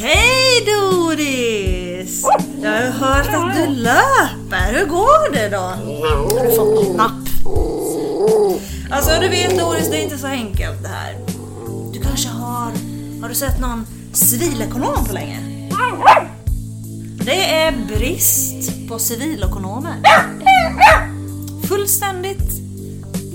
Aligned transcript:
Hej 0.00 0.64
Doris! 0.66 2.24
Jag 2.62 2.70
har 2.70 2.90
hört 2.90 3.26
att 3.34 3.54
du 3.56 3.66
löper. 3.66 4.72
Hur 4.72 4.86
går 4.86 5.32
det 5.32 5.48
då? 5.48 5.56
Har 5.56 6.44
du 6.44 6.56
fått 6.56 6.84
någon 6.84 6.96
napp? 6.96 7.28
Alltså 8.90 9.20
du 9.20 9.28
vet 9.28 9.58
Doris, 9.58 9.90
det 9.90 9.98
är 9.98 10.02
inte 10.02 10.18
så 10.18 10.26
enkelt 10.26 10.82
det 10.82 10.88
här. 10.88 11.16
Du 11.92 12.00
kanske 12.00 12.28
har... 12.28 12.72
Har 13.22 13.28
du 13.28 13.34
sett 13.34 13.60
någon 13.60 13.86
civilekonom 14.12 15.04
på 15.06 15.12
länge? 15.12 15.40
Det 17.24 17.54
är 17.54 17.72
brist 17.96 18.88
på 18.88 18.98
civilekonomer. 18.98 19.94
Fullständigt 21.68 22.60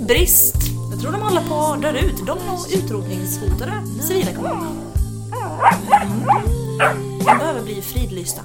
brist. 0.08 0.56
Jag 0.92 1.02
tror 1.02 1.12
de 1.12 1.22
håller 1.22 1.42
på 1.42 1.56
att 1.56 1.82
dö 1.82 1.92
ut. 1.92 2.28
De 2.28 2.38
är 2.38 2.78
utrotningshotade 2.78 3.74
civilekonomer. 4.08 4.68
Mm 6.02 6.33
bli 7.74 7.82
fridlysta. 7.82 8.42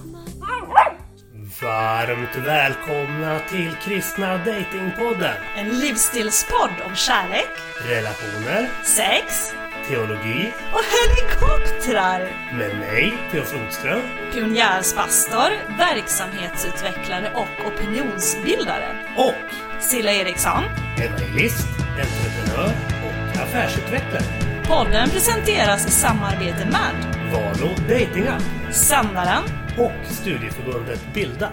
Varmt 1.63 2.47
välkomna 2.47 3.39
till 3.39 3.77
Kristna 3.85 4.37
Datingpodden. 4.39 5.35
En 5.57 5.69
livsstilspodd 5.69 6.71
om 6.87 6.95
kärlek, 6.97 7.49
Relationer, 7.87 8.69
sex 8.85 9.53
teologi 9.89 10.53
och 10.73 10.81
helikoptrar. 10.95 12.21
med 12.53 12.79
mig, 12.79 13.19
Theo 13.33 13.43
Flodström. 13.45 14.01
Pionjärspastor, 14.33 15.51
verksamhetsutvecklare 15.79 17.33
och 17.35 17.67
opinionsbildare. 17.73 18.97
Och 19.17 19.35
Silla 19.83 20.13
Eriksson. 20.13 20.63
evangelist, 20.99 21.67
entreprenör 21.79 22.73
och 23.07 23.41
affärsutvecklare. 23.43 24.25
Podden 24.67 25.11
presenteras 25.11 25.87
i 25.87 25.91
samarbete 25.91 26.65
med 26.67 27.18
Valo 27.33 27.69
Datingapp 27.89 28.43
Sändaren 28.73 29.43
och 29.79 30.15
studieförbundet 30.15 31.01
Bilda. 31.15 31.49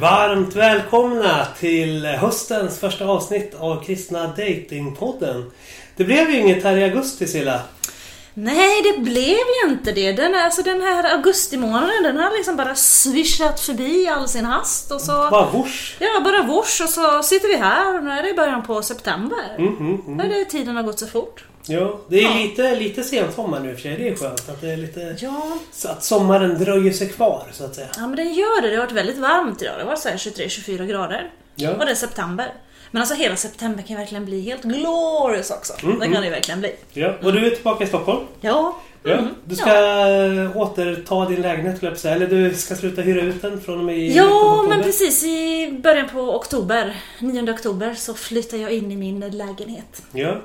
Varmt 0.00 0.56
välkomna 0.56 1.46
till 1.58 2.06
höstens 2.06 2.80
första 2.80 3.04
avsnitt 3.04 3.54
av 3.58 3.84
Kristna 3.84 4.26
Datingpodden. 4.26 5.50
Det 5.96 6.04
blev 6.04 6.30
ju 6.30 6.40
inget 6.40 6.64
här 6.64 6.76
i 6.76 6.84
augusti 6.84 7.26
Silla. 7.26 7.60
Nej, 8.34 8.82
det 8.82 9.00
blev 9.00 9.38
ju 9.64 9.70
inte 9.70 9.92
det. 9.92 10.12
Den, 10.12 10.34
alltså, 10.34 10.62
den 10.62 10.80
här 10.80 11.16
augustimånaden, 11.16 12.02
den 12.02 12.16
har 12.16 12.36
liksom 12.36 12.56
bara 12.56 12.74
svischat 12.74 13.60
förbi 13.60 14.02
i 14.02 14.08
all 14.08 14.28
sin 14.28 14.44
hast 14.44 14.92
och 14.92 15.00
så... 15.00 15.12
Bara 15.12 15.50
vors. 15.50 15.96
Ja, 15.98 16.20
bara 16.24 16.42
vors 16.42 16.80
och 16.80 16.88
så 16.88 17.22
sitter 17.22 17.48
vi 17.48 17.56
här 17.56 17.96
och 17.96 18.04
nu 18.04 18.10
är 18.10 18.22
det 18.22 18.34
början 18.34 18.62
på 18.62 18.82
september. 18.82 19.54
Mm, 19.58 19.76
mm, 19.76 19.94
mm. 19.94 20.20
Mm. 20.20 20.28
Det, 20.28 20.44
tiden 20.44 20.76
har 20.76 20.82
gått 20.82 20.98
så 20.98 21.06
fort. 21.06 21.44
Ja, 21.68 22.00
det 22.08 22.18
är 22.18 22.22
Ja. 22.22 22.34
lite, 22.34 22.74
lite 22.74 23.02
sensommar 23.02 23.60
nu 23.60 23.70
i 23.70 23.72
och 23.72 23.76
för 23.76 23.82
sig. 23.82 23.96
Det 23.96 24.08
är 24.08 24.14
skönt 24.14 24.48
att 24.48 24.60
det 24.60 24.70
är 24.72 24.76
lite... 24.76 25.16
Ja, 25.20 25.58
Så 25.72 25.88
att 25.88 26.04
sommaren 26.04 26.58
dröjer 26.64 26.92
sig 26.92 27.08
kvar 27.08 27.42
så 27.52 27.64
att 27.64 27.74
säga. 27.74 27.86
ja 27.96 28.06
men 28.06 28.16
den 28.16 28.34
gör 28.34 28.62
det. 28.62 28.68
Det 28.70 28.76
har 28.76 28.82
varit 28.84 28.92
väldigt 28.96 29.18
varmt 29.18 29.62
idag. 29.62 29.74
Det 29.78 29.84
var 29.84 29.96
så 29.96 30.08
här 30.08 30.16
23-24 30.16 30.86
grader. 30.86 31.30
Ja. 31.54 31.70
Och 31.72 31.84
det 31.86 31.90
är 31.90 31.94
september. 31.94 32.52
Men 32.90 33.02
alltså 33.02 33.14
hela 33.14 33.36
september 33.36 33.82
kan 33.82 33.96
verkligen 33.96 34.24
bli 34.24 34.40
helt 34.40 34.62
glorious 34.62 35.50
också. 35.50 35.72
Mm, 35.82 35.98
det 35.98 36.04
kan 36.06 36.14
det 36.14 36.24
ju 36.24 36.30
verkligen 36.30 36.60
bli. 36.60 36.74
Ja, 36.92 37.12
och 37.22 37.32
du 37.32 37.46
är 37.46 37.50
tillbaka 37.50 37.84
i 37.84 37.86
Stockholm. 37.86 38.20
Ja. 38.40 38.76
Ja. 39.02 39.12
Mm. 39.12 39.34
Du 39.44 39.54
ska 39.56 39.70
eh, 39.70 40.56
återta 40.56 41.24
din 41.28 41.42
lägenhet, 41.42 41.82
jag 41.82 41.98
säga. 41.98 42.14
Eller 42.14 42.26
du 42.26 42.54
ska 42.54 42.74
sluta 42.74 43.02
hyra 43.02 43.20
ut 43.22 43.42
den 43.42 43.60
från 43.60 43.78
och 43.78 43.84
med 43.84 43.98
i 43.98 44.16
Ja, 44.16 44.66
men 44.68 44.82
precis 44.82 45.24
i 45.24 45.70
början 45.82 46.08
på 46.08 46.20
oktober, 46.36 46.96
9 47.20 47.52
oktober, 47.52 47.94
så 47.94 48.14
flyttar 48.14 48.56
jag 48.58 48.70
in 48.72 48.92
i 48.92 48.96
min 48.96 49.20
lägenhet. 49.20 50.02
Ja. 50.12 50.36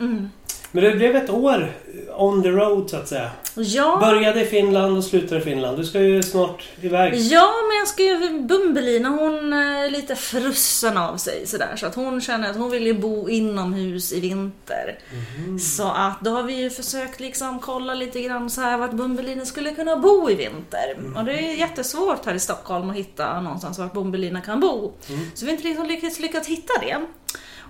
Mm. 0.00 0.30
Men 0.72 0.84
det 0.84 0.90
blev 0.90 1.16
ett 1.16 1.30
år 1.30 1.72
on 2.16 2.42
the 2.42 2.48
road 2.48 2.90
så 2.90 2.96
att 2.96 3.08
säga. 3.08 3.30
Ja, 3.54 3.98
Började 4.00 4.40
i 4.40 4.44
Finland 4.44 4.96
och 4.96 5.04
slutade 5.04 5.40
i 5.40 5.44
Finland. 5.44 5.78
Du 5.78 5.84
ska 5.84 6.00
ju 6.00 6.22
snart 6.22 6.62
iväg. 6.80 7.14
ja, 7.16 7.52
men 7.68 7.78
jag 7.78 7.88
ska 7.88 8.02
ju... 8.02 8.40
Bumbelina 8.40 9.08
hon 9.08 9.52
är 9.52 9.90
lite 9.90 10.16
frusen 10.16 10.96
av 10.98 11.16
sig 11.16 11.46
sådär. 11.46 11.76
Så 11.76 11.86
att 11.86 11.94
hon 11.94 12.20
känner 12.20 12.50
att 12.50 12.56
hon 12.56 12.70
vill 12.70 12.86
ju 12.86 12.94
bo 12.94 13.28
inomhus 13.28 14.12
i 14.12 14.20
vinter. 14.20 14.98
Mhm. 15.38 15.58
Så 15.58 15.88
att 15.88 16.20
då 16.20 16.30
har 16.30 16.42
vi 16.42 16.54
ju 16.54 16.70
försökt 16.70 17.20
liksom 17.20 17.58
kolla 17.60 17.94
lite 17.94 18.20
grann 18.20 18.50
så 18.50 18.60
här 18.60 18.78
vart 18.78 18.92
Bumbelina 18.92 19.44
skulle 19.44 19.70
kunna 19.74 19.96
bo 19.96 20.30
i 20.30 20.34
vinter. 20.34 20.98
Och 21.16 21.24
det 21.24 21.32
är 21.32 21.54
jättesvårt 21.54 22.26
här 22.26 22.34
i 22.34 22.40
Stockholm 22.40 22.90
att 22.90 22.96
hitta 22.96 23.40
någonstans 23.40 23.78
vart 23.78 23.92
Bumbelina 23.92 24.40
kan 24.40 24.60
bo. 24.60 24.92
Så 25.34 25.44
vi 25.46 25.50
har 25.50 25.68
inte 25.68 25.82
lyckats, 25.84 26.18
lyckats 26.20 26.48
hitta 26.48 26.72
det. 26.80 26.96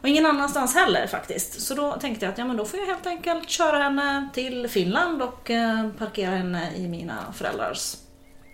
Och 0.02 0.08
ingen 0.08 0.26
annanstans 0.26 0.74
heller 0.74 1.06
faktiskt. 1.06 1.60
Så 1.60 1.74
då 1.74 1.92
tänkte 1.92 2.24
jag 2.24 2.32
att 2.32 2.38
ja, 2.38 2.44
men 2.44 2.56
då 2.56 2.64
får 2.64 2.80
jag 2.80 2.86
helt 2.86 3.06
enkelt 3.06 3.50
köra 3.50 3.78
henne 3.78 4.28
till 4.34 4.68
Finland 4.68 5.22
och 5.22 5.50
eh, 5.50 5.88
parkera 5.98 6.30
henne 6.30 6.76
i 6.76 6.88
mina 6.88 7.32
föräldrars 7.32 7.96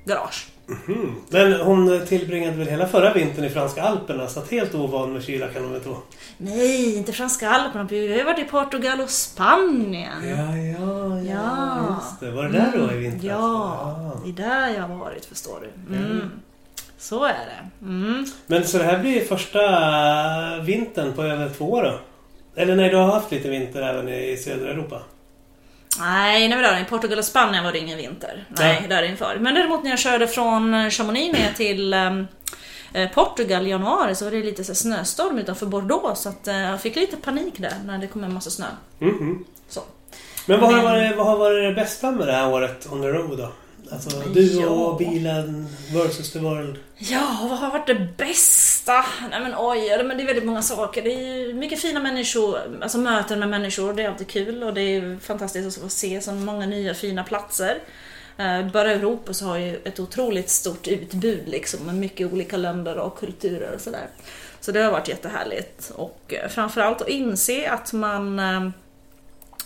garage. 0.05 0.49
Mm. 0.89 1.15
Men 1.29 1.61
hon 1.61 2.07
tillbringade 2.07 2.57
väl 2.57 2.69
hela 2.69 2.87
förra 2.87 3.13
vintern 3.13 3.45
i 3.45 3.51
franska 3.51 3.83
alperna 3.83 4.29
så 4.29 4.41
att 4.41 4.51
helt 4.51 4.75
ovan 4.75 5.13
med 5.13 5.23
kyla 5.23 5.49
kan 5.49 5.63
hon 5.63 5.73
väl 5.73 5.81
tro. 5.81 5.97
Nej, 6.39 6.97
inte 6.97 7.13
franska 7.13 7.51
alperna. 7.51 7.85
Vi 7.85 8.09
har 8.09 8.17
ju 8.17 8.25
varit 8.25 8.39
i 8.39 8.45
Portugal 8.45 9.01
och 9.01 9.11
Spanien. 9.11 10.29
Ja, 10.29 10.57
ja, 10.57 11.19
ja. 11.19 11.21
Ja. 11.21 12.01
Just 12.01 12.21
det. 12.21 12.31
Var 12.31 12.45
det 12.45 12.53
där 12.53 12.73
då 12.79 12.93
i 12.93 12.97
vintras? 12.97 13.25
Ja, 13.25 14.21
det 14.25 14.31
är 14.31 14.49
där 14.49 14.69
jag 14.69 14.83
har 14.83 14.97
varit 14.97 15.25
förstår 15.25 15.61
du. 15.61 15.97
Mm. 15.97 16.31
Så 17.05 17.25
är 17.25 17.29
det. 17.47 17.85
Mm. 17.87 18.25
Men 18.47 18.65
så 18.67 18.79
det 18.79 18.85
här 18.85 18.99
blir 18.99 19.25
första 19.25 19.61
vintern 20.63 21.13
på 21.13 21.23
över 21.23 21.49
två 21.49 21.71
år 21.73 21.83
då? 21.83 21.99
Eller 22.63 22.77
nej, 22.77 22.91
du 22.91 22.97
har 22.97 23.07
haft 23.13 23.31
lite 23.31 23.49
vinter 23.49 23.83
även 23.83 24.09
i 24.09 24.37
södra 24.37 24.71
Europa? 24.71 25.03
Nej, 26.01 26.49
nej, 26.49 26.59
men 26.59 26.83
i 26.83 26.85
Portugal 26.85 27.19
och 27.19 27.25
Spanien 27.25 27.65
var 27.65 27.73
det 27.73 27.79
ingen 27.79 27.99
vinter. 27.99 28.45
Nej, 28.49 28.79
Ja. 28.83 28.89
där 28.97 29.03
inför. 29.03 29.37
Men 29.41 29.55
däremot 29.55 29.83
när 29.83 29.91
jag 29.91 29.99
körde 29.99 30.27
från 30.29 30.91
Chamonix 30.91 31.39
ner 31.39 31.53
till 31.57 31.95
ehm, 31.95 32.27
eh, 32.95 33.11
Portugal 33.11 33.67
i 33.67 33.71
januari 33.71 34.15
så 34.15 34.25
var 34.25 34.33
det 34.33 34.43
lite 34.43 34.65
så 34.65 34.75
snöstorm 34.75 35.39
utanför 35.39 35.67
Bordeaux 35.67 36.21
så 36.21 36.29
att 36.29 36.49
eh, 36.49 36.61
jag 36.61 36.81
fick 36.81 36.97
lite 36.97 37.17
panik 37.17 37.55
där 37.59 37.73
när 37.87 37.99
det 37.99 38.07
kom 38.07 38.25
en 38.25 38.35
massa 38.35 38.51
snö. 38.51 38.67
Mhm. 38.99 39.45
Så. 39.69 39.81
Men 40.47 40.61
vad 40.61 40.71
har, 40.71 40.77
Men- 40.83 40.85
varit, 40.85 41.17
vad 41.17 41.27
har 41.27 41.37
varit 41.37 41.75
det 41.77 41.83
bästa 41.83 42.11
med 42.11 42.27
det 42.27 42.33
här 42.33 42.53
året 42.53 42.89
on 42.93 43.03
the 43.03 43.09
road 43.09 43.39
då? 43.39 43.53
Alltså 43.91 44.21
du 44.21 44.43
Ja. 44.61 44.67
och 44.69 44.99
bilen 44.99 45.69
versus 45.93 46.33
the 46.33 46.39
world. 46.39 46.77
Ja, 46.99 47.47
vad 47.51 47.59
har 47.59 47.71
varit 47.71 47.87
det 47.87 48.09
bästa? 48.17 49.05
Nej 49.31 49.41
men 49.41 49.55
oj, 49.59 50.03
men 50.05 50.17
det 50.17 50.23
är 50.23 50.27
väldigt 50.27 50.45
många 50.45 50.63
saker. 50.63 51.03
Det 51.03 51.11
är 51.11 51.55
mycket 51.55 51.81
fina 51.81 52.01
människor, 52.01 52.59
alltså 52.83 52.99
möten 52.99 53.39
med 53.39 53.49
människor, 53.49 53.93
det 53.93 54.03
är 54.03 54.09
alltid 54.09 54.29
kul 54.29 54.63
och 54.63 54.75
det 54.75 54.81
är 54.83 55.19
fantastiskt 55.19 55.67
att 55.79 55.83
få 55.83 55.89
se 55.89 56.21
så 56.21 56.33
många 56.33 56.67
nya 56.67 56.95
fina 56.95 57.25
platser. 57.25 57.79
Eh, 58.37 58.67
Bara 58.73 58.91
Europa 58.93 59.33
så 59.35 59.45
har 59.47 59.57
ju 59.59 59.77
ett 59.85 60.01
otroligt 60.01 60.51
stort 60.51 60.89
utbud 60.89 61.43
liksom 61.49 61.81
med 61.87 61.95
mycket 61.95 62.33
olika 62.33 62.57
länder 62.57 62.99
och 62.99 63.19
kulturer 63.19 63.75
och 63.75 63.81
sådär. 63.81 64.07
Så 64.61 64.73
det 64.73 64.81
har 64.83 64.93
varit 64.93 65.09
jättehärligt 65.09 65.93
och 65.95 66.21
eh, 66.29 66.49
framförallt 66.49 67.03
att 67.03 67.09
inse 67.09 67.71
att 67.71 67.93
man, 67.93 68.39
eh, 68.39 68.69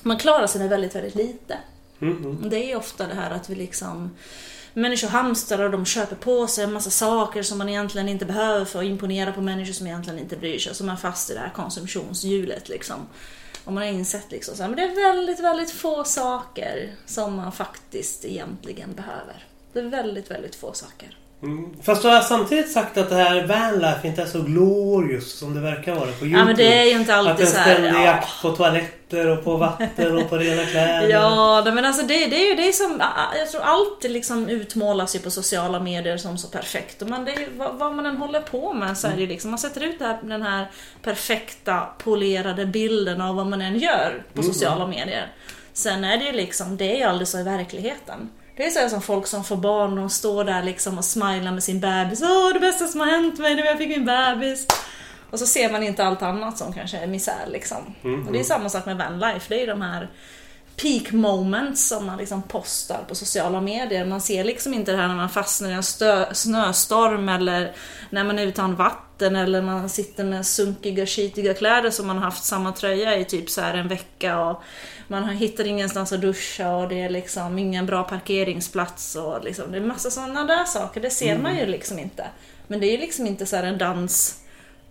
man 0.03 0.19
klarar 0.19 0.47
sig 0.47 0.61
med 0.61 0.71
väldigt, 0.71 0.95
väldigt 0.95 1.15
lite. 1.15 1.59
Mhm. 1.99 2.49
Det 2.51 2.73
är 2.73 2.77
ofta 2.77 3.07
det 3.07 3.15
här 3.15 3.31
att 3.31 3.51
vi 3.51 3.55
liksom 3.55 4.11
Människor 4.75 5.09
hamstrar 5.09 5.65
och 5.65 5.71
de 5.71 5.85
köper 5.85 6.17
på 6.17 6.47
sig 6.47 6.65
en 6.65 6.73
massa 6.73 6.91
saker 6.91 7.43
som 7.43 7.59
man 7.59 7.69
egentligen 7.69 8.09
inte 8.09 8.25
behöver 8.25 8.65
för 8.65 8.79
att 8.79 8.85
imponera 8.85 9.33
på 9.33 9.41
människor 9.41 9.73
som 9.73 9.87
egentligen 9.87 10.19
inte 10.19 10.37
bryr 10.37 10.59
sig. 10.59 10.75
Så 10.75 10.85
man 10.85 10.97
är 10.97 11.01
fast 11.01 11.31
i 11.31 11.35
det 11.35 11.41
här 11.41 11.53
konsumtionshjulet 11.57 12.69
liksom. 12.69 13.07
Och 13.65 13.73
man 13.73 13.83
har 13.83 13.91
insett 13.91 14.31
liksom 14.31 14.57
så 14.57 14.63
här, 14.63 14.71
men 14.71 14.77
det 14.77 14.83
är 14.83 15.15
väldigt, 15.15 15.41
väldigt 15.41 15.71
få 15.71 16.05
saker 16.05 16.95
som 17.07 17.35
man 17.35 17.53
faktiskt 17.53 18.25
egentligen 18.25 18.95
behöver. 18.95 19.47
Det 19.73 19.79
är 19.79 19.85
väldigt, 19.85 20.31
väldigt 20.31 20.55
få 20.55 20.73
saker. 20.73 21.17
Mm. 21.43 21.71
Fast 21.83 22.03
du 22.03 22.09
har 22.09 22.21
samtidigt 22.21 22.73
sagt 22.73 22.97
att 22.99 23.09
det 23.09 23.15
här 23.15 23.47
vanlife 23.47 24.09
inte 24.09 24.23
är 24.23 24.27
så 24.27 24.43
glorious 24.43 25.39
som 25.39 25.55
det 25.55 25.61
verkar 25.61 25.95
vara 25.95 26.05
på 26.07 26.07
Youtube. 26.27 26.39
Ja 26.39 26.45
men 26.45 26.57
det 26.57 26.79
är 26.79 26.85
ju 26.85 26.91
inte 27.01 27.13
att 27.15 27.27
alltid 27.27 27.47
en 27.47 27.53
så 27.53 27.59
här. 27.59 27.75
ständig 27.75 27.91
Ja. 28.01 28.05
jakt 28.05 28.43
på 28.43 28.51
toaletter 28.53 29.27
och 29.29 29.45
på 29.45 29.57
vatten 29.57 30.17
och 30.19 30.31
på 30.31 30.37
rena 30.37 30.65
kläder. 30.65 31.09
Ja, 31.11 31.63
men 31.75 31.85
alltså 31.85 32.03
det, 32.07 32.27
det 32.27 32.37
är 32.47 32.49
ju 32.51 32.67
det 32.67 32.73
som, 32.73 33.03
jag 33.39 33.51
tror 33.51 33.61
allt 33.63 34.03
liksom 34.05 34.49
utmålas 34.49 35.15
ju 35.15 35.19
på 35.19 35.31
sociala 35.31 35.81
medier 35.81 36.17
som 36.17 36.39
så 36.39 36.49
perfekt. 36.49 37.03
Och 37.03 37.09
man, 37.09 37.25
det 37.25 37.33
är, 37.33 37.39
ju- 37.41 37.51
vad, 37.57 37.75
vad 37.75 37.95
man 37.95 38.07
än 38.07 38.17
håller 38.17 38.41
på 38.41 38.73
med 38.73 38.99
så 38.99 39.07
är 39.09 39.13
det 39.15 39.21
ju 39.21 39.27
liksom, 39.27 39.51
man 39.51 39.59
sätter 39.59 39.81
ut 39.85 39.99
det 39.99 40.05
här, 40.05 40.19
den 40.23 40.43
här 40.43 40.71
perfekta 41.03 41.81
polerade 41.99 42.67
bilden 42.67 43.21
av 43.21 43.37
vad 43.37 43.47
man 43.47 43.63
än 43.63 43.79
gör 43.79 44.23
på 44.35 44.43
sociala 44.43 44.87
medier. 44.87 45.27
Sen 45.73 46.05
är 46.05 46.17
det 46.19 46.25
ju 46.25 46.33
liksom, 46.33 46.77
det 46.77 46.93
är 46.95 46.97
ju 46.97 47.03
aldrig 47.03 47.29
så 47.29 47.39
i 47.39 47.43
verkligheten. 47.43 48.31
Det 48.59 48.67
är 48.67 48.71
så 48.71 48.89
som 48.89 49.03
folk 49.03 49.27
som 49.27 49.45
får 49.45 49.57
barn, 49.57 49.97
de 49.97 50.11
står 50.11 50.45
där 50.45 50.63
liksom 50.63 50.99
och 50.99 51.05
smilar 51.05 51.53
med 51.53 51.63
sin 51.63 51.81
bebis. 51.81 52.23
Åh, 52.23 52.53
det 52.53 52.61
bästa 52.61 52.87
som 52.87 53.01
har 53.01 53.07
hänt 53.07 53.39
mig, 53.39 53.55
det 53.55 53.63
var 53.63 53.69
jag 53.69 53.79
fick 53.79 53.89
min 53.89 54.05
bebis. 54.05 54.67
Och 55.31 55.39
så 55.39 55.47
ser 55.47 55.73
man 55.73 55.83
inte 55.83 56.05
allt 56.05 56.23
annat 56.23 56.59
som 56.59 56.73
kanske 56.73 56.99
är 56.99 57.07
misär 57.07 57.47
liksom. 57.47 57.95
Och 58.27 58.33
det 58.33 58.41
är 58.41 58.45
samma 58.45 58.69
sak 58.69 58.87
med 58.87 58.97
vanlife. 58.97 59.47
Det 59.49 59.55
är 59.55 59.61
ju 59.61 59.67
de 59.67 59.83
här 59.83 60.09
peak 60.83 61.13
moments 61.13 61.89
som 61.89 62.07
man 62.07 62.19
liksom 62.19 62.43
postar 62.43 63.05
på 63.09 63.15
sociala 63.15 63.61
medier. 63.61 64.05
Man 64.05 64.21
ser 64.21 64.45
liksom 64.45 64.75
inte 64.75 64.93
det 64.93 64.99
här 64.99 65.09
när 65.09 65.17
man 65.17 65.31
fastnar 65.31 65.71
i 65.71 65.73
en 65.73 65.81
stö- 65.81 66.33
snöstorm 66.35 67.29
eller 67.29 67.73
när 68.11 68.25
man 68.25 68.39
är 68.39 68.47
utan 68.47 68.75
vatten 68.75 69.37
eller 69.37 69.63
man 69.63 69.89
sitter 69.89 70.25
med 70.25 70.47
sunkiga, 70.47 71.07
skitiga 71.07 71.55
kläder 71.55 71.91
som 71.91 72.07
man 72.07 72.17
har 72.17 72.25
haft 72.25 72.45
samma 72.45 72.73
tröja 72.73 73.17
i 73.17 73.25
typ 73.25 73.51
så 73.51 73.61
här 73.61 73.75
en 73.75 73.89
vecka 73.89 74.41
och 74.41 74.63
man 75.09 75.29
hittar 75.29 75.67
ingenstans 75.67 76.13
att 76.13 76.21
duscha 76.21 76.77
och 76.77 76.89
det 76.89 77.03
är 77.03 77.11
liksom 77.11 77.59
ingen 77.59 77.87
bra 77.87 78.03
parkeringsplats 78.03 79.17
och 79.17 79.45
liksom, 79.45 79.73
det 79.73 79.79
är 79.79 79.83
massa 79.83 80.11
sådana 80.11 80.45
där 80.45 80.65
saker. 80.65 81.01
Det 81.01 81.11
ser 81.11 81.39
man 81.39 81.57
ju 81.57 81.67
liksom 81.67 81.99
inte. 81.99 82.27
Men 82.67 82.81
det 82.81 82.87
är 82.87 82.93
ju 82.93 82.99
liksom 82.99 83.27
inte 83.27 83.47
så 83.47 83.57
här 83.57 83.65
en 83.65 83.79
dans 83.79 84.41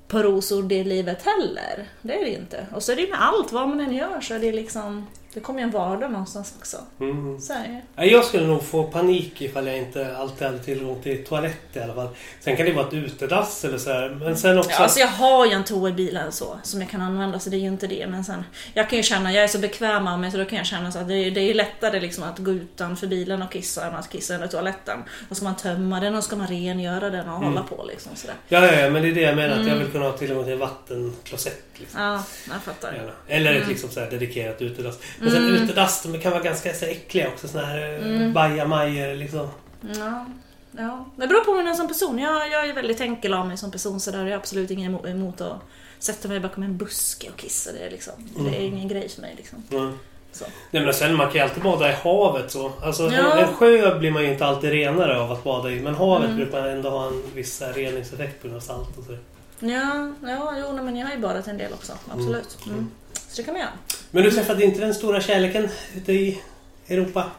på 0.07 0.23
rosor 0.23 0.63
det 0.63 0.83
livet 0.83 1.25
heller. 1.25 1.87
Det 2.01 2.13
är 2.13 2.25
det 2.25 2.33
inte. 2.33 2.65
Och 2.73 2.83
så 2.83 2.91
är 2.91 2.95
det 2.95 3.01
ju 3.01 3.09
med 3.09 3.21
allt, 3.21 3.51
vad 3.51 3.69
man 3.69 3.79
än 3.79 3.93
gör 3.93 4.21
så 4.21 4.33
är 4.33 4.39
det 4.39 4.51
liksom... 4.51 5.07
Det 5.37 5.41
kommer 5.41 5.59
ju 5.59 5.63
en 5.63 5.71
vardag 5.71 6.11
någonstans 6.11 6.53
också. 6.59 6.77
Mm. 6.99 7.41
Så 7.41 7.53
är 7.53 7.81
det 7.95 8.05
Jag 8.05 8.25
skulle 8.25 8.47
nog 8.47 8.63
få 8.63 8.83
panik 8.83 9.41
ifall 9.41 9.67
jag 9.67 9.77
inte 9.77 10.17
alltid 10.17 10.47
hade 10.47 10.59
tillgång 10.59 11.01
till 11.01 11.25
toalett 11.25 11.57
i 11.73 11.79
alla 11.79 11.93
fall. 11.93 12.07
Sen 12.39 12.55
kan 12.57 12.65
det 12.65 12.71
vara 12.73 12.87
ett 12.87 12.93
utedass 12.93 13.65
eller 13.65 13.77
så 13.77 13.89
här. 13.89 14.09
Men 14.09 14.37
sen 14.37 14.57
också... 14.59 14.71
Ja, 14.71 14.77
alltså 14.77 14.99
jag 14.99 15.07
har 15.07 15.45
ju 15.45 15.51
en 15.51 15.63
toa 15.63 15.89
i 15.89 15.93
bilen 15.93 16.31
så, 16.31 16.57
som 16.63 16.81
jag 16.81 16.89
kan 16.89 17.01
använda 17.01 17.39
så 17.39 17.49
det 17.49 17.57
är 17.57 17.59
ju 17.59 17.67
inte 17.67 17.87
det. 17.87 18.07
Men 18.07 18.23
sen, 18.23 18.43
jag 18.73 18.89
kan 18.89 18.97
ju 18.97 19.03
känna, 19.03 19.33
jag 19.33 19.43
är 19.43 19.47
så 19.47 19.59
bekväm 19.59 20.07
av 20.07 20.19
mig 20.19 20.31
så 20.31 20.37
då 20.37 20.45
kan 20.45 20.57
jag 20.57 20.67
känna 20.67 20.91
så 20.91 20.99
att 20.99 21.07
det, 21.07 21.13
är- 21.15 21.31
det 21.31 21.41
är 21.41 21.53
lättare 21.53 21.99
liksom 21.99 22.23
att 22.23 22.37
gå 22.39 22.51
utanför 22.51 23.07
bilen 23.07 23.41
och 23.41 23.51
kissa 23.51 23.85
än 23.87 23.95
att 23.95 24.09
kissa 24.09 24.35
under 24.35 24.47
toaletten. 24.47 25.03
Då 25.29 25.35
ska 25.35 25.43
man 25.45 25.55
tömma 25.55 25.99
den 25.99 26.15
och 26.15 26.23
ska 26.23 26.35
man 26.35 26.47
rengöra 26.47 27.09
den 27.09 27.29
och 27.29 27.39
hålla 27.45 27.63
på 27.63 27.85
liksom 27.87 28.11
sådär. 28.15 28.35
Ja, 28.47 28.65
ja, 28.65 28.73
ja, 28.73 28.89
men 28.89 29.01
det 29.01 29.09
är 29.09 29.13
det 29.15 29.21
jag 29.21 29.35
menar. 29.35 29.49
Att 29.53 29.55
Mm. 29.61 29.67
jag 29.69 29.75
vill 29.75 29.87
kunna 29.91 30.05
ha 30.05 30.17
tillgång 30.17 30.43
till 30.43 30.53
en 30.53 30.59
vattenklosett. 30.59 31.63
Liksom. 31.79 32.01
Ja, 32.01 32.23
jag 32.53 32.63
fattar. 32.63 32.93
Gärna. 32.93 33.11
Eller 33.27 33.49
Mm. 33.51 33.61
ett 33.61 33.67
liksom 33.69 33.89
så 33.89 33.99
här 33.99 34.09
dedikerat 34.09 34.61
utedass. 34.61 34.99
Men 35.19 35.31
sen 35.31 35.43
utedass, 35.43 36.03
de 36.03 36.19
kan 36.19 36.31
vara 36.31 36.43
ganska 36.43 36.73
så 36.73 36.85
här 36.85 36.91
äckliga 36.91 37.27
också. 37.27 37.47
Såna 37.47 37.65
här 37.65 37.99
mm. 38.03 38.33
bajamajor 38.33 39.15
liksom. 39.15 39.49
Ja, 39.81 40.25
ja. 40.71 41.05
Det 41.15 41.27
beror 41.27 41.41
på 41.41 41.53
mig 41.63 41.75
som 41.75 41.87
person. 41.87 42.19
Jag, 42.19 42.49
jag 42.51 42.69
är 42.69 42.73
väldigt 42.73 43.01
enkel 43.01 43.33
av 43.33 43.47
mig 43.47 43.57
som 43.57 43.71
person 43.71 43.99
så 43.99 44.11
där 44.11 44.19
är 44.19 44.25
jag 44.27 44.37
absolut 44.37 44.71
ingen 44.71 44.95
emo- 44.95 45.09
emot 45.09 45.41
att 45.41 45.57
sätta 45.99 46.27
mig 46.27 46.39
bakom 46.39 46.63
en 46.63 46.77
buske 46.77 47.29
och 47.29 47.37
kissa. 47.37 47.71
Det 47.71 47.79
är, 47.79 47.91
liksom, 47.91 48.13
det 48.51 48.57
är 48.57 48.61
ingen 48.61 48.87
grej 48.87 49.09
för 49.09 49.21
mig. 49.21 49.33
Liksom. 49.37 49.63
Mm. 49.71 49.99
Så. 50.31 50.45
Nej, 50.71 50.83
men 50.83 50.93
sen 50.93 51.15
man 51.15 51.25
kan 51.27 51.35
ju 51.35 51.39
alltid 51.41 51.63
bada 51.63 51.89
i 51.91 51.93
havet 52.03 52.51
så. 52.51 52.71
Alltså 52.81 53.03
Ja. 53.11 53.37
en, 53.37 53.47
en 53.47 53.53
sjö 53.53 53.99
blir 53.99 54.11
man 54.11 54.23
ju 54.23 54.31
inte 54.31 54.45
alltid 54.45 54.69
renare 54.71 55.19
av 55.19 55.31
att 55.31 55.43
bada 55.43 55.71
i. 55.71 55.79
Men 55.81 55.95
havet 55.95 56.25
Mm. 56.25 56.37
brukar 56.37 56.67
ändå 56.67 56.89
ha 56.89 57.07
en 57.07 57.23
viss 57.35 57.61
reningseffekt 57.75 58.41
på 58.41 58.47
grund 58.47 58.57
av 58.57 58.61
salt 58.61 58.97
och 58.97 59.03
så. 59.03 59.17
Ja, 59.59 60.13
ja 60.23 60.55
jo, 60.59 60.71
nej, 60.71 60.83
men 60.83 60.95
jag 60.95 61.07
har 61.07 61.13
ju 61.13 61.19
badat 61.19 61.47
en 61.47 61.57
del 61.57 61.73
också. 61.73 61.97
Absolut. 62.11 62.57
Mm. 62.65 62.91
Så 63.13 63.37
det 63.37 63.43
kan 63.43 63.53
man 63.53 63.61
göra. 63.61 63.73
Men 64.11 64.23
du 64.23 64.31
träffade 64.31 64.65
inte 64.65 64.79
den 64.79 64.93
stora 64.93 65.21
kärleken 65.21 65.69
ute 65.95 66.13
i 66.13 66.41
Europa? 66.87 67.31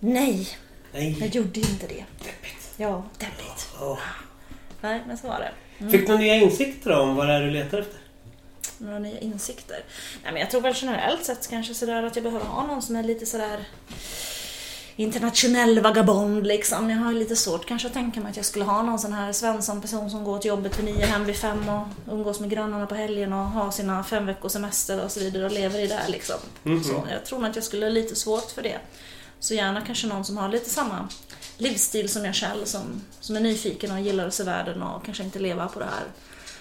Nej, 0.00 0.48
jag 0.92 1.02
Nej. 1.02 1.30
gjorde 1.32 1.60
inte 1.60 1.86
det. 1.86 2.04
Deppigt. 2.18 2.74
Ja, 2.76 3.04
deppigt. 3.18 3.68
Ja. 3.80 3.98
Nej, 4.80 5.02
men 5.06 5.18
så 5.18 5.26
var 5.28 5.38
det. 5.38 5.50
Mm. 5.78 5.92
Fick 5.92 6.00
du 6.00 6.06
några 6.06 6.20
nya 6.20 6.34
insikter 6.34 6.90
om 6.90 7.16
vad 7.16 7.28
det 7.28 7.32
är 7.32 7.40
du 7.40 7.50
letar 7.50 7.78
efter? 7.78 7.96
Några 8.78 8.98
nya 8.98 9.18
insikter. 9.18 9.84
Nej, 10.22 10.32
men 10.32 10.40
jag 10.40 10.50
tror 10.50 10.60
väl 10.60 10.74
generellt 10.76 11.24
sett 11.24 11.50
kanske 11.50 11.74
sådär 11.74 12.02
att 12.02 12.16
jag 12.16 12.22
behöver 12.22 12.44
ha 12.46 12.66
någon 12.66 12.82
som 12.82 12.96
är 12.96 13.02
lite 13.02 13.26
sådär 13.26 13.64
internationell 14.96 15.80
vagabond 15.80 16.46
liksom. 16.46 16.90
Jag 16.90 16.98
har 16.98 17.12
lite 17.12 17.36
svårt 17.36 17.66
kanske 17.66 17.88
att 17.88 17.94
tänka 17.94 18.20
mig 18.20 18.30
att 18.30 18.36
jag 18.36 18.46
skulle 18.46 18.64
ha 18.64 18.82
någon 18.82 18.98
sån 18.98 19.12
här 19.12 19.32
svensson 19.32 19.80
person 19.80 20.10
som 20.10 20.24
går 20.24 20.38
till 20.38 20.48
jobbet 20.48 20.74
för 20.74 20.82
nio, 20.82 21.06
hem 21.06 21.24
vid 21.24 21.36
fem 21.36 21.68
och 21.68 21.86
umgås 22.12 22.40
med 22.40 22.50
grannarna 22.50 22.86
på 22.86 22.94
helgen 22.94 23.32
och 23.32 23.44
har 23.44 23.70
sina 23.70 24.04
fem 24.04 24.26
veckors 24.26 24.52
semester 24.52 25.04
och 25.04 25.10
så 25.10 25.20
vidare 25.20 25.44
och 25.44 25.52
lever 25.52 25.78
i 25.78 25.86
det 25.86 25.94
här 25.94 26.08
liksom. 26.08 26.36
Mhm. 26.62 26.84
Så 26.84 27.06
jag 27.10 27.24
tror 27.24 27.38
nog 27.38 27.50
att 27.50 27.56
jag 27.56 27.64
skulle 27.64 27.86
ha 27.86 27.90
lite 27.90 28.16
svårt 28.16 28.50
för 28.50 28.62
det. 28.62 28.78
Så 29.40 29.54
gärna 29.54 29.80
kanske 29.80 30.06
någon 30.06 30.24
som 30.24 30.36
har 30.36 30.48
lite 30.48 30.70
samma 30.70 31.08
livsstil 31.58 32.08
som 32.08 32.24
jag 32.24 32.34
själv, 32.34 32.64
som, 32.64 32.80
som 33.20 33.36
är 33.36 33.40
nyfiken 33.40 33.92
och 33.92 34.00
gillar 34.00 34.26
att 34.26 34.34
se 34.34 34.42
världen 34.42 34.82
och 34.82 35.04
kanske 35.04 35.24
inte 35.24 35.38
leva 35.38 35.68
på 35.68 35.78
det 35.78 35.84
här 35.84 36.04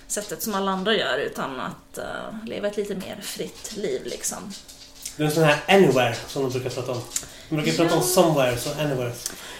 sättet 0.07 0.43
som 0.43 0.55
alla 0.55 0.71
andra 0.71 0.93
gör 0.95 1.17
utan 1.17 1.59
att 1.59 1.97
eh, 1.97 2.45
leva 2.45 2.67
ett 2.67 2.77
lite 2.77 2.95
mer 2.95 3.19
fritt 3.21 3.77
liv 3.77 4.01
liksom. 4.05 4.53
Du 5.21 5.25
är 5.25 5.29
en 5.29 5.35
sån 5.35 5.43
här 5.43 5.57
anywhere 5.67 6.15
som 6.27 6.43
de 6.43 6.51
brukar 6.51 6.69
prata 6.69 6.91
om. 6.91 6.97
De 7.49 7.55
brukar 7.55 7.71
prata 7.71 7.95
om 7.95 8.01
somewhere 8.03 8.51
och 8.51 8.81
anywhere. 8.81 9.11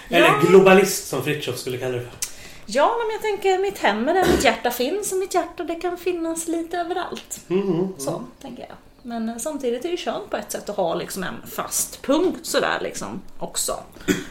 Eller 0.09 0.27
Ja. 0.27 0.39
globalist 0.47 1.07
som 1.07 1.23
Fritiof 1.23 1.57
skulle 1.57 1.77
kalla 1.77 1.95
det. 1.97 2.07
Ja, 2.65 2.95
men 2.99 3.13
jag 3.13 3.21
tänker 3.21 3.59
mitt 3.59 3.77
hem 3.77 4.09
är 4.09 4.13
där 4.13 4.25
mitt 4.31 4.43
hjärta 4.43 4.71
finns 4.71 5.11
och 5.11 5.17
mitt 5.17 5.33
hjärta 5.33 5.63
det 5.63 5.75
kan 5.75 5.97
finnas 5.97 6.47
lite 6.47 6.77
överallt. 6.77 7.39
Mm, 7.49 7.69
mm, 7.73 7.87
Så, 7.97 8.23
tänker 8.41 8.65
jag. 8.69 8.77
Men 9.01 9.29
eh, 9.29 9.37
samtidigt 9.37 9.85
är 9.85 9.91
det 9.91 9.97
skönt 9.97 10.29
på 10.29 10.37
ett 10.37 10.51
sätt 10.51 10.69
att 10.69 10.75
ha 10.77 10.95
liksom 10.95 11.23
en 11.23 11.35
fast 11.51 12.01
punkt 12.01 12.39
sådär 12.45 12.79
liksom 12.81 13.21
också. 13.39 13.79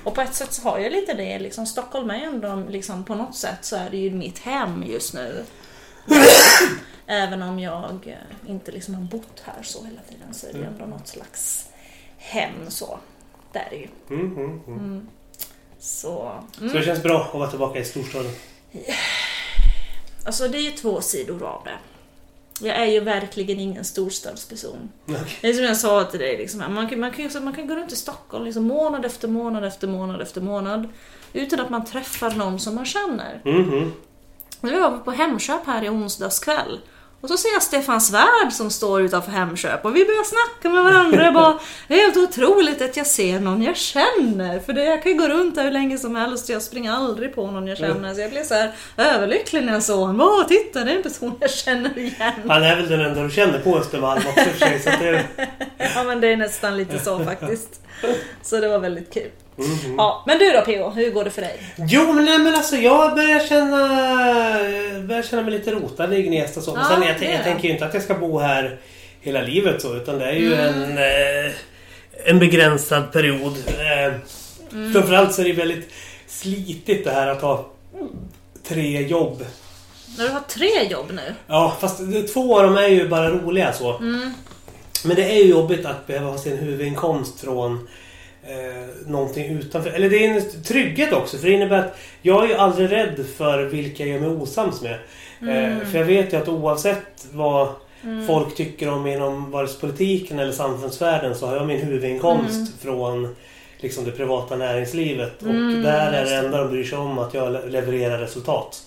Och 0.04 0.14
på 0.14 0.20
ett 0.20 0.34
sätt 0.34 0.52
så 0.52 0.62
har 0.62 0.78
jag 0.78 0.92
lite 0.92 1.14
det, 1.14 1.38
liksom 1.38 1.66
Stockholm 1.66 2.10
är 2.10 2.24
ändå 2.24 2.62
liksom 2.68 3.04
på 3.04 3.14
något 3.14 3.36
sätt 3.36 3.58
så 3.64 3.76
är 3.76 3.90
det 3.90 3.96
ju 3.96 4.10
mitt 4.10 4.38
hem 4.38 4.84
just 4.86 5.14
nu. 5.14 5.44
Även 7.06 7.42
om 7.42 7.58
jag 7.58 8.06
eh, 8.06 8.50
inte 8.50 8.72
liksom 8.72 8.94
har 8.94 9.02
bott 9.02 9.42
här 9.44 9.62
så 9.62 9.84
hela 9.84 10.00
tiden 10.00 10.34
så 10.34 10.46
är 10.46 10.52
det 10.52 10.58
ju 10.58 10.64
ändå 10.64 10.86
något 10.86 11.08
slags 11.08 11.68
hem 12.16 12.54
så. 12.68 12.98
Där 13.52 13.60
är 13.60 13.70
det 13.70 13.76
ju. 13.76 13.88
Mm, 14.20 14.36
mm, 14.36 14.60
mm. 14.66 15.08
Så, 15.78 16.44
Så 16.58 16.64
det 16.64 16.82
känns 16.82 17.02
bra 17.02 17.22
att 17.22 17.34
vara 17.34 17.50
tillbaka 17.50 17.78
i 17.78 17.84
storstaden. 17.84 18.32
alltså 20.26 20.48
det 20.48 20.58
är 20.58 20.62
ju 20.62 20.70
två 20.70 21.00
sidor 21.00 21.42
av 21.42 21.64
det. 21.64 21.78
Jag 22.66 22.76
är 22.76 22.86
ju 22.86 23.00
verkligen 23.00 23.60
ingen 23.60 23.84
storstadsperson. 23.84 24.90
Okej. 25.08 25.38
Det 25.40 25.48
är 25.48 25.52
som 25.52 25.64
jag 25.64 25.76
sa 25.76 26.04
till 26.04 26.20
dig, 26.20 26.36
liksom, 26.36 26.74
man, 26.74 26.88
kan, 26.88 27.00
man, 27.00 27.12
kan, 27.12 27.44
man 27.44 27.54
kan 27.54 27.66
gå 27.66 27.74
runt 27.76 27.92
i 27.92 27.96
Stockholm 27.96 28.44
liksom, 28.44 28.64
månad 28.64 29.04
efter 29.04 29.28
månad 29.28 29.64
efter 29.64 29.88
månad 29.88 30.20
efter 30.20 30.40
månad 30.40 30.88
utan 31.32 31.60
att 31.60 31.70
man 31.70 31.84
träffar 31.84 32.30
någon 32.30 32.60
som 32.60 32.74
man 32.74 32.86
känner. 32.86 33.40
Mm, 33.44 33.72
mm. 33.72 33.92
Nu 34.60 34.80
var 34.80 34.90
vi 34.90 34.98
på 34.98 35.10
Hemköp 35.10 35.66
här 35.66 35.84
i 35.84 35.88
onsdags 35.88 36.38
kväll 36.38 36.80
och 37.20 37.28
så 37.28 37.36
ser 37.36 37.52
jag 37.52 37.62
Stefan 37.62 38.00
Svärd 38.00 38.52
som 38.52 38.70
står 38.70 39.02
utanför 39.02 39.30
Hemköp 39.32 39.84
och 39.84 39.96
vi 39.96 40.04
börjar 40.04 40.24
snacka 40.24 40.74
med 40.74 40.84
varandra. 40.84 41.32
Bara, 41.32 41.58
det 41.88 41.94
är 41.94 41.98
helt 41.98 42.16
otroligt 42.16 42.82
att 42.82 42.96
jag 42.96 43.06
ser 43.06 43.40
någon 43.40 43.62
jag 43.62 43.76
känner. 43.76 44.58
För 44.60 44.72
det, 44.72 44.84
jag 44.84 45.02
kan 45.02 45.12
ju 45.12 45.18
gå 45.18 45.28
runt 45.28 45.54
där 45.54 45.64
hur 45.64 45.70
länge 45.70 45.98
som 45.98 46.16
helst 46.16 46.48
och 46.48 46.54
jag 46.54 46.62
springer 46.62 46.92
aldrig 46.92 47.34
på 47.34 47.50
någon 47.50 47.66
jag 47.66 47.78
känner. 47.78 48.14
Så 48.14 48.20
jag 48.20 48.30
blev 48.30 48.44
så 48.44 48.54
här 48.54 48.72
överlycklig 48.96 49.64
när 49.64 49.72
jag 49.72 49.82
såg 49.82 49.98
honom. 50.00 50.20
Åh, 50.20 50.46
titta 50.48 50.84
det 50.84 50.92
är 50.92 50.96
en 50.96 51.02
person 51.02 51.34
jag 51.40 51.50
känner 51.50 51.98
igen. 51.98 52.32
Han 52.48 52.62
är 52.62 52.76
väl 52.76 52.88
den 52.88 53.00
enda 53.00 53.22
du 53.22 53.30
känner 53.30 53.58
på 53.58 53.78
Östermalm 53.78 54.22
också 54.28 54.44
för 54.50 54.58
sig. 54.58 54.80
Så 54.80 54.90
det... 54.90 55.24
Ja 55.94 56.04
men 56.04 56.20
det 56.20 56.28
är 56.28 56.36
nästan 56.36 56.76
lite 56.76 56.98
så 56.98 57.24
faktiskt. 57.24 57.80
Så 58.42 58.60
det 58.60 58.68
var 58.68 58.78
väldigt 58.78 59.14
kul. 59.14 59.30
Mhm. 59.60 59.94
Ja, 59.98 60.24
men 60.26 60.38
du 60.38 60.50
då 60.50 60.60
P.O. 60.60 60.90
hur 60.90 61.10
går 61.10 61.24
det 61.24 61.30
för 61.30 61.42
dig? 61.42 61.60
Jo 61.88 62.12
men, 62.12 62.24
nej, 62.24 62.38
men 62.38 62.54
alltså 62.54 62.76
jag 62.76 63.14
börjar 63.14 63.40
känna, 63.48 63.78
börjar 65.08 65.22
känna 65.22 65.42
mig 65.42 65.50
lite 65.52 65.70
rotad 65.70 66.14
i 66.14 66.22
Gnesta 66.22 66.60
så. 66.60 66.74
Men 66.74 66.82
Ja, 66.82 66.88
sen 66.88 67.02
jag, 67.02 67.10
jag 67.32 67.40
det. 67.40 67.44
tänker 67.44 67.64
ju 67.68 67.70
inte 67.74 67.86
att 67.86 67.94
jag 67.94 68.02
ska 68.02 68.14
bo 68.14 68.38
här 68.38 68.78
hela 69.20 69.40
livet 69.42 69.82
så. 69.82 69.94
Utan 69.94 70.18
det 70.18 70.26
är 70.26 70.32
ju 70.32 70.54
Mm. 70.54 70.82
en, 70.82 70.98
eh, 70.98 71.52
en 72.24 72.38
begränsad 72.38 73.12
period. 73.12 73.54
Eh, 73.68 74.14
Mm. 74.72 74.92
Framförallt 74.92 75.34
så 75.34 75.40
är 75.40 75.44
det 75.44 75.52
väldigt 75.52 75.88
slitigt 76.26 77.04
det 77.04 77.10
här 77.10 77.26
att 77.26 77.40
ha 77.42 77.66
tre 78.68 79.02
jobb. 79.06 79.44
När 80.18 80.24
du 80.24 80.30
har 80.30 80.40
tre 80.40 80.82
jobb 80.90 81.06
nu? 81.12 81.34
Ja 81.46 81.76
fast 81.80 82.00
två 82.34 82.58
av 82.58 82.62
dem 82.64 82.76
är 82.76 82.86
ju 82.88 83.08
bara 83.08 83.30
roliga 83.30 83.72
så. 83.72 83.96
Mm. 83.98 84.32
Men 85.04 85.16
det 85.16 85.24
är 85.32 85.36
ju 85.36 85.44
jobbigt 85.50 85.86
att 85.86 86.06
behöva 86.06 86.30
ha 86.30 86.38
sin 86.38 86.56
huvudinkomst 86.58 87.40
från 87.40 87.88
eh, 88.50 89.10
någonting 89.10 89.44
utanför. 89.58 89.90
Eller 89.90 90.10
det 90.10 90.26
är 90.26 90.28
en 90.30 90.62
trygghet 90.62 91.12
också. 91.12 91.36
För 91.38 91.46
det 91.48 91.52
innebär 91.54 91.78
att 91.78 91.98
jag 92.22 92.44
är 92.44 92.48
ju 92.48 92.54
aldrig 92.54 92.92
rädd 92.92 93.24
för 93.36 93.62
vilka 93.62 94.06
jag 94.06 94.16
är 94.16 94.20
med 94.20 94.28
osams 94.42 94.82
med. 94.82 94.94
Eh, 95.42 95.86
för 95.86 95.98
jag 95.98 96.04
vet 96.04 96.32
ju 96.32 96.36
att 96.36 96.48
oavsett 96.48 97.26
vad 97.32 97.68
folk 98.26 98.54
tycker 98.56 98.88
om 98.92 99.06
inom 99.06 99.50
vare 99.50 99.68
sig 99.68 99.80
politiken 99.80 100.38
eller 100.38 100.52
samfundsvärlden 100.52 101.34
så 101.34 101.46
har 101.46 101.56
jag 101.56 101.66
min 101.66 101.80
huvudinkomst 101.80 102.80
från 102.82 103.36
liksom 103.78 104.04
det 104.04 104.10
privata 104.10 104.56
näringslivet. 104.56 105.42
Och 105.42 105.48
Mm, 105.48 105.82
där 105.82 106.12
är 106.12 106.24
det 106.24 106.34
enda 106.36 106.58
de 106.58 106.70
bryr 106.70 106.84
sig 106.84 106.98
om 106.98 107.18
att 107.18 107.34
jag 107.34 107.52
le- 107.52 107.66
levererar 107.68 108.18
resultat. 108.18 108.82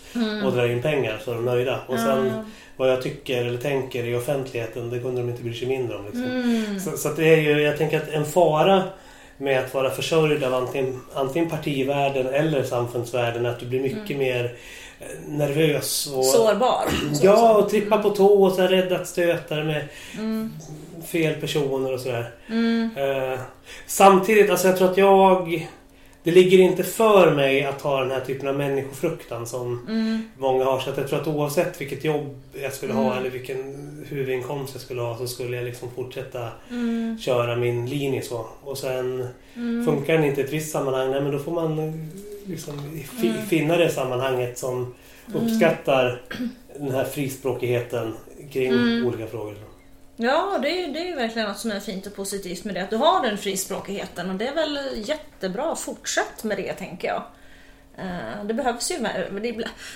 Och 0.45 0.51
drar 0.51 0.67
in 0.71 0.81
pengar 0.81 1.19
så 1.25 1.31
är 1.31 1.35
de 1.35 1.45
nöjda. 1.45 1.79
Och 1.87 1.99
sen 1.99 2.31
vad 2.77 2.91
jag 2.91 3.01
tycker 3.01 3.45
eller 3.45 3.57
tänker 3.57 4.03
i 4.05 4.15
offentligheten 4.15 4.89
det 4.89 4.99
kunde 4.99 5.21
de 5.21 5.29
inte 5.29 5.43
bry 5.43 5.53
sig 5.53 5.67
mindre 5.67 5.97
om. 5.97 6.03
Liksom. 6.05 6.23
Mm. 6.23 6.79
Så, 6.79 6.97
så 6.97 7.09
det 7.09 7.27
är 7.33 7.37
ju, 7.37 7.61
jag 7.61 7.77
tänker 7.77 7.97
att 7.97 8.09
en 8.09 8.25
fara 8.25 8.83
med 9.37 9.59
att 9.59 9.73
vara 9.73 9.89
försörjd 9.89 10.43
av 10.43 10.53
antingen, 10.53 11.01
antingen 11.13 11.49
partivärlden 11.49 12.27
eller 12.27 12.63
samfundsvärlden 12.63 13.45
är 13.45 13.49
att 13.49 13.59
du 13.59 13.65
blir 13.65 13.79
mycket 13.79 14.17
mer 14.17 14.53
eh, 14.99 15.07
nervös. 15.27 16.07
Och, 16.15 16.25
Sårbar. 16.25 16.83
Så- 17.13 17.19
Ja, 17.25 17.53
och 17.57 17.69
trippa 17.69 17.97
på 17.97 18.09
tå 18.09 18.43
och 18.43 18.51
så 18.51 18.61
rädd 18.61 18.93
att 18.93 19.07
stöta 19.07 19.55
med 19.55 19.83
Mm. 20.17 20.51
fel 21.07 21.33
personer 21.41 21.93
och 21.93 21.99
sådär. 21.99 22.29
Mm. 22.49 22.89
Eh, 22.97 23.39
samtidigt, 23.87 24.49
alltså 24.49 24.67
jag 24.67 24.77
tror 24.77 24.91
att 24.91 24.97
jag 24.97 25.67
det 26.23 26.31
ligger 26.31 26.57
inte 26.59 26.83
för 26.83 27.31
mig 27.35 27.63
att 27.65 27.81
ha 27.81 27.99
den 27.99 28.11
här 28.11 28.19
typen 28.19 28.47
av 28.47 28.55
människofruktan 28.55 29.47
som 29.47 29.85
Mm. 29.89 30.23
många 30.37 30.63
har. 30.65 30.79
Så 30.79 30.89
att 30.89 30.97
jag 30.97 31.07
tror 31.07 31.21
att 31.21 31.27
oavsett 31.27 31.81
vilket 31.81 32.03
jobb 32.03 32.39
jag 32.61 32.73
skulle 32.73 32.93
ha 32.93 33.05
Mm. 33.05 33.17
eller 33.17 33.29
vilken 33.29 33.57
huvudinkomst 34.09 34.73
jag 34.75 34.81
skulle 34.81 35.01
ha 35.01 35.17
så 35.17 35.27
skulle 35.27 35.55
jag 35.57 35.65
liksom 35.65 35.89
fortsätta 35.95 36.47
Mm. 36.69 37.17
köra 37.21 37.55
min 37.55 37.85
linje 37.89 38.21
så. 38.21 38.45
Och 38.63 38.77
sen 38.77 39.27
Mm. 39.55 39.85
funkar 39.85 40.13
den 40.13 40.23
inte 40.25 40.41
i 40.41 40.43
ett 40.43 40.53
visst 40.53 40.71
sammanhang, 40.71 41.11
nej 41.11 41.21
men 41.21 41.31
då 41.31 41.39
får 41.39 41.51
man 41.51 41.79
eh, 41.79 41.93
liksom 42.45 42.73
Mm. 43.23 43.45
finna 43.47 43.77
det 43.77 43.89
sammanhanget 43.89 44.57
som 44.57 44.93
uppskattar 45.35 46.21
den 46.79 46.91
här 46.91 47.03
frispråkigheten 47.05 48.13
kring 48.51 48.71
Mm. 48.71 49.07
olika 49.07 49.27
frågor. 49.27 49.55
Ja, 50.15 50.57
det 50.61 50.83
är, 50.83 50.87
det 50.87 50.99
är 50.99 51.05
ju 51.05 51.15
verkligen 51.15 51.47
något 51.47 51.57
som 51.59 51.71
är 51.71 51.79
fint 51.79 52.05
och 52.07 52.15
positivt 52.15 52.63
med 52.63 52.75
det. 52.75 52.81
Att 52.83 52.89
du 52.89 52.95
har 52.97 53.21
den 53.21 53.37
frispråkigheten 53.37 54.29
och 54.29 54.35
det 54.35 54.47
är 54.47 54.55
väl 54.55 54.79
jättebra. 54.95 55.75
Fortsätt 55.75 56.43
med 56.43 56.57
det, 56.57 56.73
tänker 56.73 57.07
jag. 57.07 57.23
Eh, 57.97 58.43
Det 58.45 58.53
behövs 58.53 58.91
ju. 58.91 59.07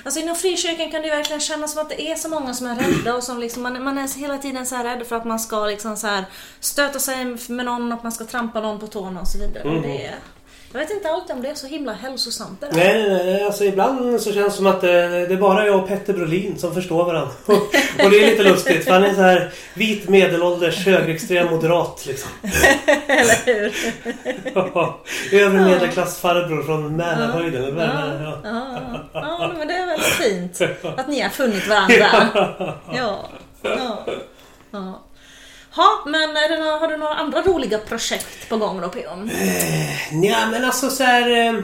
Alltså 0.03 0.19
inom 0.19 0.35
frikyrkan 0.35 0.91
kan 0.91 1.01
det 1.01 1.07
ju 1.07 1.15
verkligen 1.15 1.39
kännas 1.39 1.71
som 1.73 1.81
att 1.81 1.89
det 1.89 2.01
är 2.11 2.15
så 2.15 2.29
många 2.29 2.53
som 2.53 2.67
är 2.67 2.75
rädda 2.75 3.15
och 3.15 3.23
som 3.23 3.39
liksom, 3.39 3.63
man, 3.63 3.83
man 3.83 3.97
är 3.97 4.19
hela 4.19 4.37
tiden 4.37 4.65
så 4.65 4.75
här 4.75 4.83
rädd 4.83 5.07
för 5.07 5.15
att 5.15 5.25
man 5.25 5.39
ska 5.39 5.65
liksom 5.65 5.97
så 5.97 6.07
här 6.07 6.23
stöta 6.59 6.99
sig 6.99 7.25
med 7.49 7.65
någon, 7.65 7.91
att 7.91 8.03
man 8.03 8.11
ska 8.11 8.25
trampa 8.25 8.61
någon 8.61 8.79
på 8.79 8.87
tårna 8.87 9.21
och 9.21 9.27
så 9.27 9.37
vidare. 9.39 9.69
Mhm. 9.69 9.81
Det 9.81 10.13
jag 10.71 10.79
vet 10.79 10.91
inte 10.91 11.09
alltid 11.09 11.35
om 11.35 11.41
det 11.41 11.49
är 11.49 11.55
så 11.55 11.67
himla 11.67 11.93
hälsosamt 11.93 12.61
det 12.61 12.67
där. 12.67 12.75
Nej, 12.75 13.09
nej, 13.09 13.25
nej, 13.25 13.43
alltså 13.43 13.63
ibland 13.63 14.21
så 14.21 14.33
känns 14.33 14.53
det 14.53 14.57
som 14.57 14.67
att 14.67 14.83
eh, 14.83 14.89
det 14.89 15.33
är 15.33 15.37
bara 15.37 15.65
jag 15.65 15.75
och 15.79 15.87
Petter 15.87 16.13
Brolin 16.13 16.59
som 16.59 16.73
förstår 16.73 17.05
varandra. 17.05 17.31
och 17.45 18.09
det 18.11 18.23
är 18.23 18.31
lite 18.31 18.43
lustigt 18.43 18.83
för 18.83 18.91
han 18.91 19.03
är 19.03 19.13
så 19.13 19.21
här 19.21 19.51
vit 19.73 20.09
medelålders 20.09 20.85
högerextrem 20.85 21.47
moderat 21.47 22.05
liksom. 22.05 22.29
Eller 23.07 23.45
hur? 23.45 23.73
Övre 25.41 25.61
medelklassfarbror 25.61 26.63
från 26.63 26.95
Mälarhöjden. 26.95 27.77
Ja, 27.77 27.83
Ja. 28.23 28.39
ja, 28.43 29.01
ja, 29.13 29.51
men 29.57 29.67
det 29.67 29.73
är 29.73 29.85
väldigt 29.85 30.07
fint 30.07 30.61
att 30.97 31.07
ni 31.07 31.21
har 31.21 31.29
funnit 31.29 31.67
varandra. 31.67 32.07
Ja. 32.93 33.29
ja. 33.63 34.05
ja. 34.71 35.03
Ha, 35.71 36.03
men 36.05 36.37
är 36.37 36.49
det 36.49 36.57
några, 36.57 36.77
har 36.77 36.87
du 36.87 36.97
några 36.97 37.15
andra 37.27 37.41
roliga 37.41 37.77
projekt 37.77 38.49
på 38.49 38.57
gång 38.57 38.81
då 38.81 38.89
P.O.? 38.89 39.29
Ja, 40.23 40.47
men 40.51 40.65
alltså 40.65 40.89
så 40.89 41.03
här... 41.03 41.47
Eh, 41.47 41.59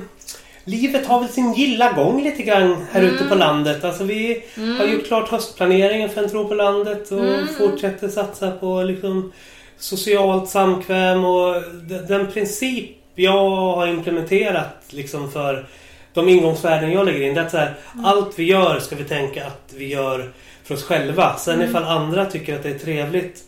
livet 0.66 1.08
har 1.08 1.20
väl 1.20 1.30
sin 1.30 1.54
gilla 1.54 1.92
gång 1.92 2.24
lite 2.24 2.44
grann 2.44 2.86
här 2.92 3.02
ute 3.02 3.24
på 3.24 3.36
landet. 3.36 3.84
Alltså 3.84 4.04
vi 4.04 4.44
har 4.80 4.86
gjort 4.86 5.08
klart 5.08 5.30
höstplaneringen 5.30 6.10
för 6.10 6.24
en 6.24 6.30
tro 6.30 6.48
på 6.48 6.54
landet 6.54 7.12
och 7.12 7.56
fortsätter 7.58 8.10
satsa 8.10 8.52
på 8.52 8.84
liksom 8.84 9.32
socialt 9.78 10.50
samkväm 10.50 11.26
och 11.26 11.64
den 12.08 12.32
princip 12.32 12.92
jag 13.16 13.50
har 13.50 13.88
implementerat 13.88 14.84
liksom 14.90 15.32
för 15.32 15.66
de 16.14 16.30
ingångsvärden 16.30 16.92
jag 16.92 17.06
lägger 17.06 17.22
in. 17.22 17.34
Det 17.34 17.42
är 17.42 17.46
att 17.46 17.52
så 17.52 17.58
här, 17.58 17.74
allt 18.04 18.40
vi 18.40 18.44
gör 18.44 18.80
ska 18.80 18.96
vi 18.96 19.04
tänka 19.04 19.46
att 19.46 19.74
vi 19.78 19.88
gör 19.88 20.32
för 20.64 20.76
oss 20.76 20.84
själva. 20.84 21.36
Sen 21.38 21.62
ifall 21.62 21.84
andra 21.84 22.26
tycker 22.26 22.56
att 22.56 22.64
det 22.64 22.70
är 22.70 22.80
trevligt 22.80 23.44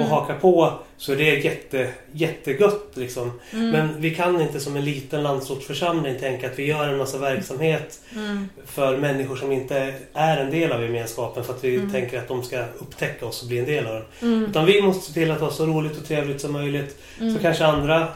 och 0.00 0.06
haka 0.06 0.34
på 0.34 0.72
så 0.96 1.12
är 1.12 1.16
det 1.16 1.24
jätte, 1.24 1.88
jättegött 2.12 2.90
liksom. 2.94 3.32
Men 3.50 4.00
vi 4.00 4.14
kan 4.14 4.40
inte 4.40 4.60
som 4.60 4.76
en 4.76 4.84
liten 4.84 5.22
landsortsförsamling 5.22 6.18
tänka 6.18 6.46
att 6.50 6.58
vi 6.58 6.66
gör 6.66 6.88
en 6.88 6.98
massa 6.98 7.18
verksamhet 7.18 8.00
Mm. 8.14 8.48
för 8.66 8.96
människor 8.96 9.36
som 9.36 9.52
inte 9.52 9.94
är 10.14 10.36
en 10.36 10.50
del 10.50 10.72
av 10.72 10.82
gemenskapen 10.82 11.44
för 11.44 11.52
att 11.54 11.64
vi 11.64 11.90
tänker 11.92 12.18
att 12.18 12.28
de 12.28 12.42
ska 12.42 12.64
upptäcka 12.78 13.26
oss 13.26 13.42
och 13.42 13.48
bli 13.48 13.58
en 13.58 13.64
del 13.64 13.86
av 13.86 13.92
den. 13.94 14.04
Mm. 14.32 14.50
Utan 14.50 14.66
vi 14.66 14.82
måste 14.82 15.06
se 15.06 15.12
till 15.12 15.30
att 15.30 15.40
ha 15.40 15.50
så 15.50 15.66
roligt 15.66 15.98
och 15.98 16.06
trevligt 16.06 16.40
som 16.40 16.52
möjligt. 16.52 17.02
Så 17.18 17.38
kanske 17.42 17.66
andra 17.66 18.08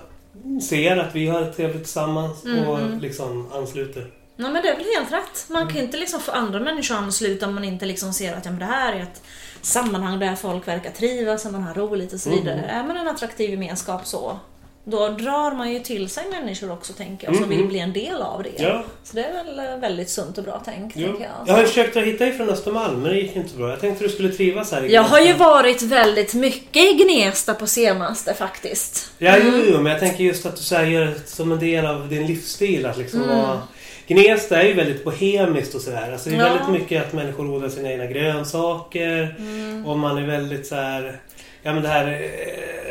ser 0.68 0.96
att 0.96 1.14
vi 1.14 1.26
har 1.26 1.44
trevligt 1.52 1.82
tillsammans 1.82 2.44
och 2.68 3.00
liksom 3.00 3.52
ansluter. 3.52 4.06
Nej 4.36 4.50
men 4.52 4.62
det 4.62 4.68
är 4.68 4.76
väl 4.76 4.86
helt 4.98 5.12
rätt. 5.12 5.46
Man 5.48 5.68
kan 5.68 5.78
inte 5.78 5.96
liksom 5.96 6.20
få 6.20 6.32
andra 6.32 6.60
människor 6.60 6.94
att 6.94 7.02
ansluta 7.02 7.46
om 7.46 7.54
man 7.54 7.64
inte 7.64 7.86
liksom 7.86 8.12
ser 8.12 8.34
att 8.34 8.44
ja, 8.44 8.50
men 8.50 8.60
det 8.60 8.66
här 8.66 8.92
är 8.92 9.02
ett 9.02 9.22
sammanhang 9.62 10.18
där 10.18 10.34
folk 10.34 10.68
verkar 10.68 10.90
trivas 10.90 11.46
och 11.46 11.52
man 11.52 11.62
har 11.62 11.74
roligt 11.74 12.12
och 12.12 12.20
så 12.20 12.30
vidare. 12.30 12.64
Är 12.68 12.82
man 12.84 12.96
en 12.96 13.08
attraktiv 13.08 13.50
gemenskap 13.50 14.06
så, 14.06 14.38
då 14.84 15.08
drar 15.08 15.54
man 15.54 15.72
ju 15.72 15.80
till 15.80 16.08
sig 16.08 16.24
människor 16.30 16.72
också 16.72 16.92
tänker 16.92 17.26
jag, 17.26 17.36
som 17.36 17.44
Mm, 17.44 17.56
vill 17.58 17.66
bli 17.66 17.78
en 17.78 17.92
del 17.92 18.22
av 18.22 18.42
det. 18.42 18.62
Ja. 18.62 18.82
Så 19.04 19.16
det 19.16 19.24
är 19.24 19.32
väl 19.44 19.58
eh, 19.58 19.76
väldigt 19.80 20.10
sunt 20.10 20.38
och 20.38 20.44
bra 20.44 20.62
tänk, 20.64 20.96
Ja. 20.96 21.06
tänker 21.06 21.22
jag. 21.24 21.32
Jag 21.46 21.54
har 21.54 21.64
försökt 21.64 21.96
att 21.96 22.04
hitta 22.04 22.24
dig 22.24 22.32
från 22.34 22.48
Östermalm 22.50 23.00
men 23.02 23.12
det 23.12 23.18
gick 23.20 23.36
inte 23.36 23.56
bra. 23.56 23.70
Jag 23.70 23.80
tänkte 23.80 24.04
att 24.04 24.10
du 24.10 24.14
skulle 24.14 24.32
trivas 24.32 24.72
här 24.72 24.84
i 24.84 24.92
Jag 24.94 25.02
har 25.02 25.20
ju 25.20 25.32
varit 25.32 25.82
väldigt 25.82 26.34
mycket 26.34 26.82
i 26.82 26.92
Gnesta 27.04 27.54
på 27.54 27.66
senaste 27.66 28.34
faktiskt. 28.34 29.10
Ja, 29.18 29.34
jo, 29.44 29.52
jo, 29.68 29.80
men 29.80 29.92
jag 29.92 30.00
tänker 30.00 30.24
just 30.24 30.46
att 30.46 30.56
du 30.56 30.62
så 30.62 30.76
här 30.76 30.84
gör 30.84 31.04
det 31.06 31.20
som 31.26 31.52
en 31.52 31.58
del 31.58 31.86
av 31.86 32.08
din 32.08 32.26
livsstil. 32.26 32.86
Att 32.86 32.98
liksom 32.98 33.22
Mm. 33.22 33.36
vara... 33.36 33.62
Gnesta 34.14 34.62
är 34.62 34.66
ju 34.66 34.74
väldigt 34.74 35.04
bohemiskt 35.04 35.74
och 35.74 35.80
sådär. 35.80 36.12
Alltså 36.12 36.30
det 36.30 36.36
är 36.36 36.40
Ja. 36.40 36.44
väldigt 36.48 36.68
mycket 36.68 37.06
att 37.06 37.12
människor 37.12 37.50
odlar 37.50 37.68
sina 37.68 37.90
egna 37.92 38.06
grönsaker. 38.06 39.34
Mm. 39.38 39.86
Och 39.86 39.98
man 39.98 40.18
är 40.18 40.26
väldigt 40.26 40.66
så 40.66 40.74
här... 40.74 41.20
Ja 41.62 41.72
men 41.72 41.82
det 41.82 41.88
här... 41.88 42.06
eh, 42.06 42.20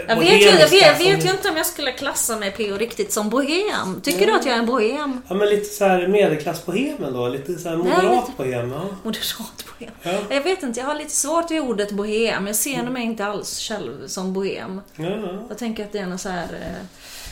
Jag 0.07 0.15
vet, 0.19 0.41
ju, 0.41 0.45
jag 0.45 0.69
vet, 0.69 0.99
vet 1.01 1.25
ju 1.25 1.31
inte 1.31 1.49
om 1.49 1.57
jag 1.57 1.65
skulle 1.65 1.91
klassa 1.91 2.35
mig 2.37 2.51
P.O. 2.51 2.77
riktigt 2.77 3.11
som 3.11 3.29
bohem. 3.29 4.01
Tycker 4.03 4.27
du 4.27 4.33
att 4.33 4.45
jag 4.45 4.55
är 4.55 4.59
en 4.59 4.65
bohem? 4.65 5.21
Ja 5.27 5.35
men 5.35 5.49
lite 5.49 5.65
så 5.65 5.85
här 5.85 6.07
medelklassbohemen 6.07 7.13
då. 7.13 7.27
Lite 7.27 7.53
så 7.55 7.69
här 7.69 7.77
Nej, 7.77 7.85
moderat 7.95 8.37
bohem. 8.37 8.71
Ja. 8.71 8.81
Moderat 9.03 9.65
bohem. 9.79 9.93
Ja. 10.01 10.35
Jag 10.35 10.41
vet 10.43 10.63
inte, 10.63 10.79
jag 10.79 10.87
har 10.87 10.95
lite 10.95 11.11
svårt 11.15 11.51
vid 11.51 11.61
ordet 11.61 11.91
bohem. 11.91 12.47
Jag 12.47 12.55
ser 12.55 12.83
mig 12.83 13.03
inte 13.03 13.25
alls 13.25 13.59
själv 13.59 14.07
som 14.07 14.33
bohem. 14.33 14.81
Ja, 14.95 15.05
ja. 15.09 15.45
Jag 15.49 15.57
tänker 15.57 15.83
att 15.83 15.91
det 15.91 15.99
är 15.99 16.05
någon 16.05 16.19
så 16.19 16.29
här 16.29 16.43
eh, 16.43 16.85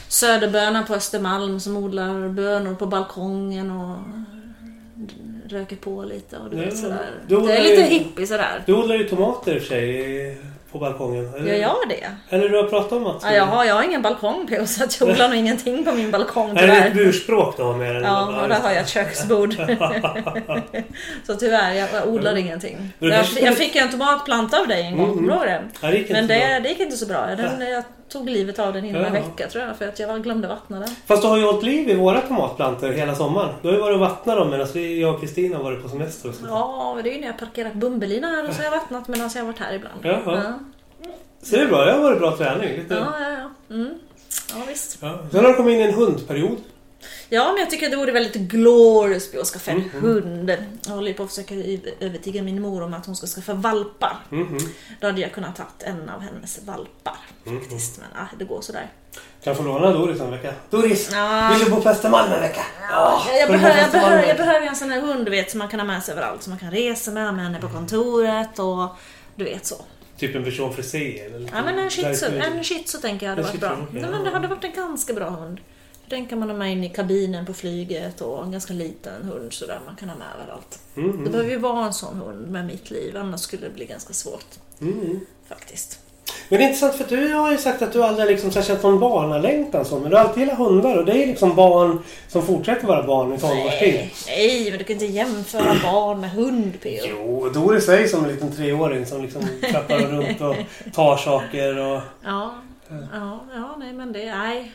söderböna 0.08 0.84
på 0.84 0.94
Östermalm 0.94 1.60
som 1.60 1.78
odlar 1.78 2.30
bönor 2.30 2.76
på 2.76 2.86
balkongen 2.86 3.72
och 3.72 3.98
röker 5.52 5.76
på 5.76 6.04
lite 6.04 6.38
och 6.38 6.50
du 6.50 6.58
Ja, 6.58 6.64
vet 6.64 6.78
sådär. 6.78 7.10
du 7.28 7.42
Det 7.42 7.58
är 7.58 7.62
lite 7.64 7.76
ju- 7.76 8.00
hippie 8.00 8.28
sådär. 8.28 8.64
Du 8.66 8.74
odlar 8.74 8.96
ju 8.96 9.04
tomater 9.10 9.56
i 9.56 9.58
och 9.58 9.62
för 9.62 9.70
sig 9.70 10.38
på 10.72 10.80
balkongen. 10.80 11.34
Eller, 11.34 11.46
Gör 11.54 11.56
jag 11.62 11.76
det? 11.90 12.36
eller 12.36 12.50
du 12.50 12.58
har 12.58 12.64
pratat 12.64 12.92
om 12.92 13.08
att... 13.08 13.24
Ja, 13.24 13.32
jag, 13.34 13.46
har, 13.46 13.66
jag 13.66 13.76
har 13.76 13.84
ingen 13.84 14.02
balkong 14.02 14.48
på 14.48 14.66
så 14.66 14.84
att 14.84 15.00
jag 15.00 15.10
odlar 15.10 15.28
nog 15.30 15.38
ingenting 15.38 15.86
på 15.86 15.92
min 15.92 16.12
balkong 16.12 16.58
Är 16.58 16.68
det 16.68 16.74
ett 16.74 16.84
tyvärr. 16.94 17.06
burspråk 17.06 17.58
du 17.58 17.64
har 17.64 17.74
med? 17.78 18.02
Ja, 18.02 18.42
och 18.44 18.50
där 18.50 18.60
har 18.60 18.70
jag 18.72 18.78
ett 18.82 18.90
köksbord. 18.90 19.54
så 21.28 21.36
tyvärr, 21.36 21.74
jag, 21.74 21.90
jag 21.94 22.08
odlar 22.08 22.36
ingenting. 22.36 22.94
Men 23.00 23.10
det 23.10 23.16
Jag, 23.16 23.26
jag 23.42 23.56
fick 23.58 23.76
ju 23.76 23.82
en 23.82 23.90
tomatplanta 23.92 24.60
av 24.60 24.68
dig 24.68 24.82
en 24.82 24.98
gång, 24.98 25.06
Mm, 25.06 25.16
kommer 25.18 25.30
du 25.32 25.36
ihåg 25.36 25.46
det? 25.46 25.62
Ja, 25.82 25.92
det 25.92 26.10
Men 26.14 26.28
det, 26.28 26.60
det 26.64 26.70
gick 26.70 26.80
inte 26.80 26.98
så 26.98 27.06
bra. 27.06 27.26
Den, 27.36 27.62
jag 27.72 27.84
tog 28.10 28.30
livet 28.30 28.60
av 28.60 28.74
den 28.74 28.86
inom 28.86 29.02
en 29.06 29.14
Ja. 29.16 29.22
vecka 29.22 29.48
tror 29.48 29.64
jag, 29.64 29.78
för 29.78 29.88
att 29.88 30.00
jag 30.00 30.24
glömde 30.24 30.48
vattna 30.48 30.80
den. 30.80 30.90
Fast 31.06 31.22
du 31.22 31.28
har 31.28 31.38
ju 31.38 31.44
hållit 31.44 31.64
liv 31.64 31.90
i 31.90 31.96
våra 31.96 32.22
tomatplantor 32.22 32.90
hela 32.90 33.16
sommaren. 33.16 33.50
Du 33.62 33.68
har 33.68 33.76
ju 33.76 33.82
varit 33.82 33.94
och 33.96 34.00
vattnat 34.00 34.38
dem 34.38 34.50
medan 34.50 34.68
vi, 34.74 35.02
jag 35.02 35.14
och 35.16 35.22
Kristina 35.22 35.58
har 35.58 35.64
varit 35.64 35.84
på 35.84 35.90
semester 35.90 36.30
och. 36.30 36.36
Ja, 36.48 36.94
men 36.96 37.04
det 37.04 37.10
är 37.10 37.14
ju 37.14 37.20
när 37.20 37.28
jag 37.28 37.38
parkerat 37.40 37.74
bumbelina 37.74 38.28
här 38.28 38.48
och 38.48 38.54
så 38.54 38.60
har 38.60 38.64
jag 38.64 38.72
vattnat 38.72 39.08
medan 39.08 39.30
jag 39.36 39.42
har 39.42 39.46
varit 39.48 39.60
här 39.60 39.74
ibland. 39.74 40.00
Ja, 40.02 40.20
ja. 40.26 40.44
ja, 41.04 41.10
Så 41.42 41.56
det 41.56 41.62
är 41.62 41.68
bra, 41.68 41.86
det 41.86 41.92
har 41.92 42.00
varit 42.00 42.20
bra 42.20 42.38
träning. 42.38 42.70
Lite. 42.78 42.94
ja. 42.94 43.14
ja, 43.20 43.30
ja. 43.70 43.76
Mm. 43.76 43.94
ja 44.50 44.56
visst. 44.68 44.98
Ja. 45.02 45.20
Sen 45.32 45.40
har 45.46 45.52
du 45.52 45.58
kommit 45.58 45.74
in 45.74 45.80
i 45.80 45.84
en 45.84 45.94
hundperiod. 45.94 46.58
Ja, 47.30 47.52
men 47.52 47.60
jag 47.60 47.70
tycker 47.70 47.86
att 47.86 47.92
det 47.92 47.98
vore 47.98 48.12
väldigt 48.12 48.36
glorious 48.36 49.36
att 49.36 49.48
skaffa 49.48 49.72
en 49.72 49.78
Mm, 49.78 49.90
hund. 50.02 50.58
Jag 50.86 50.94
håller 50.94 51.08
ju 51.08 51.14
på 51.14 51.24
att 51.24 51.30
försöka 51.30 51.56
övertyga 52.00 52.44
min 52.44 52.62
mor 52.62 52.84
om 52.84 52.94
att 52.94 53.06
hon 53.06 53.16
ska 53.16 53.28
skaffa 53.28 53.54
valpar. 53.54 54.18
Mhm. 54.30 54.58
Då 55.02 55.08
hade 55.08 55.22
jag 55.22 55.34
kunnat 55.34 55.56
tagit 55.56 55.84
en 55.84 56.10
av 56.10 56.22
hennes 56.22 56.60
valpar 56.66 57.18
Mm. 57.46 57.60
faktiskt. 57.60 57.98
Men 57.98 58.24
ah, 58.24 58.28
det 58.40 58.46
går 58.46 58.62
sådär. 58.62 58.88
Kan 59.44 59.56
få 59.56 59.64
låna 59.64 59.92
Doris 59.92 60.22
en 60.22 60.32
vecka. 60.32 60.54
Doris! 60.70 61.10
Ja. 61.14 61.50
Vill 61.54 61.66
du 61.66 61.72
bo 61.72 61.82
på 61.82 61.90
Östermalm 61.90 62.32
en 62.34 62.42
vecka? 62.42 62.62
Ja, 62.92 63.24
Jag, 63.28 63.40
jag, 63.40 63.48
på 63.48 63.54
behöver, 63.54 63.82
jag, 63.82 63.92
behöver, 63.92 64.28
jag 64.28 64.38
behöver 64.38 64.68
en 64.68 64.76
sån 64.76 64.92
här 64.92 65.02
hund 65.02 65.30
vet 65.30 65.52
som 65.52 65.58
man 65.58 65.68
kan 65.68 65.80
ha 65.80 65.88
med 65.88 66.04
sig 66.04 66.12
överallt. 66.12 66.44
Som 66.44 66.52
man 66.52 66.60
kan 66.60 66.72
resa 66.72 67.12
med, 67.12 67.34
med 67.34 67.46
henne 67.46 67.62
på 67.62 67.70
kontoret 67.70 68.60
och 68.60 68.88
du 69.36 69.44
vet 69.44 69.66
så. 69.66 69.76
Typ 70.18 70.36
en 70.36 70.42
eller 70.42 71.40
lite 71.40 71.52
Ja 71.56 71.64
men 71.64 71.80
en 71.80 71.90
shih 71.90 72.14
tzu, 72.14 72.26
en 72.26 72.64
shih 72.64 72.84
tzu 72.84 72.98
tänker 72.98 73.26
jag 73.26 73.32
hade 73.32 73.42
En 73.42 73.48
varit 73.48 73.60
bra. 73.62 73.78
Nej, 73.92 74.06
men 74.12 74.24
det 74.24 74.30
hade 74.30 74.48
varit 74.48 74.64
en 74.64 74.72
ganska 74.74 75.14
bra 75.14 75.30
hund. 75.30 75.60
Den 76.10 76.26
kan 76.26 76.40
man 76.40 76.50
ha 76.50 76.58
med 76.58 76.72
in 76.72 76.84
i 76.84 76.90
kabinen 76.90 77.46
på 77.46 77.54
flyget 77.54 78.22
och 78.22 78.44
en 78.44 78.52
ganska 78.52 78.74
liten 78.74 79.24
hund 79.24 79.54
sådär 79.54 79.80
man 79.86 79.96
kan 79.96 80.10
ha 80.10 80.16
med 80.16 80.28
överallt. 80.42 80.80
Mm, 80.98 81.24
Det 81.24 81.30
behöver 81.30 81.52
ju 81.52 81.58
vara 81.58 81.86
en 81.86 81.94
sån 81.94 82.18
hund 82.18 82.48
med 82.48 82.66
mitt 82.66 82.92
liv, 82.92 83.18
annars 83.18 83.42
skulle 83.42 83.68
det 83.68 83.74
bli 83.74 83.86
ganska 83.86 84.14
svårt 84.14 84.60
mm, 84.82 85.00
mm. 85.00 85.20
faktiskt. 85.48 86.00
Men 86.50 86.60
det 86.60 86.66
är 86.66 86.68
intressant 86.68 86.96
för 86.96 87.16
du 87.16 87.34
har 87.34 87.52
ju 87.52 87.58
sagt 87.58 87.82
att 87.82 87.94
du 87.94 88.04
aldrig 88.04 88.28
liksom 88.30 88.52
så 88.52 88.62
känt 88.62 88.84
någon 88.84 89.00
barnalängtan 89.00 89.86
så. 89.86 90.00
Men 90.00 90.10
du 90.10 90.18
har 90.18 90.24
alltid 90.24 90.44
gillat 90.44 90.58
hundar 90.58 90.98
och 90.98 91.06
det 91.06 91.24
är 91.24 91.28
liksom 91.28 91.56
barn 91.56 92.00
som 92.28 92.42
fortsätter 92.42 92.88
vara 92.88 93.04
barn 93.04 93.34
i 93.34 93.38
tonårstid. 93.38 93.94
Nej, 93.94 94.14
nej, 94.28 94.70
men 94.70 94.80
du 94.80 94.86
kan 94.86 94.94
inte 94.94 95.06
jämföra 95.06 95.76
barn 95.84 96.22
med 96.22 96.32
hund 96.32 96.74
P.O. 96.82 97.06
Jo, 97.10 97.50
Doris 97.50 97.90
ju 97.90 98.08
som 98.08 98.24
en 98.26 98.32
liten 98.32 98.52
treåring 98.52 99.06
som 99.06 99.22
liksom 99.22 99.42
trappar 99.72 100.00
runt 100.00 100.42
och 100.42 100.56
tar 100.94 101.18
saker 101.18 101.78
och... 101.78 102.02
Ja, 102.24 102.56
ja, 103.14 103.40
ja, 103.56 103.76
nej 103.80 103.94
men 103.94 104.14
det, 104.14 104.36
nej. 104.36 104.72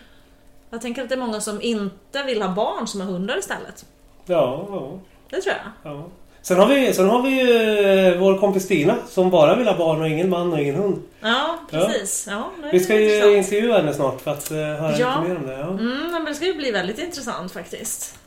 Jag 0.72 0.80
tänker 0.80 1.02
att 1.02 1.08
det 1.08 1.14
är 1.14 1.18
många 1.18 1.40
som 1.40 1.62
inte 1.62 2.22
vill 2.26 2.42
ha 2.42 2.48
barn 2.54 2.86
som 2.86 3.00
har 3.00 3.08
hundar 3.08 3.38
istället. 3.38 3.84
Ja, 4.26 4.66
ja, 4.70 4.98
Det 5.30 5.40
tror 5.40 5.54
jag. 5.82 5.92
ja. 5.92 6.04
Sen 6.42 6.58
har 6.58 6.66
vi, 6.66 6.92
sen 6.94 7.08
har 7.10 7.22
vi 7.22 7.28
ju 7.30 7.78
eh, 8.12 8.18
vår 8.20 8.38
kompis 8.38 8.64
Stina 8.64 8.96
som 9.08 9.30
bara 9.30 9.56
vill 9.56 9.68
ha 9.68 9.76
barn 9.78 10.00
och 10.00 10.08
ingen 10.08 10.28
man 10.30 10.52
och 10.52 10.60
ingen 10.60 10.74
hund. 10.74 11.02
Ja, 11.20 11.58
precis. 11.70 12.26
Ja. 12.30 12.50
är 12.64 12.72
Vi 12.72 12.80
ska 12.80 12.94
ju 12.94 13.04
intressant. 13.04 13.36
intervjua 13.36 13.76
henne 13.76 13.94
snart 13.94 14.20
för 14.20 14.30
att 14.30 14.50
eh, 14.50 14.56
höra 14.56 14.98
Ja. 14.98 15.20
lite 15.20 15.28
mer 15.28 15.36
om 15.40 15.46
det. 15.46 15.52
Ja. 15.52 15.68
Mm, 15.68 16.12
men 16.12 16.24
det 16.24 16.34
ska 16.34 16.46
ju 16.46 16.54
bli 16.54 16.70
väldigt 16.70 16.98
intressant 16.98 17.52
faktiskt. 17.52 18.18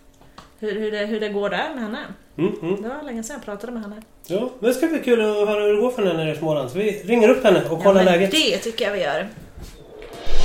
Hur, 0.59 0.79
hur, 0.79 0.91
det, 0.91 0.97
hur 1.05 1.19
det 1.19 1.29
går 1.29 1.49
där 1.49 1.69
med 1.75 1.83
henne. 1.83 1.99
Mm, 2.37 2.53
mm. 2.61 2.81
Det 2.81 2.87
var 2.89 3.03
länge 3.03 3.23
sedan 3.23 3.33
jag 3.35 3.45
pratade 3.45 3.71
med 3.73 3.81
henne. 3.81 4.01
Ja, 4.27 4.49
men 4.59 4.69
det 4.69 4.73
ska 4.75 4.87
bli 4.87 4.99
kul 4.99 5.21
att 5.21 5.47
höra 5.49 5.61
hur 5.63 5.73
det 5.75 5.81
går 5.81 5.91
för 5.91 6.05
henne 6.05 6.23
nere 6.23 6.35
i 6.35 6.37
Småland. 6.37 6.69
Så 6.71 6.77
vi 6.77 6.91
ringer 7.05 7.29
upp 7.29 7.43
henne 7.43 7.61
och 7.69 7.83
kollar 7.83 7.93
men 7.93 8.05
läget. 8.05 8.31
Det 8.31 8.57
tycker 8.57 8.85
jag 8.85 8.91
vi 8.93 9.01
gör. 9.03 9.27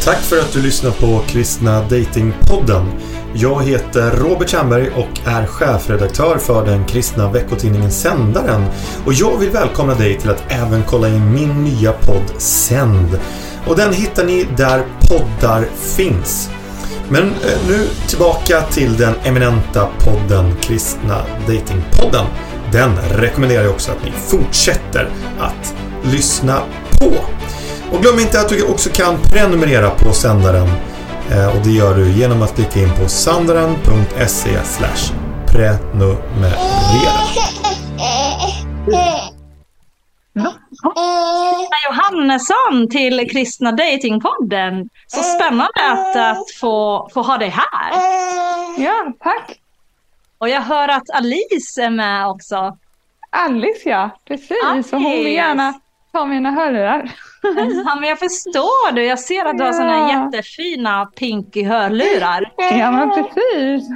Tack 0.05 0.19
för 0.19 0.39
att 0.39 0.53
du 0.53 0.63
lyssnar 0.63 0.91
på 0.91 1.21
Kristna 1.27 1.83
Datingpodden. 1.83 2.87
Jag 3.35 3.65
heter 3.65 4.11
Robert 4.11 4.49
Tjernberg 4.49 4.91
och 4.91 5.21
är 5.25 5.47
chefredaktör 5.47 6.39
för 6.39 6.67
den 6.67 6.85
kristna 6.85 7.31
veckotidningen 7.31 7.91
Sändaren. 7.91 8.67
Och 9.07 9.13
jag 9.13 9.39
vill 9.39 9.51
välkomna 9.51 9.95
dig 9.95 10.19
till 10.19 10.31
att 10.31 10.45
även 10.49 10.83
kolla 10.87 11.09
in 11.09 11.33
min 11.33 11.65
nya 11.65 11.93
podd 11.93 12.41
Sänd. 12.41 13.19
Och 13.67 13.77
den 13.77 13.93
hittar 13.93 14.25
ni 14.25 14.47
där 14.57 14.85
poddar 15.09 15.65
finns. 15.97 16.51
Men 17.09 17.23
eh, 17.23 17.69
nu 17.69 17.89
tillbaka 18.09 18.61
till 18.61 18.97
den 18.97 19.15
eminenta 19.25 19.89
podden 19.99 20.57
Kristna 20.61 21.23
Datingpodden. 21.47 22.27
Den 22.73 22.97
rekommenderar 22.97 23.63
jag 23.63 23.73
också 23.73 23.93
att 23.93 24.05
ni 24.05 24.11
fortsätter 24.11 25.09
att 25.39 25.75
lyssna 26.03 26.63
på. 26.99 27.13
Och 27.93 28.03
glöm 28.03 28.19
inte 28.19 28.41
att 28.41 28.49
du 28.49 28.65
också 28.69 28.91
kan 28.91 29.19
prenumerera 29.23 29.91
på 29.91 30.13
sändaren. 30.13 30.69
Eh, 31.31 31.57
Och 31.57 31.65
det 31.65 31.71
gör 31.71 31.95
du 31.95 32.13
genom 32.13 32.43
att 32.43 32.55
klicka 32.55 32.81
in 32.81 32.91
på 33.03 33.09
sandaren.se 33.09 34.59
prenumerera. 35.53 37.21
Anna 40.95 41.77
Johannesson 41.89 42.89
till 42.91 43.31
Kristna 43.31 43.73
Datingpodden. 43.73 44.89
Så 45.07 45.23
spännande 45.23 45.91
att, 45.91 46.17
att 46.17 46.51
få, 46.61 47.09
få 47.15 47.23
ha 47.23 47.39
dig 47.39 47.49
här. 47.49 47.93
Ja, 48.79 49.13
tack. 49.21 49.61
Och 50.39 50.49
jag 50.49 50.61
hör 50.61 50.89
att 50.89 51.11
Alice 51.11 51.83
är 51.83 51.91
med 51.91 52.27
också. 52.27 52.77
Alice 53.31 53.89
ja, 53.89 54.11
precis. 54.29 54.93
Och 54.93 55.01
hon 55.01 55.11
vill 55.13 55.33
gärna 55.33 55.75
ta 56.13 56.27
mina 56.27 56.51
hörlurar. 56.51 57.11
Ja, 57.87 57.95
men 58.01 58.09
jag 58.09 58.19
förstår 58.19 58.93
du. 58.93 59.05
Jag 59.05 59.19
ser 59.19 59.45
att 59.45 59.59
du 59.59 59.65
har 59.65 59.73
såna 59.73 59.97
Ja. 59.97 60.25
jättefina 60.25 61.07
pinky 61.07 61.65
hörlurar. 61.65 62.53
Ja, 62.79 62.91
men 62.91 63.11
precis. 63.11 63.89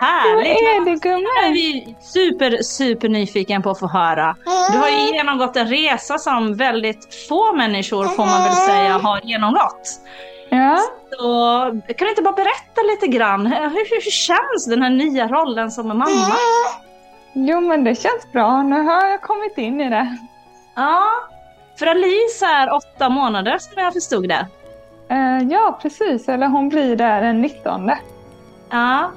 Härligt. 0.00 0.46
är 0.46 0.84
det 0.84 1.00
gumman? 1.08 1.52
vi 1.52 1.96
super, 2.00 2.62
super 2.62 3.08
nyfiken 3.08 3.62
på 3.62 3.70
att 3.70 3.78
få 3.78 3.86
höra. 3.86 4.36
Du 4.72 4.78
har 4.78 4.88
ju 4.88 5.16
genomgått 5.16 5.56
en 5.56 5.66
resa 5.68 6.18
som 6.18 6.54
väldigt 6.56 7.26
få 7.28 7.52
människor, 7.52 8.04
får 8.04 8.26
man 8.26 8.42
väl 8.44 8.52
säga, 8.54 8.92
har 8.98 9.20
genomgått. 9.24 10.00
Ja, 10.50 10.78
Så, 11.18 11.24
kan 11.96 12.04
du 12.06 12.08
inte 12.10 12.22
bara 12.22 12.32
berätta 12.34 12.82
lite 12.90 13.06
grann? 13.06 13.46
Hur, 13.46 13.60
hur, 13.70 14.04
hur 14.04 14.10
känns 14.10 14.66
den 14.68 14.82
här 14.82 14.90
nya 14.90 15.28
rollen 15.28 15.70
som 15.70 15.88
mamma? 15.88 16.06
jo 17.34 17.60
men 17.60 17.84
det 17.84 17.94
känns 17.94 18.32
bra. 18.32 18.62
Nu 18.62 18.82
har 18.82 19.06
jag 19.08 19.20
kommit 19.22 19.58
in 19.58 19.80
i 19.80 19.90
det. 19.90 20.16
Ja, 20.78 21.04
för 21.78 21.86
Alice 21.86 22.46
är 22.46 22.72
åtta 22.74 23.08
månader 23.08 23.58
som 23.58 23.82
jag 23.82 23.92
förstod 23.92 24.28
det. 24.28 24.46
Eh, 25.10 25.38
ja, 25.50 25.78
precis. 25.82 26.28
Eller 26.28 26.46
hon 26.46 26.68
blir 26.68 26.96
där 26.96 27.22
den 27.22 27.40
19. 27.40 27.90
Ja. 28.70 29.10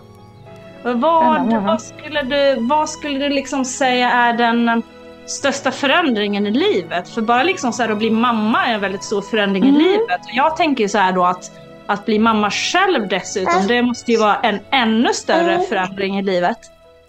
Vad, 0.83 1.63
vad, 1.63 1.81
skulle 1.81 2.21
du, 2.21 2.55
vad 2.67 2.89
skulle 2.89 3.19
du 3.19 3.29
liksom 3.29 3.65
säga 3.65 4.11
är 4.11 4.33
den 4.33 4.69
eh, 4.69 4.77
största 5.25 5.71
förändringen 5.71 6.47
i 6.47 6.51
livet? 6.51 7.09
För 7.09 7.21
bara 7.21 7.43
liksom 7.43 7.73
så 7.73 7.83
att 7.83 7.97
bli 7.97 8.09
mamma 8.09 8.65
är 8.65 8.73
en 8.73 8.81
väldigt 8.81 9.03
stor 9.03 9.21
förändring 9.21 9.63
Mm. 9.63 9.75
i 9.75 9.83
livet. 9.83 10.21
Och 10.25 10.31
jag 10.33 10.57
tänker 10.57 10.87
så 10.87 10.97
här 10.97 11.11
då 11.11 11.25
att, 11.25 11.51
att 11.87 12.05
bli 12.05 12.19
mamma 12.19 12.51
själv 12.51 13.07
dessutom, 13.07 13.67
det 13.67 13.81
måste 13.81 14.11
ju 14.11 14.17
vara 14.17 14.35
en 14.35 14.59
ännu 14.69 15.13
större 15.13 15.59
förändring 15.59 16.19
i 16.19 16.23
livet. 16.23 16.57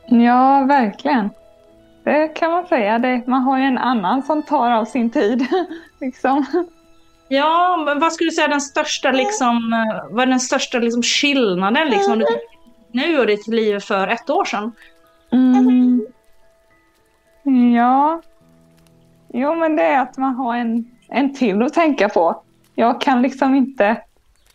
Ja, 0.06 0.64
verkligen. 0.68 1.30
Det 2.04 2.28
kan 2.28 2.50
man 2.50 2.66
säga. 2.66 2.98
Det, 2.98 3.26
man 3.26 3.42
har 3.42 3.58
ju 3.58 3.64
en 3.64 3.78
annan 3.78 4.22
som 4.22 4.42
tar 4.42 4.70
av 4.70 4.84
sin 4.84 5.10
tid. 5.10 5.46
liksom. 6.00 6.46
Ja, 7.28 7.82
men 7.86 8.00
vad 8.00 8.12
skulle 8.12 8.30
du 8.30 8.34
säga 8.34 8.48
den 8.48 8.60
största 8.60 9.10
liksom, 9.10 9.72
eh, 9.72 10.14
vad 10.14 10.22
är 10.22 10.26
den 10.26 10.40
största 10.40 10.78
liksom 10.78 11.02
skillnaden 11.02 11.88
liksom 11.88 12.18
du 12.18 12.26
nu 12.92 13.18
och 13.18 13.26
ditt 13.26 13.46
liv 13.46 13.80
för 13.80 14.08
ett 14.08 14.30
år 14.30 14.44
sedan? 14.44 14.72
Mm. 15.32 16.06
Ja. 17.74 18.22
Jo, 19.28 19.54
men 19.54 19.76
det 19.76 19.82
är 19.82 20.00
att 20.00 20.16
man 20.16 20.34
har 20.34 20.56
en, 20.56 20.90
en 21.08 21.34
till 21.34 21.62
att 21.62 21.74
tänka 21.74 22.08
på. 22.08 22.42
Jag 22.74 23.00
kan 23.00 23.22
liksom 23.22 23.54
inte 23.54 23.96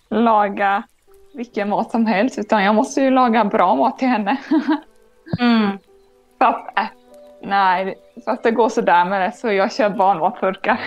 laga 0.09 0.83
vilken 1.33 1.69
mat 1.69 1.91
som 1.91 2.05
helst, 2.05 2.39
utan 2.39 2.63
jag 2.63 2.75
måste 2.75 3.01
ju 3.01 3.11
laga 3.11 3.45
bra 3.45 3.75
mat 3.75 3.99
till 3.99 4.07
henne. 4.07 4.37
Mm. 5.39 5.77
Så 6.37 6.45
att, 6.45 6.77
äh, 6.77 6.85
nej, 7.47 7.95
så 8.23 8.31
att 8.31 8.43
det 8.43 8.51
går 8.51 8.69
sådär 8.69 9.05
med 9.05 9.21
det, 9.21 9.31
så 9.31 9.51
jag 9.51 9.73
kör 9.73 9.89
barnmatsburkar. 9.89 10.79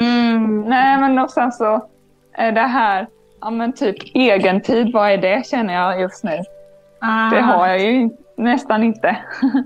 Mm. 0.00 0.60
nej, 0.66 0.98
men 1.00 1.18
och 1.18 1.30
sen 1.30 1.52
så 1.52 1.88
är 2.32 2.52
det 2.52 2.60
här, 2.60 3.06
ja 3.40 3.50
men 3.50 3.72
typ 3.72 3.96
egentid, 4.14 4.92
vad 4.92 5.10
är 5.10 5.16
det 5.18 5.46
känner 5.46 5.74
jag 5.74 6.00
just 6.00 6.24
nu? 6.24 6.38
Det 7.30 7.40
har 7.40 7.66
jag 7.66 7.80
ju 7.80 8.10
nästan 8.36 8.82
inte. 8.82 9.16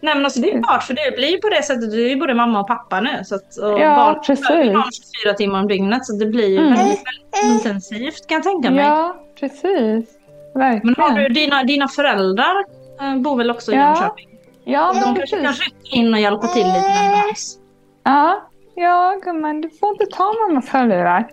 Nej 0.00 0.14
men 0.14 0.24
alltså 0.24 0.40
det 0.40 0.52
är 0.52 0.62
klart, 0.62 0.82
för 0.82 0.94
det 0.94 1.16
blir 1.16 1.28
ju 1.28 1.38
på 1.40 1.48
det 1.48 1.62
sättet, 1.62 1.90
du 1.90 2.04
är 2.06 2.08
ju 2.10 2.16
både 2.16 2.34
mamma 2.34 2.60
och 2.60 2.66
pappa 2.66 3.00
nu. 3.00 3.24
Så 3.24 3.34
att, 3.34 3.56
och 3.56 3.80
Ja, 3.80 3.96
barn 3.96 4.20
precis. 4.26 4.48
barn 4.48 4.90
24 5.24 5.34
timmar 5.36 5.60
om 5.60 5.68
dygnet, 5.68 6.06
så 6.06 6.12
det 6.16 6.26
blir 6.26 6.48
ju 6.48 6.58
Mm. 6.58 6.74
väldigt, 6.74 7.02
väldigt 7.06 7.54
intensivt 7.64 8.26
kan 8.28 8.34
jag 8.34 8.42
tänka 8.42 8.70
mig. 8.70 8.84
Ja, 8.84 9.16
precis. 9.40 10.10
Men 10.54 10.62
Verkligen. 10.62 10.94
har 10.98 11.18
du, 11.18 11.28
dina, 11.28 11.62
dina 11.64 11.88
föräldrar 11.88 12.64
eh, 13.00 13.16
bor 13.16 13.36
väl 13.36 13.50
också 13.50 13.72
i 13.72 13.74
Ja, 13.74 13.82
Jönköping? 13.86 14.28
Ja, 14.68 14.92
De 14.92 15.00
men 15.00 15.14
kanske 15.16 15.36
kan 15.36 15.52
rycka 15.52 15.96
in 15.96 16.14
och 16.14 16.20
hjälpa 16.20 16.46
till 16.46 16.66
lite 16.66 16.78
det 16.78 17.10
behövs. 17.10 17.58
Ja, 18.04 18.40
ja 18.74 19.20
gumman, 19.24 19.60
du 19.60 19.70
får 19.70 19.88
inte 19.90 20.06
ta 20.06 20.24
mammas 20.48 20.68
hörlurar. 20.72 21.28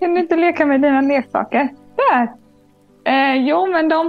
kan 0.00 0.14
du 0.14 0.20
inte 0.20 0.36
leka 0.36 0.66
med 0.66 0.80
dina 0.82 1.00
leksaker? 1.00 1.68
Där! 1.96 2.32
Eh, 3.04 3.34
jo, 3.48 3.66
men 3.66 3.88
de, 3.88 4.06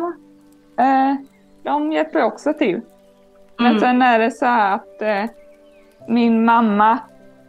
eh, 0.80 1.16
de 1.64 1.92
hjälper 1.92 2.24
också 2.24 2.54
till. 2.54 2.82
Men 3.58 3.68
Mm. 3.68 3.80
sen 3.80 4.02
är 4.02 4.20
det 4.20 4.32
så 4.32 4.46
här 4.46 4.76
att 4.76 5.02
eh, 5.02 5.26
min 6.08 6.46
mamma 6.46 7.00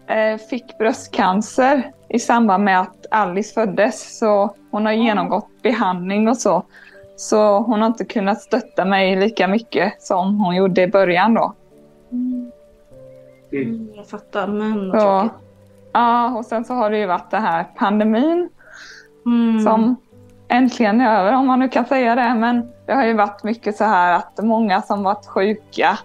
eh, 0.07 0.39
fick 0.51 0.79
bröstcancer 0.79 1.93
i 2.09 2.19
samband 2.19 2.65
med 2.65 2.81
att 2.81 3.07
Alice 3.11 3.55
föddes. 3.55 4.19
Så 4.19 4.55
hon 4.71 4.87
har 4.87 4.93
genomgått 4.93 5.63
behandling 5.63 6.29
och 6.29 6.37
så. 6.37 6.63
Så 7.21 7.59
hon 7.59 7.81
har 7.81 7.87
inte 7.87 8.05
kunnat 8.05 8.41
stötta 8.41 8.85
mig 8.85 9.17
lika 9.17 9.49
mycket 9.49 10.03
som 10.03 10.41
hon 10.41 10.57
gjorde 10.57 10.83
i 10.83 10.87
början 10.87 11.35
då. 11.35 11.55
Mm, 12.13 12.53
jag 13.97 14.07
fattar, 14.07 14.47
men 14.47 14.91
Så, 14.91 15.29
ja, 15.93 16.39
och 16.39 16.45
sen 16.45 16.65
så 16.65 16.75
har 16.75 16.91
det 16.91 16.99
ju 16.99 17.07
varit 17.07 17.31
det 17.31 17.39
här 17.39 17.65
pandemin 17.77 18.49
Mm. 19.27 19.61
som 19.61 19.97
äntligen 20.49 21.01
är 21.01 21.21
över 21.21 21.33
om 21.33 21.47
man 21.47 21.59
nu 21.59 21.69
kan 21.69 21.85
säga 21.85 22.15
det. 22.15 22.35
Men 22.35 22.73
det 22.87 22.95
har 22.95 23.05
ju 23.05 23.13
varit 23.15 23.43
mycket 23.43 23.77
så 23.77 23.85
här 23.85 24.17
att 24.17 24.45
många 24.45 24.83
som 24.83 25.03
varit 25.03 25.27
sjuka 25.27 25.99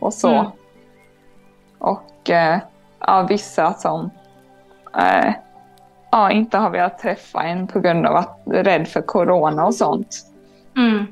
och 0.00 0.14
så. 0.14 0.28
Mm. 0.28 0.46
Och 1.78 2.30
eh, 2.30 2.58
ja, 2.98 3.26
vissa 3.28 3.72
som 3.72 4.10
eh, 4.98 5.34
ja, 6.10 6.30
inte 6.30 6.58
har 6.58 6.70
velat 6.70 6.98
träffa 6.98 7.42
en 7.42 7.66
på 7.66 7.80
grund 7.80 8.06
av 8.06 8.16
att 8.16 8.40
rädd 8.46 8.88
för 8.88 9.02
corona 9.02 9.66
och 9.66 9.74
sånt. 9.74 10.30
Mm. 10.76 11.06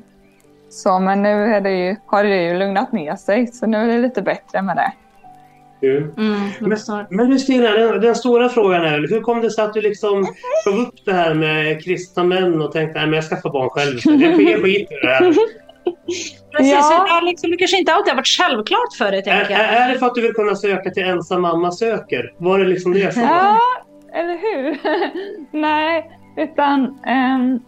Så 0.69 0.99
men 0.99 1.21
nu 1.21 1.29
är 1.29 1.61
det 1.61 1.71
ju, 1.71 1.95
har 2.05 2.23
det 2.23 2.43
ju 2.43 2.59
lugnat 2.59 2.91
ner 2.91 3.15
sig 3.15 3.47
så 3.47 3.65
nu 3.65 3.77
är 3.77 3.87
det 3.87 4.01
lite 4.01 4.21
bättre 4.21 4.61
med 4.61 4.75
det. 4.75 4.91
Mm. 5.87 6.11
Men, 6.59 6.77
men 7.09 7.29
du 7.29 7.39
Stina, 7.39 7.69
den, 7.71 8.01
den 8.01 8.15
stora 8.15 8.49
frågan 8.49 8.85
är 8.85 9.07
hur 9.09 9.21
kom 9.21 9.41
det 9.41 9.51
sig 9.51 9.63
att 9.63 9.73
du 9.73 9.81
liksom 9.81 10.25
tog 10.65 10.79
upp 10.79 11.05
det 11.05 11.13
här 11.13 11.33
med 11.33 11.83
kristna 11.83 12.23
män 12.23 12.61
och 12.61 12.71
tänkte 12.71 13.01
att 13.01 13.13
jag 13.15 13.23
skaffar 13.23 13.49
barn 13.49 13.69
själv. 13.69 13.99
Jag 14.05 14.41
jag 14.41 14.61
skiter 14.61 14.93
i 14.93 15.05
det 15.05 15.13
här. 15.13 15.35
Precis, 16.51 16.71
Ja. 16.71 17.05
det, 17.09 17.11
är 17.17 17.21
liksom, 17.25 17.51
det 17.51 17.57
kanske 17.57 17.79
inte 17.79 17.93
alltid 17.93 18.11
har 18.11 18.15
varit 18.15 18.27
självklart 18.27 18.93
för 18.97 19.11
dig, 19.11 19.23
Är, 19.25 19.51
är 19.51 19.81
är 19.81 19.93
det 19.93 19.99
för 19.99 20.05
att 20.05 20.15
du 20.15 20.21
vill 20.21 20.33
kunna 20.33 20.55
söka 20.55 20.89
till 20.89 21.03
ensam 21.03 21.41
mamma 21.41 21.71
söker? 21.71 22.33
Var 22.37 22.59
det 22.59 22.65
liksom 22.65 22.93
det 22.93 23.13
som 23.13 23.21
Ja, 23.21 23.57
eller 24.13 24.37
hur? 24.37 24.77
Nej, 25.61 26.11
utan 26.37 26.99
ehm, 27.05 27.59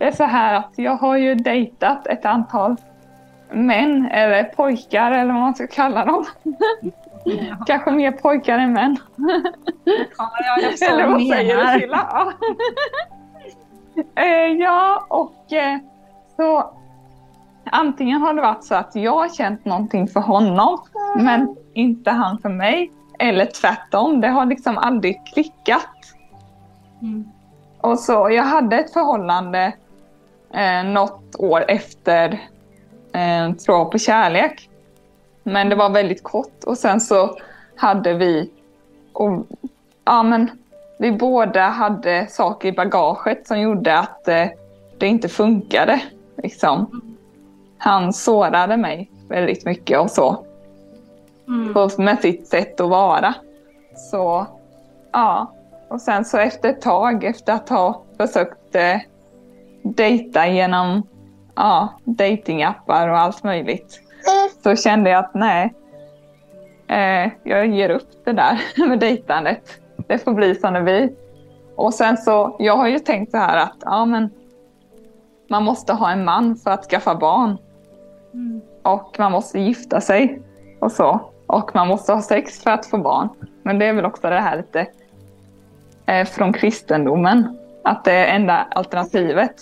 det 0.00 0.06
är 0.06 0.12
så 0.12 0.24
här 0.24 0.54
att 0.54 0.72
jag 0.76 0.96
har 0.96 1.16
ju 1.16 1.34
dejtat 1.34 2.06
ett 2.06 2.24
antal 2.24 2.76
män, 3.50 4.08
eller 4.10 4.44
pojkar 4.44 5.12
eller 5.12 5.32
vad 5.32 5.42
man 5.42 5.54
ska 5.54 5.66
kalla 5.66 6.04
dem. 6.04 6.24
Kanske 7.66 7.90
mer 7.90 8.12
pojkar 8.12 8.58
än 8.58 8.72
män. 8.72 8.96
Ja, 10.18 10.30
jag 10.56 10.70
förstår 10.70 10.92
Eller 10.92 11.06
vad 11.06 11.20
säger 11.20 11.56
menar. 11.56 11.74
du 11.74 11.80
Silla? 11.80 12.08
Ja. 12.12 12.32
Eh, 14.14 14.52
ja, 14.58 15.06
och 15.08 15.52
eh, 15.52 15.78
så 16.36 16.70
antingen 17.70 18.20
har 18.20 18.34
det 18.34 18.42
varit 18.42 18.64
så 18.64 18.74
att 18.74 18.94
jag 18.94 19.16
har 19.16 19.28
känt 19.28 19.64
någonting 19.64 20.08
för 20.08 20.20
honom 20.20 20.78
men 21.16 21.56
inte 21.74 22.10
han 22.10 22.38
för 22.38 22.48
mig. 22.48 22.90
Eller 23.18 23.46
tvärtom, 23.46 24.20
det 24.20 24.28
har 24.28 24.46
liksom 24.46 24.78
aldrig 24.78 25.26
klickat. 25.34 26.14
Mm. 27.02 27.24
Och 27.80 27.98
så, 27.98 28.30
jag 28.30 28.44
hade 28.44 28.76
ett 28.78 28.92
förhållande 28.92 29.72
eh, 30.54 30.84
något 30.84 31.36
år 31.38 31.64
efter 31.68 32.40
eh, 33.12 33.52
Tro 33.52 33.90
på 33.90 33.98
kärlek. 33.98 34.68
Men 35.42 35.68
det 35.68 35.76
var 35.76 35.90
väldigt 35.90 36.22
kort 36.22 36.64
och 36.64 36.78
sen 36.78 37.00
så 37.00 37.36
hade 37.76 38.14
vi, 38.14 38.50
och, 39.12 39.46
ja 40.04 40.22
men 40.22 40.50
vi 40.98 41.12
båda 41.12 41.68
hade 41.68 42.26
saker 42.30 42.68
i 42.68 42.72
bagaget 42.72 43.46
som 43.46 43.60
gjorde 43.60 43.98
att 43.98 44.28
eh, 44.28 44.46
det 44.98 45.06
inte 45.06 45.28
funkade. 45.28 46.00
Liksom. 46.36 47.02
Han 47.78 48.12
sårade 48.12 48.76
mig 48.76 49.10
väldigt 49.28 49.64
mycket 49.64 50.00
och 50.00 50.10
så. 50.10 50.44
Mm. 51.48 51.74
På, 51.74 51.90
med 51.98 52.20
sitt 52.20 52.48
sätt 52.48 52.80
att 52.80 52.88
vara. 52.88 53.34
Så 53.96 54.46
ja. 55.12 55.52
Och 55.88 56.00
sen 56.00 56.24
så 56.24 56.38
efter 56.38 56.68
ett 56.68 56.80
tag, 56.80 57.24
efter 57.24 57.52
att 57.52 57.68
ha 57.68 58.02
försökt 58.16 58.74
eh, 58.74 58.96
dejta 59.82 60.48
genom 60.48 61.02
ja, 61.54 61.88
datingappar 62.04 63.08
och 63.08 63.18
allt 63.18 63.44
möjligt. 63.44 64.00
Så 64.62 64.76
kände 64.76 65.10
jag 65.10 65.24
att 65.24 65.34
nej, 65.34 65.74
eh, 66.88 67.32
jag 67.44 67.66
ger 67.66 67.90
upp 67.90 68.24
det 68.24 68.32
där 68.32 68.60
med 68.88 68.98
dejtandet. 68.98 69.80
Det 70.08 70.18
får 70.18 70.32
bli 70.32 70.54
som 70.54 70.74
det 70.74 70.82
blir. 70.82 71.10
Och 71.76 71.94
sen 71.94 72.16
så, 72.16 72.56
jag 72.58 72.76
har 72.76 72.88
ju 72.88 72.98
tänkt 72.98 73.30
så 73.30 73.36
här 73.36 73.58
att 73.58 73.76
ja 73.80 74.04
men 74.04 74.30
man 75.50 75.64
måste 75.64 75.92
ha 75.92 76.10
en 76.10 76.24
man 76.24 76.56
för 76.56 76.70
att 76.70 76.84
skaffa 76.84 77.14
barn. 77.14 77.58
Mm. 78.34 78.60
Och 78.82 79.16
man 79.18 79.32
måste 79.32 79.60
gifta 79.60 80.00
sig 80.00 80.42
och 80.80 80.92
så. 80.92 81.20
Och 81.46 81.70
man 81.74 81.88
måste 81.88 82.12
ha 82.12 82.22
sex 82.22 82.62
för 82.62 82.70
att 82.70 82.86
få 82.86 82.98
barn. 82.98 83.28
Men 83.62 83.78
det 83.78 83.86
är 83.86 83.92
väl 83.92 84.04
också 84.04 84.30
det 84.30 84.40
här 84.40 84.56
lite 84.56 84.86
eh, 86.06 86.26
från 86.26 86.52
kristendomen. 86.52 87.58
Att 87.84 88.04
det 88.04 88.12
är 88.12 88.34
enda 88.34 88.66
alternativet. 88.70 89.54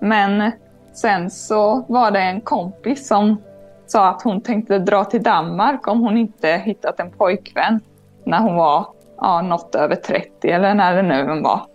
Men 0.00 0.52
sen 0.94 1.30
så 1.30 1.84
var 1.88 2.10
det 2.10 2.20
en 2.20 2.40
kompis 2.40 3.08
som 3.08 3.42
sa 3.86 4.08
att 4.08 4.22
hon 4.22 4.40
tänkte 4.40 4.78
dra 4.78 5.04
till 5.04 5.22
Danmark 5.22 5.88
om 5.88 6.00
hon 6.00 6.16
inte 6.16 6.48
hittat 6.48 7.00
en 7.00 7.10
pojkvän 7.10 7.80
när 8.24 8.40
hon 8.40 8.54
var 8.54 8.86
ja, 9.16 9.42
något 9.42 9.74
över 9.74 9.96
30 9.96 10.48
eller 10.48 10.74
när 10.74 10.96
det 10.96 11.02
nu 11.02 11.40
var. 11.40 11.66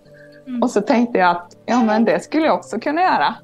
Mm. 0.47 0.63
Och 0.63 0.69
så 0.69 0.81
tänkte 0.81 1.19
jag 1.19 1.29
att 1.29 1.57
ja, 1.65 1.83
men 1.83 2.05
det 2.05 2.23
skulle 2.23 2.45
jag 2.45 2.55
också 2.55 2.79
kunna 2.79 3.01
göra. 3.01 3.35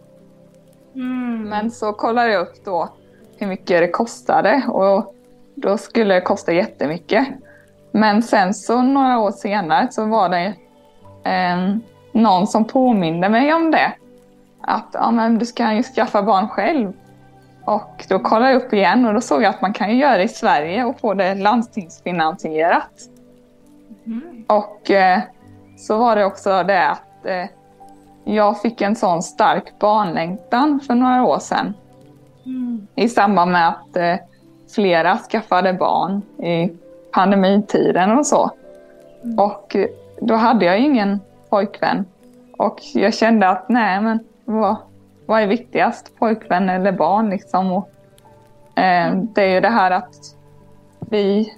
Mm. 0.96 1.50
Men 1.50 1.72
så 1.72 1.94
kollade 1.94 2.32
jag 2.32 2.42
upp 2.42 2.66
då 2.66 2.90
hur 3.38 3.48
mycket 3.48 3.82
det 3.82 3.88
kostade 3.88 4.64
och 4.68 5.16
då 5.56 5.78
skulle 5.78 6.14
det 6.14 6.22
kosta 6.22 6.54
jättemycket. 6.54 7.28
Men 7.92 8.24
sen 8.24 8.54
så 8.54 8.82
några 8.82 9.20
år 9.20 9.32
senare 9.32 9.88
så 9.92 10.06
var 10.06 10.30
det 10.30 10.54
eh, 11.30 11.76
någon 12.20 12.48
som 12.48 12.66
påminde 12.66 13.30
mig 13.30 13.54
om 13.54 13.72
det. 13.72 13.94
Att 14.62 14.90
ja, 14.94 15.12
men 15.12 15.38
du 15.38 15.46
ska 15.46 15.74
ju 15.74 15.84
skaffa 15.84 16.24
barn 16.24 16.48
själv. 16.48 16.94
Och 17.66 18.06
då 18.10 18.20
kollade 18.20 18.52
jag 18.52 18.62
upp 18.62 18.74
igen 18.74 19.06
och 19.06 19.14
då 19.14 19.22
såg 19.22 19.44
jag 19.44 19.50
att 19.50 19.62
man 19.62 19.74
kan 19.74 19.90
ju 19.90 19.96
göra 19.96 20.18
det 20.18 20.24
i 20.24 20.28
Sverige 20.28 20.86
och 20.86 21.00
få 21.00 21.14
det 21.14 21.36
landstingsfinansierat. 21.36 22.92
Mm. 24.06 24.46
Och 24.48 24.92
eh, 24.92 25.20
så 25.78 25.98
var 25.98 26.16
det 26.16 26.26
också 26.26 26.64
det 26.64 26.90
att 26.90 27.26
eh, 27.26 27.46
jag 28.24 28.62
fick 28.62 28.82
en 28.82 28.96
sån 28.96 29.24
stark 29.24 29.80
barnlängtan 29.80 30.80
för 30.80 30.96
några 30.96 31.24
år 31.24 31.40
sedan. 31.40 31.74
Mm. 32.46 32.88
I 32.96 33.10
samband 33.10 33.52
med 33.52 33.68
att 33.68 33.98
eh, 33.98 34.16
flera 34.76 35.18
skaffade 35.18 35.74
barn 35.74 36.22
i 36.48 36.72
pandemitiden 37.12 38.18
och 38.18 38.28
så. 38.28 38.52
Mm. 39.24 39.40
Och 39.40 39.76
eh, 39.76 39.88
då 40.22 40.36
hade 40.36 40.66
jag 40.66 40.80
ingen 40.80 41.20
pojkvän. 41.50 42.06
Och 42.58 42.80
jag 42.94 43.14
kände 43.14 43.50
att 43.50 43.70
nej 43.70 44.02
men 44.02 44.20
vad, 44.46 44.76
vad 45.26 45.42
är 45.42 45.48
viktigast? 45.48 46.20
Pojkvän 46.20 46.70
eller 46.70 46.92
barn 46.92 47.30
liksom? 47.30 47.72
Och, 47.72 47.90
eh, 48.80 49.16
det 49.16 49.42
är 49.42 49.54
ju 49.54 49.60
det 49.60 49.70
här 49.70 49.92
att 49.92 50.16
vi, 51.00 51.54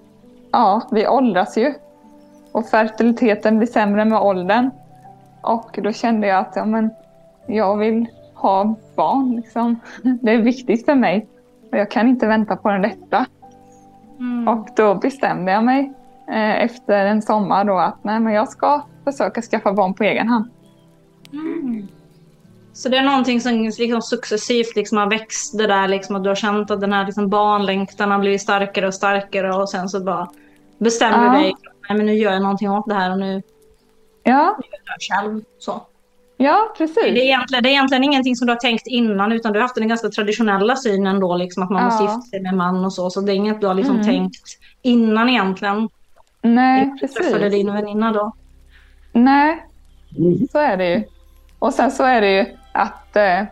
ja, 0.51 0.81
vi 0.91 1.07
åldras 1.07 1.57
ju. 1.57 1.73
Och 2.51 2.65
fertiliteten 2.65 3.57
blir 3.57 3.67
sämre 3.67 4.05
med 4.05 4.19
åldern. 4.19 4.69
Och 5.41 5.79
då 5.83 5.91
kände 5.91 6.27
jag 6.27 6.39
att 6.39 6.55
ja, 6.55 6.65
men, 6.65 6.89
jag 7.47 7.77
vill 7.77 8.07
ha 8.33 8.75
barn. 8.95 9.35
Liksom. 9.35 9.79
Det 10.21 10.31
är 10.31 10.41
viktigt 10.41 10.85
för 10.85 10.95
mig. 10.95 11.27
Och 11.71 11.77
jag 11.77 11.91
kan 11.91 12.07
inte 12.07 12.27
vänta 12.27 12.55
på 12.55 12.69
den 12.69 12.83
rätta. 12.83 13.25
Mm. 14.19 14.47
Och 14.47 14.67
då 14.75 14.95
bestämde 14.95 15.51
jag 15.51 15.63
mig 15.63 15.93
eh, 16.27 16.63
efter 16.63 17.05
en 17.05 17.21
sommar 17.21 17.65
då 17.65 17.77
att 17.77 18.03
nej, 18.03 18.19
men 18.19 18.33
jag 18.33 18.49
ska 18.49 18.81
försöka 19.03 19.41
skaffa 19.41 19.73
barn 19.73 19.93
på 19.93 20.03
egen 20.03 20.27
hand. 20.29 20.45
Mm. 21.33 21.87
Så 22.73 22.89
det 22.89 22.97
är 22.97 23.03
någonting 23.03 23.41
som 23.41 23.63
liksom 23.79 24.01
successivt 24.01 24.75
liksom 24.75 24.97
har 24.97 25.09
växt 25.09 25.57
det 25.57 25.67
där 25.67 25.87
liksom 25.87 26.15
att 26.15 26.23
du 26.23 26.29
har 26.29 26.35
känt 26.35 26.71
att 26.71 26.81
den 26.81 26.93
här 26.93 27.05
liksom 27.05 27.29
barnlängtan 27.29 28.11
har 28.11 28.19
blivit 28.19 28.41
starkare 28.41 28.87
och 28.87 28.93
starkare 28.93 29.53
och 29.55 29.69
sen 29.69 29.89
så 29.89 29.99
bara 30.03 30.27
bestämmer 30.77 31.25
Ja. 31.25 31.31
du 31.33 31.37
dig. 31.39 31.53
Nej 31.89 31.97
men 31.97 32.05
nu 32.05 32.13
gör 32.13 32.31
jag 32.33 32.41
någonting 32.41 32.71
åt 32.71 32.87
det 32.87 32.93
här 32.93 33.11
och 33.11 33.19
nu 33.19 33.41
Ja, 34.23 34.31
gör 34.33 34.79
jag 34.85 35.21
själv. 35.23 35.41
Så. 35.59 35.81
ja 36.37 36.73
Det, 36.77 36.83
är 36.83 36.87
precis. 36.87 37.05
egentligen, 37.05 37.63
det 37.63 37.69
är 37.69 37.71
egentligen 37.71 38.03
ingenting 38.03 38.35
som 38.35 38.47
du 38.47 38.53
har 38.53 38.59
tänkt 38.59 38.87
innan 38.87 39.31
utan 39.31 39.53
du 39.53 39.59
har 39.59 39.61
haft 39.61 39.75
den 39.75 39.87
ganska 39.87 40.09
traditionella 40.09 40.75
synen 40.75 41.19
då 41.19 41.35
liksom 41.35 41.63
att 41.63 41.69
man 41.69 41.79
Ja. 41.81 41.85
måste 41.85 42.03
gifta 42.03 42.21
sig 42.21 42.41
med 42.41 42.53
man 42.53 42.85
och 42.85 42.93
så. 42.93 43.09
Så 43.09 43.21
det 43.21 43.31
är 43.31 43.35
inget 43.35 43.61
du 43.61 43.67
har 43.67 43.73
liksom 43.73 43.95
Mm. 43.95 44.07
tänkt 44.07 44.41
innan 44.81 45.29
egentligen. 45.29 45.89
Nej, 46.41 46.93
Du 47.01 47.07
träffade 47.07 47.39
precis. 47.39 47.51
din 47.53 47.73
väninna 47.73 48.11
då. 48.11 48.31
Nej, 49.13 49.65
så 50.51 50.57
är 50.59 50.77
det 50.77 50.89
ju. 50.89 51.03
Och 51.59 51.73
sen 51.73 51.91
så 51.91 52.03
är 52.03 52.21
det 52.21 52.31
ju 52.31 52.45
att 52.71 53.15
eh, 53.15 53.43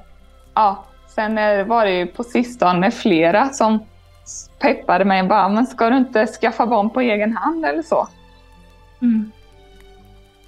ja, 0.54 0.86
sen 1.16 1.38
är- 1.38 1.64
var 1.64 1.86
det 1.86 1.92
ju 1.92 2.08
på 2.08 2.24
sistone 2.24 2.92
flera 2.92 3.50
som 3.50 3.80
peppade 4.60 5.06
mig 5.06 5.24
bara, 5.24 5.50
men 5.50 5.66
ska 5.68 5.90
du 5.90 5.98
inte 5.98 6.28
skaffa 6.28 6.66
barn 6.66 6.90
på 6.90 7.02
egen 7.02 7.38
hand 7.38 7.66
eller 7.66 7.82
så? 7.82 8.08
Mm. 9.02 9.32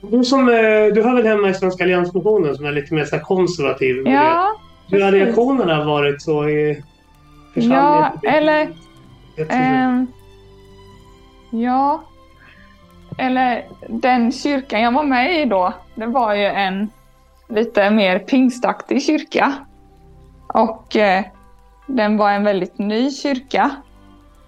Du, 0.01 0.23
som, 0.23 0.49
eh, 0.49 0.53
du 0.93 1.03
hör 1.03 1.15
väl 1.15 1.27
hemma 1.27 1.49
i 1.49 1.53
Svenska 1.53 1.83
Alliansmissionen 1.83 2.55
som 2.55 2.65
är 2.65 2.71
lite 2.71 2.93
mer 2.93 3.05
så 3.05 3.19
konservativ? 3.19 4.07
Ja, 4.07 4.47
Hur 4.89 5.01
har 5.03 5.11
reaktionerna 5.11 5.83
varit 5.85 6.21
så 6.21 6.49
i 6.49 6.69
ja 6.73 6.83
församlingen? 7.53 8.11
eller 8.23 8.67
Vet 9.37 9.47
Ehm, 9.51 10.07
ja. 11.51 12.03
Eller 13.17 13.65
den 13.87 14.31
kyrkan 14.31 14.81
jag 14.81 14.91
var 14.91 15.03
med 15.03 15.41
i 15.41 15.45
då, 15.45 15.73
det 15.95 16.05
var 16.05 16.33
ju 16.33 16.45
en 16.45 16.89
lite 17.49 17.91
mer 17.91 18.19
pingstaktig 18.19 19.03
kyrka. 19.03 19.53
Och 20.47 20.95
eh, 20.95 21.23
den 21.87 22.17
var 22.17 22.31
en 22.31 22.43
väldigt 22.43 22.77
ny 22.77 23.11
kyrka. 23.11 23.71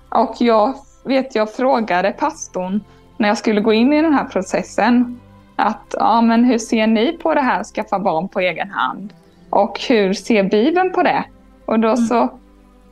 Och 0.09 0.35
jag 0.39 0.75
vet, 1.03 1.35
jag 1.35 1.53
frågade 1.53 2.11
pastorn 2.11 2.81
när 3.17 3.27
jag 3.27 3.37
skulle 3.37 3.61
gå 3.61 3.73
in 3.73 3.93
i 3.93 4.01
den 4.01 4.13
här 4.13 4.25
processen 4.25 5.19
att 5.55 5.95
ja, 5.99 6.21
men 6.21 6.43
hur 6.43 6.57
ser 6.57 6.87
ni 6.87 7.17
på 7.17 7.33
det 7.33 7.41
här 7.41 7.59
att 7.59 7.67
skaffa 7.67 7.99
barn 7.99 8.27
på 8.27 8.39
egen 8.39 8.69
hand? 8.69 9.13
Och 9.49 9.79
hur 9.89 10.13
ser 10.13 10.43
Bibeln 10.43 10.93
på 10.93 11.03
det? 11.03 11.23
Och 11.65 11.79
då 11.79 11.97
så 11.97 12.29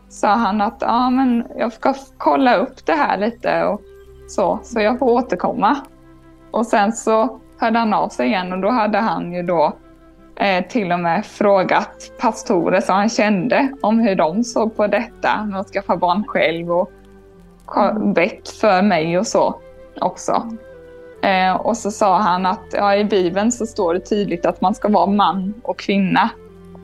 sa 0.10 0.28
han 0.28 0.62
att 0.62 0.78
ja, 0.80 1.10
men 1.10 1.48
jag 1.58 1.74
ska 1.74 1.94
kolla 2.18 2.56
upp 2.56 2.86
det 2.86 2.94
här 2.94 3.18
lite 3.18 3.64
och 3.64 3.82
så, 4.32 4.60
så 4.64 4.80
jag 4.80 5.00
får 5.00 5.06
återkomma. 5.06 5.78
Och 6.52 6.66
sen 6.66 6.94
så 6.94 7.40
hörde 7.58 7.80
han 7.80 7.94
av 7.94 8.10
sig 8.10 8.28
igen 8.28 8.54
och 8.54 8.60
då 8.60 8.70
hade 8.70 8.98
han 8.98 9.34
ju 9.34 9.44
då 9.44 9.74
eh, 10.36 10.66
till 10.68 10.92
och 10.92 11.00
med 11.00 11.26
frågat 11.26 12.12
pastorer 12.20 12.82
som 12.82 12.96
han 12.96 13.10
kände 13.10 13.70
om 13.82 14.00
hur 14.00 14.16
de 14.16 14.44
såg 14.44 14.76
på 14.76 14.88
detta 14.88 15.46
med 15.46 15.60
att 15.60 15.68
skaffa 15.68 15.98
barn 15.98 16.24
själv 16.28 16.72
och 16.72 16.92
bett 18.16 18.50
för 18.50 18.82
mig 18.82 19.18
och 19.20 19.28
så 19.28 19.56
också. 20.02 20.48
Eh, 21.24 21.56
och 21.56 21.78
så 21.78 21.92
sa 21.92 22.18
han 22.18 22.46
att 22.46 22.66
ja, 22.72 22.96
i 22.96 23.06
Bibeln 23.06 23.52
så 23.52 23.66
står 23.66 23.94
det 23.94 24.00
tydligt 24.00 24.46
att 24.46 24.62
man 24.62 24.76
ska 24.76 24.88
vara 24.90 25.06
man 25.06 25.54
och 25.64 25.80
kvinna 25.80 26.30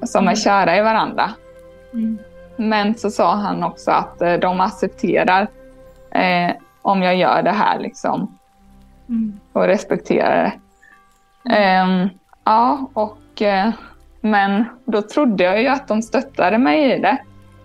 som 0.06 0.24
är 0.24 0.28
Mm. 0.28 0.36
kära 0.36 0.78
i 0.78 0.82
varandra. 0.82 1.32
Mm. 1.94 2.18
Men 2.56 2.96
så 2.96 3.12
sa 3.12 3.36
han 3.36 3.64
också 3.64 3.92
att 3.92 4.22
eh, 4.22 4.34
de 4.34 4.62
accepterar 4.62 5.48
eh, 6.12 6.52
om 6.88 7.04
jag 7.04 7.16
gör 7.16 7.42
det 7.44 7.52
här 7.52 7.80
liksom 7.80 8.38
Mm. 9.10 9.40
och 9.54 9.64
respekterar 9.64 10.44
det. 10.44 11.56
Ehm, 11.56 12.10
ja, 12.44 12.90
och 12.94 13.42
eh, 13.42 13.72
men 14.22 14.66
då 14.86 15.02
trodde 15.02 15.44
jag 15.44 15.62
ju 15.62 15.68
att 15.68 15.88
de 15.88 16.02
stöttade 16.02 16.58
mig 16.58 16.92
i 16.92 17.00
det. 17.00 17.18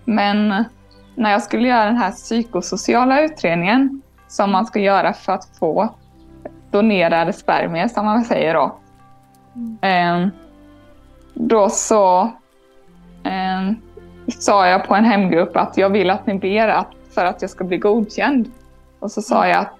Men 0.05 0.65
när 1.15 1.31
jag 1.31 1.43
skulle 1.43 1.69
göra 1.69 1.85
den 1.85 1.97
här 1.97 2.11
psykosociala 2.11 3.23
utredningen 3.23 4.03
som 4.29 4.51
man 4.53 4.67
ska 4.67 4.79
göra 4.81 5.13
för 5.13 5.33
att 5.33 5.49
få 5.59 5.95
donerade 6.71 7.33
spermier 7.33 7.89
som 7.89 8.05
man 8.05 8.25
säger 8.25 8.55
då. 8.55 8.77
Mm. 9.55 9.79
Ehm, 9.83 10.31
då 11.35 11.69
så 11.71 12.31
ehm, 13.25 13.77
sa 14.39 14.67
jag 14.69 14.87
på 14.89 14.95
en 14.95 15.05
hemgrupp 15.05 15.57
att 15.57 15.77
jag 15.77 15.91
vill 15.91 16.11
att 16.11 16.27
ni 16.27 16.35
ber 16.35 16.69
att, 16.69 16.89
för 17.15 17.25
att 17.25 17.43
jag 17.43 17.51
ska 17.51 17.65
bli 17.65 17.79
godkänd. 17.79 18.51
Och 19.03 19.11
så 19.11 19.23
sa 19.23 19.47
jag 19.47 19.59
att 19.59 19.73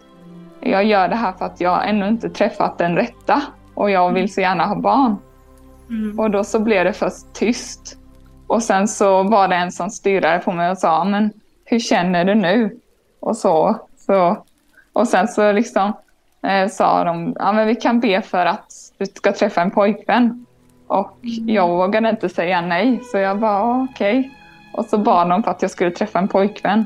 jag 0.61 0.85
gör 0.85 1.09
det 1.09 1.17
här 1.17 1.33
för 1.33 1.45
att 1.45 1.61
jag 1.61 1.89
ännu 1.89 2.09
inte 2.09 2.31
träffat 2.31 2.79
den 2.79 2.97
rätta 2.97 3.43
och 3.75 3.91
jag 3.91 4.13
vill 4.13 4.33
så 4.33 4.41
gärna 4.41 4.67
ha 4.67 4.75
barn. 4.75 5.17
Mm. 5.91 6.19
Och 6.19 6.31
då 6.31 6.45
så 6.45 6.61
blev 6.61 6.85
det 6.85 6.93
först 6.93 7.33
tyst. 7.33 7.99
Och 8.47 8.63
sen 8.63 8.89
så 8.89 9.23
var 9.23 9.49
det 9.49 9.57
en 9.57 9.73
som 9.73 9.91
stirrade 9.91 10.39
på 10.39 10.53
mig 10.53 10.71
och 10.71 10.79
sa, 10.79 11.05
men 11.05 11.31
hur 11.65 11.79
känner 11.79 12.25
du 12.25 12.35
nu? 12.35 12.79
Och 13.21 13.37
så. 13.37 13.77
så 13.97 14.45
och 14.93 15.09
sen 15.09 15.29
så 15.29 15.53
liksom 15.53 15.93
eh, 16.43 16.69
sa 16.69 17.05
de, 17.05 17.37
ja 17.39 17.53
men 17.53 17.67
vi 17.67 17.75
kan 17.75 18.01
be 18.01 18.23
för 18.23 18.47
att 18.47 18.73
du 18.99 19.07
ska 19.07 19.33
träffa 19.33 19.63
en 19.63 19.71
pojkvän. 19.71 20.47
Och 20.87 21.19
jag 21.47 21.69
vågade 21.69 22.11
inte 22.11 22.29
säga 22.29 22.61
nej, 22.61 23.01
så 23.13 23.19
jag 23.19 23.39
bara 23.39 23.83
okej. 23.83 24.19
Okay. 24.19 24.31
Och 24.75 24.85
så 24.85 24.99
bad 24.99 25.31
de 25.31 25.43
för 25.43 25.51
att 25.51 25.63
jag 25.63 25.71
skulle 25.71 25.91
träffa 25.91 26.19
en 26.19 26.29
pojkvän. 26.29 26.85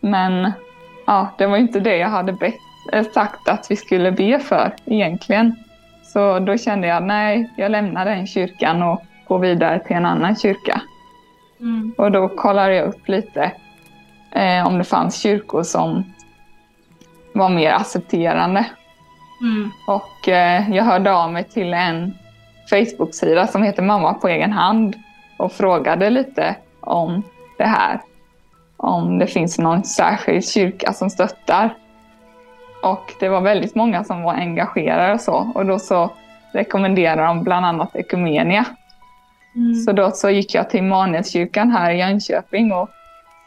Men 0.00 0.52
ja, 1.08 1.28
det 1.38 1.46
var 1.46 1.56
inte 1.56 1.80
det 1.80 1.96
jag 1.96 2.08
hade 2.08 2.32
bett, 2.32 2.54
eh, 2.92 3.06
sagt 3.14 3.48
att 3.48 3.70
vi 3.70 3.76
skulle 3.76 4.12
be 4.12 4.38
för 4.38 4.74
egentligen. 4.84 5.56
Så 6.02 6.38
då 6.38 6.56
kände 6.56 6.86
jag 6.86 7.02
nej, 7.02 7.50
jag 7.56 7.70
lämnar 7.70 8.04
den 8.04 8.26
kyrkan 8.26 8.82
och 8.82 9.02
går 9.28 9.38
vidare 9.38 9.78
till 9.78 9.96
en 9.96 10.06
annan 10.06 10.36
kyrka. 10.36 10.80
Mm. 11.60 11.94
Och 11.98 12.12
då 12.12 12.28
kollade 12.28 12.74
jag 12.74 12.88
upp 12.88 13.08
lite 13.08 13.52
eh, 14.32 14.66
om 14.66 14.78
det 14.78 14.84
fanns 14.84 15.20
kyrkor 15.20 15.62
som 15.62 16.04
var 17.32 17.48
mer 17.48 17.72
accepterande. 17.72 18.66
Mm. 19.40 19.70
Och 19.86 20.28
eh, 20.28 20.70
jag 20.70 20.84
hörde 20.84 21.12
av 21.12 21.32
mig 21.32 21.44
till 21.44 21.74
en 21.74 22.14
Facebook-sida 22.70 23.46
som 23.46 23.62
heter 23.62 23.82
Mamma 23.82 24.14
på 24.14 24.28
egen 24.28 24.52
hand 24.52 24.96
och 25.38 25.52
frågade 25.52 26.10
lite 26.10 26.56
om 26.80 27.22
det 27.58 27.64
här. 27.64 28.00
Om 28.78 29.18
det 29.18 29.26
finns 29.26 29.58
någon 29.58 29.84
särskild 29.84 30.44
kyrka 30.44 30.92
som 30.92 31.10
stöttar. 31.10 31.74
Och 32.82 33.12
det 33.20 33.28
var 33.28 33.40
väldigt 33.40 33.74
många 33.74 34.04
som 34.04 34.22
var 34.22 34.34
engagerade 34.34 35.12
och 35.12 35.20
så. 35.20 35.52
Och 35.54 35.66
då 35.66 35.78
så 35.78 36.10
rekommenderade 36.52 37.22
de 37.22 37.44
bland 37.44 37.66
annat 37.66 37.96
Ekumenia. 37.96 38.64
Mm. 39.54 39.74
Så 39.74 39.92
då 39.92 40.10
så 40.10 40.30
gick 40.30 40.54
jag 40.54 40.70
till 40.70 40.80
Immanuelskyrkan 40.80 41.70
här 41.70 41.90
i 41.90 41.98
Jönköping 41.98 42.72
och 42.72 42.88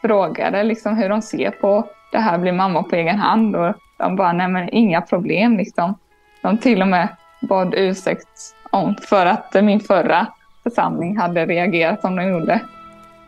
frågade 0.02 0.62
liksom 0.62 0.96
hur 0.96 1.08
de 1.08 1.22
ser 1.22 1.50
på 1.50 1.84
det 2.12 2.18
här 2.18 2.38
blir 2.38 2.52
mamma 2.52 2.82
på 2.82 2.96
egen 2.96 3.18
hand. 3.18 3.56
Och 3.56 3.74
de 3.98 4.16
bara, 4.16 4.32
nej 4.32 4.48
men 4.48 4.68
inga 4.68 5.00
problem 5.00 5.56
liksom. 5.56 5.94
De 6.42 6.58
till 6.58 6.82
och 6.82 6.88
med 6.88 7.08
bad 7.48 7.74
ursäkt 7.76 8.54
om 8.70 8.96
för 9.08 9.26
att 9.26 9.54
min 9.54 9.80
förra 9.80 10.26
församling 10.62 11.16
hade 11.16 11.46
reagerat 11.46 12.00
som 12.00 12.16
de 12.16 12.28
gjorde. 12.28 12.60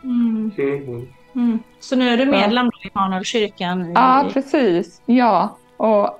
Mm. 0.03 0.51
Mm. 0.57 1.07
Mm. 1.35 1.59
Så 1.79 1.95
nu 1.95 2.09
är 2.09 2.17
du 2.17 2.25
medlem 2.25 2.69
Ja. 2.73 2.79
i 2.83 2.91
Immanuelskyrkan? 2.93 3.85
i- 3.89 3.91
Ja, 3.95 4.29
precis. 4.33 5.01
Ja, 5.05 5.57
och 5.77 6.19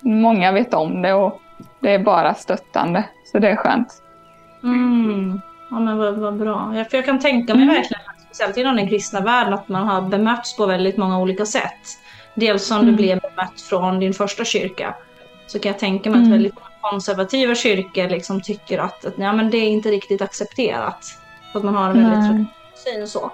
många 0.00 0.52
vet 0.52 0.74
om 0.74 1.02
det 1.02 1.12
och 1.14 1.40
det 1.80 1.90
är 1.94 1.98
bara 1.98 2.34
stöttande. 2.34 3.04
Så 3.32 3.38
det 3.38 3.48
är 3.50 3.56
skönt. 3.56 4.02
Mm. 4.62 5.40
Ja 5.70 5.78
men 5.80 5.98
vad, 5.98 6.14
vad 6.14 6.36
bra. 6.36 6.72
Ja, 6.76 6.84
för 6.84 6.96
jag 6.96 7.04
kan 7.04 7.18
tänka 7.20 7.54
mig 7.54 7.62
Mm. 7.62 7.74
verkligen, 7.74 8.02
speciellt 8.26 8.56
inom 8.56 8.76
den 8.76 8.88
kristna 8.88 9.20
världen, 9.20 9.54
att 9.54 9.68
man 9.68 9.88
har 9.88 10.02
bemötts 10.02 10.56
på 10.56 10.66
väldigt 10.66 10.96
många 10.96 11.18
olika 11.18 11.46
sätt. 11.46 11.98
Dels 12.34 12.66
som 12.66 12.76
du 12.78 12.82
Mm. 12.82 12.96
blev 12.96 13.20
bemött 13.20 13.60
från 13.60 14.00
din 14.00 14.12
första 14.14 14.44
kyrka. 14.44 14.94
Så 15.46 15.58
kan 15.58 15.72
jag 15.72 15.78
tänka 15.78 16.10
mig 16.10 16.16
att 16.18 16.26
Mm. 16.26 16.32
väldigt 16.32 16.54
många 16.54 16.90
konservativa 16.92 17.54
kyrkor 17.54 18.08
liksom 18.08 18.40
tycker 18.40 18.78
att, 18.78 19.04
att 19.04 19.14
ja, 19.18 19.32
men 19.32 19.50
det 19.50 19.58
är 19.58 19.68
inte 19.68 19.88
riktigt 19.88 20.22
accepterat. 20.22 21.04
Att 21.54 21.62
man 21.62 21.74
har 21.74 21.90
en 21.90 22.10
väldigt 22.10 22.32
Nej. 22.34 22.44
syn 22.74 23.08
så. 23.08 23.30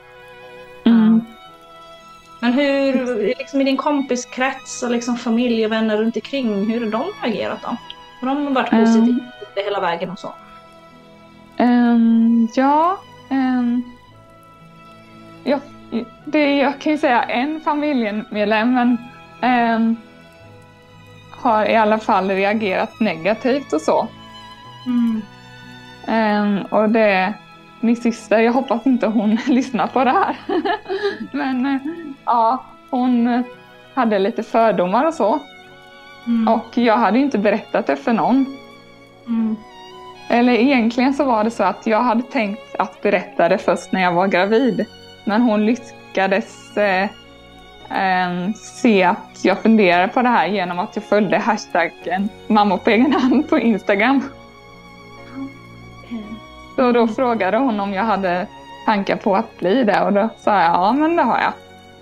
Men 2.42 2.52
hur, 2.52 3.26
liksom 3.38 3.61
i 3.61 3.64
din 3.64 3.76
kompiskrets 3.76 4.83
och 4.83 4.90
liksom 4.90 5.16
familj 5.16 5.66
och 5.66 5.72
vänner 5.72 5.96
runt 5.96 6.16
omkring, 6.16 6.70
hur 6.70 6.81
har 6.81 6.90
de 6.90 7.02
reagerat 7.22 7.62
då? 7.62 7.76
Har 8.20 8.35
de 8.35 8.55
varit 8.55 8.72
Mm. 8.72 8.85
positiva 8.85 9.20
det 9.55 9.62
hela 9.62 9.81
vägen 9.81 10.11
och 10.11 10.18
så? 10.18 10.35
Ehm, 11.57 12.48
ja, 12.55 12.98
ehm, 13.31 13.83
ja 15.44 15.61
det, 16.24 16.57
jag 16.57 16.78
kan 16.81 16.92
ju 16.92 16.98
säga 16.98 17.22
en 17.22 17.61
familjemedlem 17.61 18.74
men, 18.74 18.96
ehm, 19.40 19.96
har 21.31 21.66
i 21.66 21.76
alla 21.76 21.98
fall 21.98 22.31
reagerat 22.31 23.00
negativt 23.00 23.72
och 23.72 23.81
så. 23.81 24.09
Mm. 24.87 25.22
Ehm, 26.07 26.62
och 26.70 26.90
det 26.90 27.35
min 27.81 27.96
syster, 27.96 28.38
jag 28.38 28.52
hoppas 28.52 28.87
inte 28.87 29.07
hon 29.07 29.35
lyssnar 29.46 29.87
på 29.87 30.05
det 30.05 30.11
här. 30.11 30.37
men 31.33 31.66
eh, 31.66 31.81
ja, 32.25 32.65
hon 32.91 33.45
hade 33.95 34.19
lite 34.19 34.43
fördomar 34.43 35.07
och 35.07 35.15
så. 35.15 35.39
Mm. 36.27 36.55
Och 36.55 36.79
jag 36.79 36.97
hade 36.97 37.19
inte 37.19 37.39
berättat 37.39 37.87
det 37.87 37.97
för 37.97 38.13
någon. 38.13 38.57
Mm. 39.27 39.57
Eller 40.29 40.53
egentligen 40.53 41.15
så 41.15 41.25
var 41.25 41.45
det 41.45 41.51
så 41.51 41.65
att 41.65 41.87
jag 41.87 42.03
hade 42.03 42.23
tänkt 42.23 42.77
att 42.79 43.03
berätta 43.03 43.49
det 43.49 43.59
först 43.59 43.93
när 43.93 44.03
jag 44.03 44.13
var 44.13 44.27
gravid. 44.27 44.87
Men 45.25 45.43
hon 45.43 45.67
lyckades 45.67 46.77
eh, 46.77 47.09
eh, 47.91 48.53
se 48.55 49.03
att 49.03 49.41
jag 49.43 49.59
funderade 49.59 50.09
på 50.09 50.23
det 50.23 50.29
här 50.29 50.47
genom 50.47 50.79
att 50.79 50.97
jag 50.97 51.05
följde 51.05 51.39
hashtaggen 51.39 52.29
mamma 52.47 52.79
på 52.79 52.91
egen 52.91 53.13
hand 53.13 53.49
på 53.49 53.59
Instagram. 53.59 54.23
Så 56.77 56.93
då 56.93 57.09
frågade 57.09 57.57
hon 57.57 57.81
om 57.81 57.93
jag 57.93 58.05
hade 58.05 58.47
tankar 58.87 59.17
på 59.17 59.37
att 59.37 59.59
bli 59.59 59.85
det 59.85 60.01
och 60.03 60.13
då 60.13 60.29
sa 60.39 60.61
jag 60.61 60.75
ja 60.75 60.93
men 60.93 61.17
det 61.17 61.23
har 61.23 61.39
jag. 61.39 61.53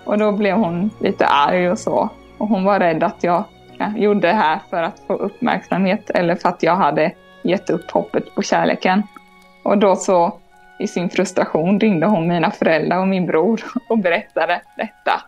Och 0.03 0.17
då 0.17 0.31
blev 0.31 0.55
hon 0.55 0.91
lite 0.99 1.25
arg 1.25 1.71
och 1.71 1.79
så. 1.79 2.09
Och 2.37 2.47
hon 2.47 2.63
var 2.63 2.79
rädd 2.79 3.03
att 3.03 3.23
jag 3.23 3.43
ja, 3.77 3.91
gjorde 3.97 4.27
det 4.27 4.33
här 4.33 4.59
för 4.69 4.83
att 4.83 4.99
få 5.07 5.13
uppmärksamhet 5.13 6.09
eller 6.09 6.35
för 6.35 6.49
att 6.49 6.63
jag 6.63 6.75
hade 6.75 7.11
gett 7.43 7.69
upp 7.69 7.91
hoppet 7.91 8.35
på 8.35 8.41
kärleken. 8.41 9.03
Och 9.63 9.77
då 9.77 9.95
så 9.95 10.39
i 10.79 10.87
sin 10.87 11.09
frustration 11.09 11.79
ringde 11.79 12.07
hon 12.07 12.27
mina 12.27 12.51
föräldrar 12.51 12.99
och 12.99 13.07
min 13.07 13.25
bror 13.25 13.61
och 13.89 13.97
berättade 13.97 14.61
detta. 14.77 15.21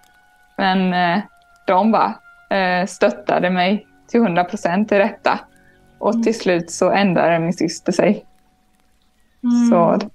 Men 0.58 0.94
eh, 0.94 1.24
de 1.68 1.92
bara 1.92 2.14
eh, 2.58 2.86
stöttade 2.86 3.50
mig 3.50 3.88
till 4.08 4.22
100 4.22 4.44
procent 4.44 4.92
i 4.92 4.98
detta. 4.98 5.40
Och 6.00 6.24
till 6.24 6.40
slut 6.40 6.72
så 6.72 6.92
ändrade 6.92 7.40
min 7.40 7.54
syster 7.54 7.92
sig. 7.92 8.26
Mm. 9.44 9.70
Så... 9.70 10.08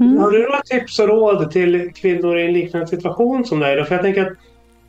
Mm. 0.00 0.18
Har 0.18 0.30
du 0.30 0.42
några 0.42 0.60
tips 0.60 0.98
och 0.98 1.08
råd 1.08 1.50
till 1.50 1.92
kvinnor 1.94 2.38
i 2.38 2.46
en 2.46 2.52
liknande 2.52 2.86
situation 2.86 3.44
som 3.44 3.60
dig? 3.60 3.76
då? 3.76 3.84
För 3.84 3.94
jag 3.94 4.04
tänker 4.04 4.26
att 4.26 4.32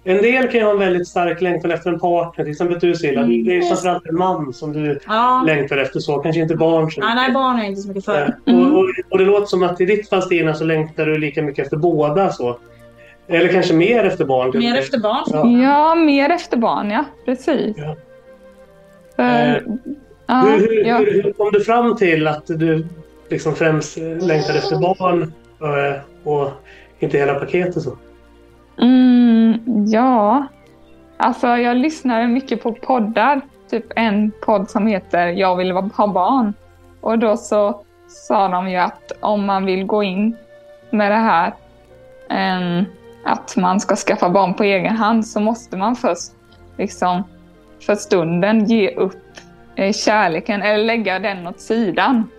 en 0.03 0.17
del 0.17 0.47
kan 0.47 0.59
ju 0.59 0.65
ha 0.65 0.71
en 0.71 0.79
väldigt 0.79 1.07
stark 1.07 1.41
längtan 1.41 1.71
efter 1.71 1.89
en 1.91 1.99
partner. 1.99 2.43
Till 2.43 2.51
exempel 2.51 2.79
du 2.79 2.95
Silla. 2.95 3.21
Mm. 3.21 3.45
Det 3.45 3.57
är 3.57 3.61
framförallt 3.61 4.05
en 4.05 4.15
man 4.17 4.53
som 4.53 4.73
du 4.73 4.99
Ja. 5.07 5.43
längtar 5.47 5.77
efter 5.77 5.99
så. 5.99 6.17
Kanske 6.17 6.41
inte 6.41 6.55
barn. 6.55 6.91
Så 6.91 7.01
Nej, 7.01 7.15
nej, 7.15 7.31
barn 7.31 7.59
är 7.59 7.63
inte 7.63 7.81
så 7.81 7.87
mycket 7.87 8.05
för. 8.05 8.35
Eh, 8.45 8.73
och, 8.73 8.79
och, 8.79 8.85
och 9.09 9.17
det 9.17 9.25
låter 9.25 9.45
som 9.45 9.63
att 9.63 9.81
i 9.81 9.85
ditt 9.85 10.09
fall 10.09 10.21
Stina 10.21 10.53
så 10.53 10.63
längtar 10.63 11.05
du 11.05 11.17
lika 11.17 11.41
mycket 11.43 11.63
efter 11.65 11.77
båda 11.77 12.29
så. 12.31 12.57
Eller 13.27 13.47
kanske 13.47 13.73
mer 13.73 14.03
efter 14.03 14.25
barn. 14.25 14.59
Mer 14.59 14.77
efter 14.79 14.99
barn. 14.99 15.23
Ja. 15.27 15.63
Ja, 15.63 15.95
mer 15.95 16.29
efter 16.29 16.57
barn, 16.57 16.91
ja. 16.91 17.05
Precis. 17.25 17.75
Ja. 17.77 17.95
För, 19.15 19.23
Eh, 19.23 19.57
ja, 20.27 20.41
hur, 20.41 20.59
hur, 20.59 20.85
ja. 20.85 20.97
hur, 20.97 21.23
hur 21.23 21.31
kom 21.33 21.51
du 21.51 21.61
fram 21.63 21.95
till 21.95 22.27
att 22.27 22.47
du 22.47 22.85
liksom 23.29 23.55
främst 23.55 23.97
eh, 23.97 24.03
längtar 24.03 24.55
efter 24.55 24.79
barn 24.79 25.33
eh, 25.61 26.01
och 26.23 26.51
inte 26.99 27.17
hela 27.17 27.35
paketet 27.35 27.83
så? 27.83 27.97
Mm, 28.81 29.59
ja, 29.87 30.47
alltså 31.17 31.47
jag 31.47 31.77
lyssnade 31.77 32.27
mycket 32.27 32.63
på 32.63 32.73
poddar. 32.73 33.41
Typ 33.69 33.85
en 33.95 34.31
podd 34.41 34.69
som 34.69 34.87
heter 34.87 35.27
Jag 35.27 35.55
vill 35.55 35.71
ha 35.71 36.07
barn. 36.07 36.53
Och 37.01 37.19
då 37.19 37.37
så 37.37 37.83
sa 38.07 38.47
de 38.47 38.69
ju 38.69 38.77
att 38.77 39.11
om 39.19 39.45
man 39.45 39.65
vill 39.65 39.85
gå 39.85 40.03
in 40.03 40.37
med 40.89 41.11
det 41.11 41.15
här 41.15 41.53
em, 42.29 42.85
att 43.25 43.55
man 43.55 43.79
ska 43.79 43.95
skaffa 43.95 44.29
barn 44.29 44.53
på 44.53 44.63
egen 44.63 44.95
hand 44.95 45.27
så 45.27 45.39
måste 45.39 45.77
man 45.77 45.95
först 45.95 46.31
liksom 46.77 47.23
för 47.85 47.95
stunden 47.95 48.65
ge 48.65 48.95
upp 48.95 49.23
eh, 49.75 49.93
kärleken 49.93 50.61
eller 50.61 50.85
lägga 50.85 51.19
den 51.19 51.47
åt 51.47 51.59
sidan. 51.59 52.29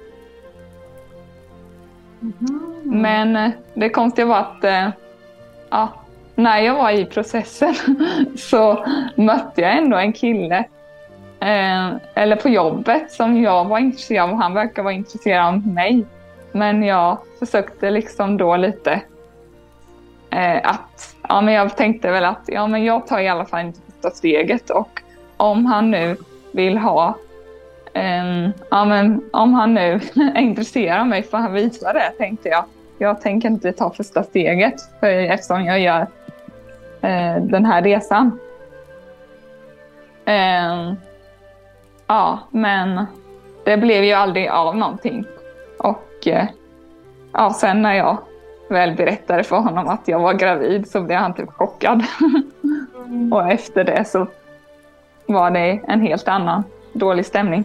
Mhm. 2.20 2.82
Men 2.84 3.36
eh, 3.36 3.50
det 3.74 3.88
konstiga 3.88 4.26
var 4.26 4.38
att 4.38 4.64
eh, 4.64 4.88
ja, 5.70 5.88
när 6.34 6.58
jag 6.58 6.74
var 6.74 6.90
i 6.90 7.04
processen 7.04 7.74
så 8.36 8.84
mötte 9.16 9.60
jag 9.60 9.76
ändå 9.78 9.96
en 9.96 10.12
kille 10.12 10.58
eh, 11.40 11.92
eller 12.14 12.36
på 12.36 12.48
jobbet 12.48 13.12
som 13.12 13.42
jag 13.42 13.64
var 13.64 13.78
intresserad 13.78 14.30
av. 14.30 14.36
Han 14.36 14.54
verkar 14.54 14.82
vara 14.82 14.94
intresserad 14.94 15.46
av 15.46 15.66
mig. 15.66 16.04
Men 16.52 16.82
jag 16.82 17.18
försökte 17.38 17.90
liksom 17.90 18.36
då 18.36 18.56
lite 18.56 19.00
eh, 20.30 20.70
att, 20.70 21.16
ja 21.28 21.40
men 21.40 21.54
jag 21.54 21.76
tänkte 21.76 22.10
väl 22.10 22.24
att 22.24 22.42
ja 22.46 22.66
men 22.66 22.84
jag 22.84 23.06
tar 23.06 23.18
i 23.18 23.28
alla 23.28 23.44
fall 23.44 23.60
inte 23.60 23.80
första 23.86 24.10
steget. 24.10 24.70
Och 24.70 25.02
om 25.36 25.66
han 25.66 25.90
nu 25.90 26.16
vill 26.52 26.78
ha 26.78 27.14
Um, 27.98 28.52
ja, 28.70 28.84
men 28.84 29.30
om 29.32 29.54
han 29.54 29.74
nu 29.74 29.92
är 30.34 30.40
intresserad 30.40 31.00
av 31.00 31.06
mig 31.06 31.22
får 31.22 31.38
han 31.38 31.52
visa 31.52 31.92
det, 31.92 32.10
tänkte 32.18 32.48
jag. 32.48 32.64
jag 32.98 33.20
tänker 33.20 33.48
inte 33.48 33.72
ta 33.72 33.90
första 33.90 34.22
steget 34.22 34.74
för, 35.00 35.06
eftersom 35.06 35.64
jag 35.64 35.80
gör 35.80 36.00
uh, 36.00 37.42
den 37.42 37.64
här 37.64 37.82
resan. 37.82 38.38
Um, 40.26 40.96
ja, 42.06 42.38
men 42.50 43.06
det 43.64 43.76
blev 43.76 44.04
ju 44.04 44.12
aldrig 44.12 44.48
av 44.48 44.76
någonting. 44.76 45.24
Och 45.78 46.26
uh, 46.26 46.44
ja, 47.32 47.52
sen 47.52 47.82
när 47.82 47.94
jag 47.94 48.18
väl 48.68 48.94
berättade 48.94 49.44
för 49.44 49.56
honom 49.56 49.88
att 49.88 50.08
jag 50.08 50.20
var 50.20 50.34
gravid 50.34 50.90
så 50.90 51.00
blev 51.00 51.18
han 51.18 51.34
typ 51.34 51.50
chockad. 51.50 52.04
Mm. 53.06 53.32
och 53.32 53.50
efter 53.50 53.84
det 53.84 54.04
så 54.04 54.26
var 55.26 55.50
det 55.50 55.80
en 55.88 56.00
helt 56.00 56.28
annan 56.28 56.64
dålig 56.92 57.26
stämning. 57.26 57.64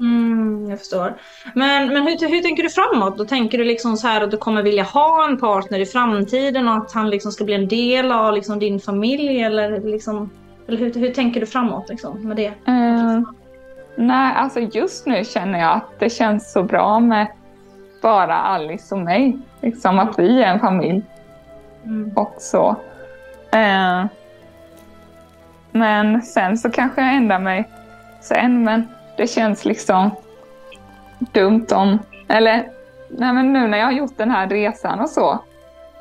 Mm, 0.00 0.70
jag 0.70 0.78
förstår. 0.78 1.14
Men, 1.54 1.88
men 1.88 2.02
hur, 2.02 2.28
hur 2.28 2.42
tänker 2.42 2.62
du 2.62 2.70
framåt? 2.70 3.18
Då 3.18 3.24
tänker 3.24 3.58
du 3.58 3.64
liksom 3.64 3.96
så 3.96 4.08
här 4.08 4.20
att 4.20 4.30
du 4.30 4.36
kommer 4.36 4.62
vilja 4.62 4.82
ha 4.82 5.28
en 5.28 5.38
partner 5.38 5.78
i 5.78 5.86
framtiden 5.86 6.68
och 6.68 6.76
att 6.76 6.92
han 6.92 7.10
liksom 7.10 7.32
ska 7.32 7.44
bli 7.44 7.54
en 7.54 7.68
del 7.68 8.12
av 8.12 8.34
liksom 8.34 8.58
din 8.58 8.80
familj 8.80 9.42
eller 9.42 9.80
liksom 9.80 10.30
eller 10.70 10.78
hur, 10.78 10.94
hur 10.94 11.14
tänker 11.14 11.40
du 11.40 11.46
framåt 11.46 11.88
liksom, 11.88 12.28
med 12.28 12.36
det? 12.36 12.48
Uh, 12.48 13.22
nej, 13.96 14.34
alltså 14.36 14.60
just 14.60 15.06
nu 15.06 15.24
känner 15.24 15.58
jag 15.58 15.72
att 15.72 15.98
det 15.98 16.10
känns 16.10 16.52
så 16.52 16.62
bra 16.62 17.00
med 17.00 17.26
bara 18.02 18.36
Alice 18.36 18.94
och 18.94 19.00
mig. 19.00 19.38
Liksom 19.60 19.98
att 19.98 20.18
vi 20.18 20.42
är 20.42 20.46
en 20.46 20.60
familj. 20.60 21.02
Mm. 21.84 22.12
Och 22.16 22.34
så. 22.38 22.76
Uh, 23.54 24.06
men 25.72 26.22
sen 26.22 26.58
så 26.58 26.70
kanske 26.70 27.00
jag 27.00 27.14
ändrar 27.14 27.38
mig 27.38 27.70
sen. 28.20 28.64
Men 28.64 28.88
det 29.20 29.26
känns 29.26 29.64
liksom 29.64 30.10
dumt 31.18 31.66
om... 31.72 31.98
Eller 32.28 32.70
nej 33.08 33.32
men 33.32 33.52
nu 33.52 33.68
när 33.68 33.78
jag 33.78 33.86
har 33.86 33.92
gjort 33.92 34.16
den 34.16 34.30
här 34.30 34.48
resan 34.48 35.00
och 35.00 35.10
så. 35.10 35.38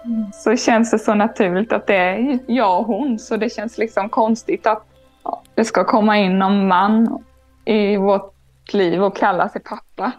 Mm. 0.05 0.31
Så 0.33 0.55
känns 0.55 0.91
det 0.91 0.99
så 0.99 1.13
naturligt 1.13 1.73
att 1.73 1.87
det 1.87 1.95
är 1.95 2.39
jag 2.47 2.79
och 2.79 2.85
hon. 2.85 3.19
Så 3.19 3.37
det 3.37 3.49
känns 3.49 3.77
liksom 3.77 4.09
konstigt 4.09 4.67
att 4.67 4.83
ja, 5.23 5.41
det 5.55 5.65
ska 5.65 5.83
komma 5.83 6.17
in 6.17 6.39
någon 6.39 6.67
man 6.67 7.23
i 7.65 7.97
vårt 7.97 8.73
liv 8.73 9.03
och 9.03 9.17
kalla 9.17 9.49
sig 9.49 9.61
pappa. 9.61 10.11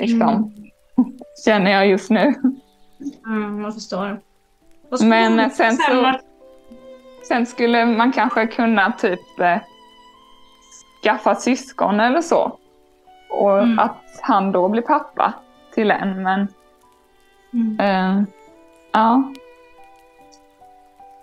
Liksom. 0.00 0.28
Mm. 0.28 0.52
Känner 1.44 1.70
jag 1.70 1.86
just 1.86 2.10
nu. 2.10 2.34
Mm, 3.26 3.60
jag 3.60 3.74
förstår. 3.74 4.20
Men 5.02 5.50
sen 5.50 5.76
så... 5.76 6.12
Sen 7.28 7.46
skulle 7.46 7.86
man 7.86 8.12
kanske 8.12 8.46
kunna 8.46 8.92
typ 8.92 9.20
eh, 11.06 11.12
skaffa 11.12 11.34
syskon 11.34 12.00
eller 12.00 12.20
så. 12.20 12.58
Och 13.30 13.58
mm. 13.58 13.78
att 13.78 14.20
han 14.22 14.52
då 14.52 14.68
blir 14.68 14.82
pappa 14.82 15.32
till 15.74 15.90
en. 15.90 16.22
Men 16.22 16.48
mm. 17.52 17.80
eh, 17.80 18.24
ja. 18.92 19.32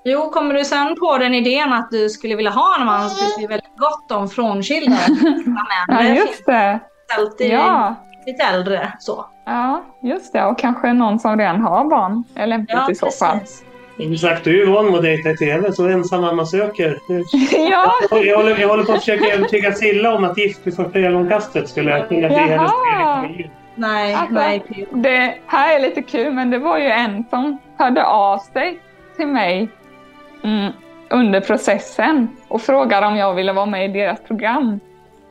Jo, 0.04 0.30
kommer 0.30 0.54
du 0.54 0.66
sen 0.66 0.96
på 0.96 1.18
den 1.18 1.34
idén 1.34 1.74
att 1.74 1.92
du 1.92 2.10
skulle 2.10 2.36
vilja 2.36 2.52
ha 2.52 2.76
en 2.80 2.86
man 2.86 3.10
finns 3.10 3.36
det 3.36 3.42
ju 3.42 3.48
väldigt 3.48 3.78
gott 3.78 4.12
om 4.12 4.30
frånskilda 4.30 4.98
Ja, 5.88 6.04
just 6.04 6.46
det. 6.46 6.80
Alltid 7.18 7.52
ja. 7.52 7.96
lite 8.26 8.44
äldre 8.44 8.94
så. 9.00 9.26
Ja, 9.46 9.84
just 10.02 10.34
det. 10.34 10.46
Och 10.46 10.60
kanske 10.60 10.94
någon 10.94 11.20
som 11.20 11.38
redan 11.38 11.62
har 11.62 11.86
barn 11.86 12.24
är 12.36 12.48
lämpligt 12.48 12.78
ja, 12.78 12.92
i 12.92 12.96
så 12.96 13.10
fall. 13.10 13.40
Exakt, 13.98 14.44
du 14.44 14.62
är 14.62 14.66
ju 14.66 14.72
van 14.72 14.86
med 14.86 14.96
att 14.96 15.02
dejta 15.02 15.30
i 15.30 15.38
TV, 15.38 15.72
så 15.72 15.88
ensam 15.88 16.22
mamma 16.22 16.46
söker. 16.46 17.00
ja. 17.72 17.94
jag, 18.12 18.38
håller, 18.38 18.58
jag 18.58 18.68
håller 18.68 18.84
på 18.84 18.92
att 18.92 19.00
försöka 19.00 19.34
övertyga 19.34 19.72
Silla 19.72 20.16
om 20.16 20.24
att 20.24 20.38
Gift 20.38 20.68
vid 20.68 20.76
första 20.76 21.00
ögonkastet 21.00 21.70
skulle 21.70 22.06
kunna 22.10 22.28
bli 22.28 22.38
hennes 22.38 22.72
Nej, 23.76 24.14
alltså, 24.14 24.34
nej. 24.34 24.88
Det 24.92 25.36
här 25.46 25.76
är 25.76 25.80
lite 25.80 26.02
kul, 26.02 26.34
men 26.34 26.50
det 26.50 26.60
var 26.60 26.78
ju 26.78 26.88
en 26.88 27.26
som 27.30 27.58
hörde 27.78 28.06
av 28.06 28.38
sig 28.38 28.80
till 29.16 29.28
mig 29.28 29.70
mm, 30.44 30.72
under 31.10 31.42
processen 31.42 32.28
och 32.48 32.62
frågade 32.62 33.08
om 33.08 33.16
jag 33.16 33.34
ville 33.34 33.54
vara 33.54 33.66
med 33.66 33.86
i 33.86 33.94
deras 33.94 34.22
program. 34.22 34.80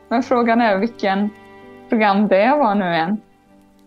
Men 0.09 0.23
frågan 0.23 0.61
är 0.61 0.77
vilken 0.77 1.29
program 1.89 2.27
det 2.27 2.49
var 2.49 2.75
nu 2.75 2.95
än. 2.95 3.11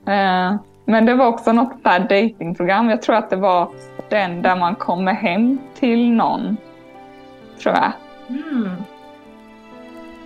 Uh, 0.09 0.61
men 0.85 1.07
det 1.07 1.15
var 1.15 1.27
också 1.27 1.53
något 1.53 1.85
där 1.85 2.01
datingprogram. 2.01 2.91
Jag 2.91 3.03
tror 3.03 3.17
att 3.17 3.31
det 3.31 3.37
var 3.37 3.69
den 4.15 4.43
där 4.43 4.57
man 4.57 4.75
kommer 4.75 5.13
hem 5.13 5.59
till 5.75 6.13
någon. 6.13 6.57
Tror 7.63 7.75
jag. 7.75 7.93
Mm. 8.29 8.71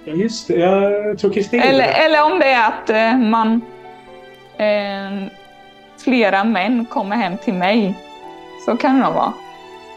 Ja, 0.05 0.13
just 0.13 0.49
det. 0.49 0.55
Jag 0.55 1.19
tror 1.19 1.33
Kristin 1.33 1.61
eller, 1.61 2.05
eller 2.05 2.25
om 2.33 2.39
det 2.39 2.47
är 2.47 2.69
att 2.69 2.91
eh, 2.91 3.19
man... 3.19 3.61
Eh, 4.57 5.29
flera 6.05 6.45
män 6.45 6.87
kommer 6.87 7.17
hem 7.17 7.37
till 7.37 7.55
mig. 7.55 7.95
Så 8.65 8.77
kan 8.77 8.95
det 8.95 9.05
nog 9.05 9.15
vara. 9.15 9.33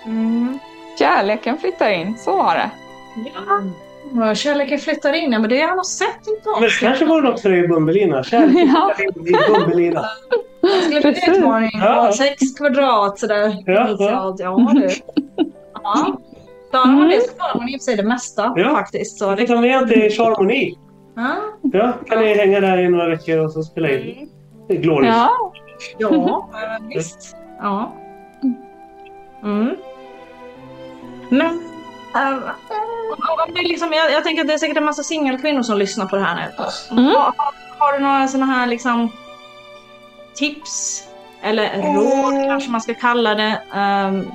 Mm. 0.05 0.59
Kärleken 0.99 1.57
flyttar 1.57 1.89
in, 1.89 2.17
så 2.17 2.37
var 2.37 2.55
det. 2.55 2.69
Ja. 3.15 3.61
Kärleken 4.35 4.79
flyttar 4.79 5.13
in, 5.13 5.31
ja 5.31 5.39
men 5.39 5.49
det 5.49 5.55
har 5.55 5.67
jag 5.67 5.75
nog 5.75 5.85
sett 5.85 6.27
inte 6.27 6.49
Men 6.59 6.61
det 6.61 6.79
kanske 6.79 7.05
var 7.05 7.21
något 7.21 7.41
för 7.41 7.49
dig 7.49 7.59
i 7.59 7.67
Bumbelina. 7.67 8.23
Kärleken 8.23 8.67
flyttar 8.67 9.01
in 9.03 9.27
i 9.27 9.59
Bumbelina. 9.59 10.05
Skulle 10.83 11.01
bli 11.01 11.21
en 11.27 11.35
utmaning. 11.35 11.71
Ja. 11.73 12.13
Sex 12.13 12.53
kvadrat 12.57 13.19
sådär. 13.19 13.63
Ja, 13.65 13.95
ja. 13.99 14.35
ja 14.39 14.71
du. 14.73 14.89
Ja. 15.83 16.17
Klarar 16.71 16.87
man 16.87 17.09
det 17.09 17.21
så 17.21 17.35
klarar 17.35 17.57
man 17.57 17.69
i 17.69 17.77
och 17.77 17.81
för 17.81 17.83
sig 17.83 17.95
det 17.95 18.03
mesta 18.03 18.53
ja. 18.55 18.69
faktiskt. 18.69 19.19
Så 19.19 19.35
det 19.35 19.45
kan 19.45 19.61
med 19.61 19.87
till 19.87 20.11
Charmony. 20.11 20.75
Ja. 21.15 21.35
ja. 21.61 21.93
Kan 22.07 22.23
ni 22.23 22.33
hänga 22.33 22.59
där 22.59 22.77
i 22.77 22.89
några 22.89 23.09
veckor 23.09 23.37
och 23.37 23.51
så 23.51 23.63
spela 23.63 23.89
in? 23.89 24.17
Mm. 24.17 24.29
Det 24.67 24.73
är 24.73 24.81
glorious. 24.81 25.15
Ja, 25.15 25.53
ja 25.97 26.79
visst. 26.95 27.35
Ja. 27.59 27.93
Mm. 29.43 29.75
Men 31.29 31.70
äh, 32.15 32.33
om 33.47 33.53
det 33.53 33.61
liksom, 33.61 33.93
jag, 33.93 34.11
jag, 34.11 34.23
tänker 34.23 34.41
att 34.41 34.47
det 34.47 34.53
är 34.53 34.57
säkert 34.57 34.77
en 34.77 34.85
massa 34.85 35.03
singelkvinnor 35.03 35.63
som 35.63 35.77
lyssnar 35.77 36.05
på 36.05 36.15
det 36.15 36.23
här 36.23 36.35
nu. 36.35 36.65
Mm. 36.97 37.15
Har, 37.15 37.33
har, 37.77 37.93
du 37.93 37.99
några 37.99 38.27
sådana 38.27 38.45
här 38.45 38.67
liksom 38.67 39.11
tips 40.33 41.03
eller 41.41 41.81
råd 41.81 42.33
mm. 42.33 42.47
kanske 42.47 42.71
man 42.71 42.81
ska 42.81 42.93
kalla 42.93 43.35
det. 43.35 43.61
Um, 43.75 44.31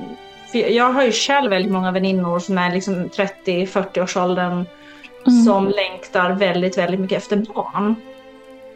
jag 0.53 0.93
har 0.93 1.03
ju 1.03 1.13
själv 1.13 1.51
väldigt 1.51 1.73
många 1.73 1.93
väninnor 1.93 2.39
som 2.39 2.59
är 2.59 2.71
liksom 2.71 2.95
30-40-årsåldern 2.95 4.67
mm. 5.27 5.45
som 5.45 5.69
längtar 5.69 6.31
väldigt, 6.31 6.79
väldigt 6.79 7.01
mycket 7.01 7.19
efter 7.19 7.37
barn. 7.37 7.95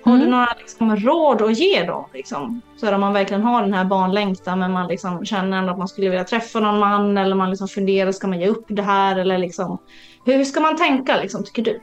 Har 0.03 0.13
mm. 0.13 0.25
du 0.25 0.31
några 0.31 0.49
liksom, 0.59 0.97
råd 0.97 1.43
att 1.43 1.59
ge 1.59 1.85
dem? 1.85 2.05
Liksom? 2.13 2.61
Så 2.77 2.87
att 2.87 3.01
man 3.01 3.13
verkligen 3.13 3.43
har 3.43 3.63
den 3.63 3.75
här 3.75 3.85
barnlängtan 3.85 4.59
men 4.59 4.73
man 4.73 4.89
liksom 4.89 5.25
känner 5.25 5.69
att 5.69 5.79
man 5.79 5.89
skulle 5.89 6.09
vilja 6.09 6.25
träffa 6.25 6.61
någon 6.61 6.79
man 6.79 7.19
eller 7.19 7.37
man 7.37 7.51
liksom 7.51 7.69
funderar, 7.69 8.13
ska 8.13 8.29
man 8.29 8.41
ge 8.41 8.49
upp 8.49 8.65
det 8.69 8.83
här? 8.83 9.19
Eller 9.19 9.39
liksom, 9.39 9.79
hur 10.25 10.45
ska 10.45 10.61
man 10.61 10.77
tänka 10.77 11.17
liksom, 11.17 11.45
tycker 11.45 11.63
du? 11.63 11.81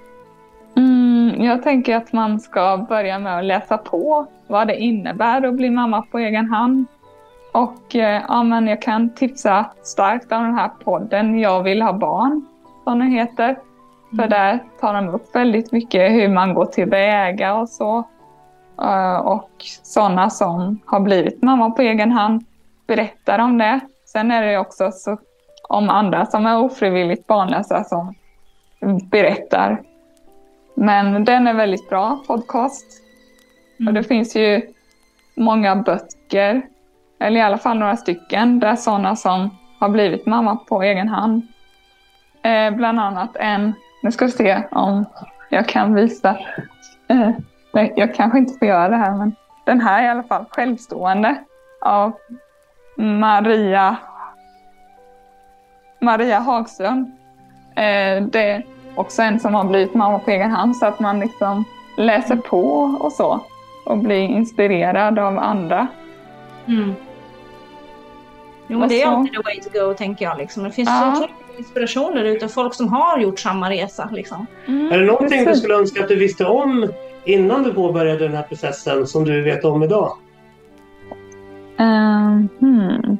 Mm, 0.77 1.43
jag 1.43 1.63
tänker 1.63 1.95
att 1.95 2.13
man 2.13 2.39
ska 2.39 2.85
börja 2.89 3.19
med 3.19 3.37
att 3.37 3.45
läsa 3.45 3.77
på 3.77 4.27
vad 4.47 4.67
det 4.67 4.75
innebär 4.75 5.45
att 5.45 5.53
bli 5.53 5.69
mamma 5.69 6.01
på 6.01 6.19
egen 6.19 6.49
hand. 6.49 6.85
Och 7.51 7.95
eh, 7.95 8.23
ja, 8.27 8.43
men 8.43 8.67
jag 8.67 8.81
kan 8.81 9.09
tipsa 9.09 9.65
starkt 9.83 10.31
om 10.31 10.43
den 10.43 10.55
här 10.55 10.69
podden 10.83 11.39
Jag 11.39 11.63
vill 11.63 11.81
ha 11.81 11.93
barn, 11.93 12.45
som 12.83 12.99
den 12.99 13.11
heter. 13.11 13.57
Mm. 14.17 14.29
För 14.29 14.35
där 14.35 14.59
tar 14.79 14.93
de 14.93 15.09
upp 15.09 15.35
väldigt 15.35 15.71
mycket 15.71 16.11
hur 16.11 16.29
man 16.29 16.53
går 16.53 16.65
tillväga 16.65 17.55
och 17.55 17.69
så. 17.69 18.03
Uh, 18.81 19.17
och 19.17 19.51
sådana 19.83 20.29
som 20.29 20.79
har 20.85 20.99
blivit 20.99 21.43
mamma 21.43 21.71
på 21.71 21.81
egen 21.81 22.11
hand 22.11 22.45
berättar 22.87 23.39
om 23.39 23.57
det. 23.57 23.79
Sen 24.05 24.31
är 24.31 24.41
det 24.41 24.57
också 24.57 24.91
så 24.91 25.17
om 25.69 25.89
andra 25.89 26.25
som 26.25 26.45
är 26.45 26.59
ofrivilligt 26.59 27.27
barnlösa 27.27 27.83
som 27.83 28.15
berättar 29.11 29.81
men 30.79 31.25
den 31.25 31.47
är 31.47 31.53
väldigt 31.53 31.89
bra 31.89 32.23
podcast. 32.27 32.85
Mm. 33.79 33.87
Och 33.87 33.93
det 33.93 34.03
finns 34.03 34.35
ju 34.35 34.61
många 35.35 35.75
böcker, 35.75 36.61
eller 37.19 37.39
i 37.39 37.43
alla 37.43 37.57
fall 37.57 37.77
några 37.77 37.97
stycken, 37.97 38.59
där 38.59 38.75
sådana 38.75 39.15
som 39.15 39.49
har 39.79 39.89
blivit 39.89 40.25
mamma 40.25 40.55
på 40.55 40.81
egen 40.81 41.07
hand. 41.07 41.47
Eh, 42.41 42.71
bland 42.71 42.99
annat 42.99 43.35
en, 43.35 43.73
nu 44.01 44.11
ska 44.11 44.25
vi 44.25 44.31
se 44.31 44.63
om 44.71 45.05
jag 45.49 45.67
kan 45.67 45.93
visa. 45.93 46.37
Eh, 47.07 47.31
nej, 47.73 47.93
jag 47.95 48.15
kanske 48.15 48.37
inte 48.37 48.59
får 48.59 48.67
göra 48.67 48.89
det 48.89 48.95
här, 48.95 49.15
men 49.15 49.35
den 49.65 49.81
här 49.81 50.03
i 50.03 50.07
alla 50.07 50.23
fall 50.23 50.45
självstående 50.49 51.35
av 51.81 52.13
Maria, 52.97 53.95
Maria 56.01 56.39
Hagström. 56.39 57.11
Eh, 57.75 58.23
det 58.23 58.63
också 58.95 59.21
en 59.21 59.39
som 59.39 59.55
har 59.55 59.63
blivit 59.63 59.93
mamma 59.93 60.19
på 60.19 60.31
egen 60.31 60.51
hand 60.51 60.77
så 60.77 60.85
att 60.85 60.99
man 60.99 61.19
liksom 61.19 61.63
läser 61.97 62.35
på 62.35 62.79
och 62.99 63.11
så 63.11 63.39
och 63.85 63.97
blir 63.97 64.21
inspirerad 64.21 65.19
av 65.19 65.39
andra. 65.39 65.87
Mm. 66.67 66.95
Jo, 68.67 68.79
men 68.79 68.89
det 68.89 69.01
är 69.01 69.07
alltid 69.07 69.33
the 69.33 69.41
way 69.41 69.61
to 69.61 69.69
go 69.73 69.93
tänker 69.93 70.25
jag. 70.25 70.37
Liksom. 70.37 70.63
Det 70.63 70.71
finns 70.71 70.89
ja. 70.89 71.13
så 71.15 71.21
mycket 71.21 71.59
inspiration 71.59 72.15
där 72.15 72.23
ute, 72.23 72.47
folk 72.47 72.73
som 72.73 72.87
har 72.87 73.19
gjort 73.19 73.39
samma 73.39 73.69
resa. 73.69 74.09
Liksom. 74.13 74.45
Mm, 74.67 74.91
är 74.91 74.99
det 74.99 75.05
någonting 75.05 75.45
du 75.45 75.55
skulle 75.55 75.75
önska 75.75 76.03
att 76.03 76.07
du 76.07 76.15
visste 76.15 76.45
om 76.45 76.91
innan 77.25 77.63
du 77.63 77.73
påbörjade 77.73 78.27
den 78.27 78.35
här 78.35 78.43
processen 78.43 79.07
som 79.07 79.23
du 79.23 79.41
vet 79.41 79.65
om 79.65 79.83
idag? 79.83 80.17
Ehm, 81.79 82.49
hmm. 82.59 83.17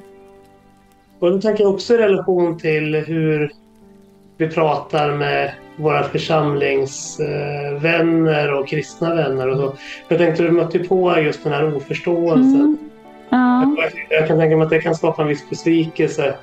Och 1.20 1.32
då 1.32 1.42
tänker 1.42 1.64
jag 1.64 1.74
också 1.74 1.94
i 1.94 1.98
relation 1.98 2.58
till 2.58 2.96
hur 2.96 3.52
vi 4.38 4.50
pratar 4.50 5.12
med 5.12 5.54
våra 5.76 6.04
församlingsvänner 6.04 8.54
och 8.54 8.68
kristna 8.68 9.16
vänner 9.16 9.48
och 9.48 9.58
så. 9.58 9.74
Jag 10.08 10.18
tänkte 10.18 10.44
du 10.44 10.52
mötte 10.52 10.80
på 10.80 11.20
just 11.20 11.44
den 11.44 11.54
här 11.54 11.76
oförståelsen. 11.76 12.56
Mm. 12.56 12.78
Ja. 13.30 13.76
Jag 14.10 14.28
kan 14.28 14.38
tänka 14.38 14.58
mig 14.58 14.64
att 14.64 14.70
det 14.70 14.82
kan 14.82 14.96
skapa 14.96 15.22
en 15.22 15.28
viss 15.28 15.50
besvikelse. 15.50 16.36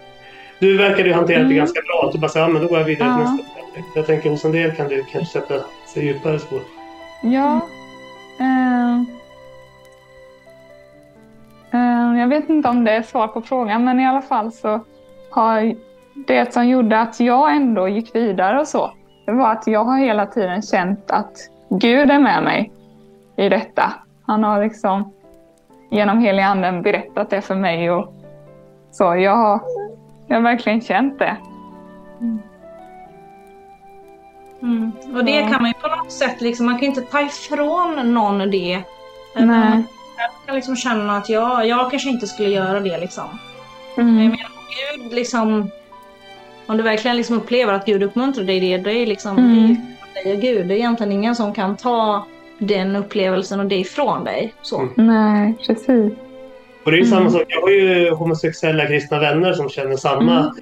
Du 0.58 0.76
verkade 0.78 1.08
ju 1.08 1.14
hantera 1.14 1.38
det 1.38 1.44
Mm. 1.44 1.56
ganska 1.56 1.80
bra. 1.80 2.06
Att 2.06 2.12
du 2.12 2.18
bara 2.18 2.28
säger, 2.28 2.46
ja 2.46 2.52
men 2.52 2.62
då 2.62 2.68
går 2.68 2.78
jag 2.78 2.84
vidare 2.84 3.14
till 3.14 3.24
Ja. 3.24 3.30
nästa. 3.32 3.90
Jag 3.94 4.06
tänker 4.06 4.30
hos 4.30 4.44
en 4.44 4.52
del 4.52 4.72
kan 4.76 4.88
det 4.88 5.02
kanske 5.12 5.40
sätta 5.40 5.54
sig 5.94 6.04
djupare 6.06 6.38
spår. 6.38 6.60
Ja. 7.22 7.60
ehm. 8.40 9.06
Ehm, 11.72 12.16
jag 12.18 12.28
vet 12.28 12.48
inte 12.48 12.68
om 12.68 12.84
det 12.84 12.90
är 12.92 13.02
svar 13.02 13.28
på 13.28 13.40
frågan, 13.42 13.84
men 13.84 14.00
i 14.00 14.06
alla 14.06 14.22
fall 14.22 14.52
så 14.52 14.80
har 15.30 15.74
det 16.26 16.52
som 16.52 16.68
gjorde 16.68 17.00
att 17.00 17.20
jag 17.20 17.56
ändå 17.56 17.88
gick 17.88 18.14
vidare 18.14 18.60
och 18.60 18.68
så, 18.68 18.90
det 19.26 19.32
var 19.32 19.52
att 19.52 19.66
jag 19.66 19.84
har 19.84 19.98
hela 19.98 20.26
tiden 20.26 20.62
känt 20.62 21.10
att 21.10 21.32
Gud 21.70 22.10
är 22.10 22.18
med 22.18 22.42
mig 22.42 22.72
i 23.36 23.48
detta. 23.48 23.92
Han 24.26 24.44
har 24.44 24.64
liksom 24.64 25.12
genom 25.90 26.18
heliga 26.18 26.46
anden 26.46 26.82
berättat 26.82 27.30
det 27.30 27.40
för 27.40 27.54
mig 27.54 27.90
och 27.90 28.14
så. 28.90 29.04
Jag 29.04 29.36
har, 29.36 29.60
jag 30.26 30.36
har 30.36 30.42
verkligen 30.42 30.80
känt 30.80 31.18
det. 31.18 31.36
Mm. 34.62 34.92
Och 35.14 35.24
det 35.24 35.40
kan 35.42 35.62
man 35.62 35.66
ju 35.66 35.74
på 35.74 35.88
något 35.96 36.12
sätt 36.12 36.40
liksom, 36.40 36.66
man 36.66 36.78
kan 36.78 36.88
inte 36.88 37.00
ta 37.00 37.20
ifrån 37.20 38.14
någon 38.14 38.38
det. 38.50 38.82
Nej. 39.36 39.44
Man 39.46 39.84
kan 40.46 40.54
liksom 40.54 40.76
känna 40.76 41.16
att 41.16 41.28
jag, 41.28 41.66
jag 41.66 41.90
kanske 41.90 42.08
inte 42.10 42.26
skulle 42.26 42.48
göra 42.48 42.80
det 42.80 42.98
liksom. 42.98 43.24
Men 43.96 44.06
jag 44.06 44.14
Mm. 44.16 44.30
menar, 44.30 44.50
om 44.56 45.00
Gud 45.00 45.12
liksom... 45.12 45.70
Om 46.66 46.76
du 46.76 46.82
verkligen 46.82 47.16
liksom 47.16 47.36
upplever 47.36 47.72
att 47.72 47.86
Gud 47.86 48.02
uppmuntrar 48.02 48.44
dig, 48.44 48.60
det, 48.60 48.78
det 48.78 48.92
är 48.92 49.06
liksom... 49.06 49.38
Mm. 49.38 49.76
Dig 50.14 50.34
och 50.34 50.40
Gud. 50.40 50.68
Det 50.68 50.74
är 50.74 50.76
egentligen 50.78 51.12
ingen 51.12 51.34
som 51.34 51.54
kan 51.54 51.76
ta 51.76 52.26
den 52.58 52.96
upplevelsen 52.96 53.60
och 53.60 53.66
det 53.66 53.76
ifrån 53.76 54.24
dig. 54.24 54.54
Så. 54.62 54.80
Mm. 54.80 54.92
Nej, 54.96 55.54
precis. 55.66 56.12
Och 56.84 56.90
det 56.90 56.96
är 56.96 57.00
ju 57.00 57.04
samma 57.04 57.20
Mm. 57.20 57.32
sak. 57.32 57.42
Jag 57.48 57.60
har 57.60 57.68
ju 57.70 58.10
homosexuella 58.10 58.86
kristna 58.86 59.18
vänner 59.18 59.52
som 59.52 59.68
känner 59.68 59.96
samma. 59.96 60.32
Mm. 60.38 60.46
Att 60.46 60.54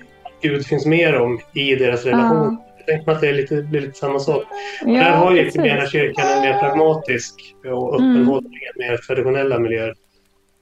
Gud 0.43 0.67
finns 0.67 0.87
med 0.87 1.15
dem 1.15 1.41
i 1.55 1.75
deras 1.75 2.05
relation. 2.05 2.59
Jag 2.79 2.87
tänker 2.87 3.07
mig 3.07 3.15
att 3.15 3.21
det 3.21 3.29
är 3.29 3.33
lite, 3.35 3.63
blir 3.63 3.81
lite 3.81 3.99
samma 3.99 4.19
sak. 4.19 4.45
Och 4.83 4.89
där 4.89 5.11
har 5.13 5.33
ju. 5.33 5.39
Ekumeniska 5.49 5.87
kyrkan 5.91 6.27
en 6.29 6.41
mer 6.41 6.59
pragmatisk 6.59 7.55
och 7.73 7.95
öppen 7.95 8.11
Mm. 8.11 8.27
hållning 8.29 8.53
än 8.75 8.89
mer 8.89 8.97
traditionella 8.97 9.59
miljöer. 9.59 9.95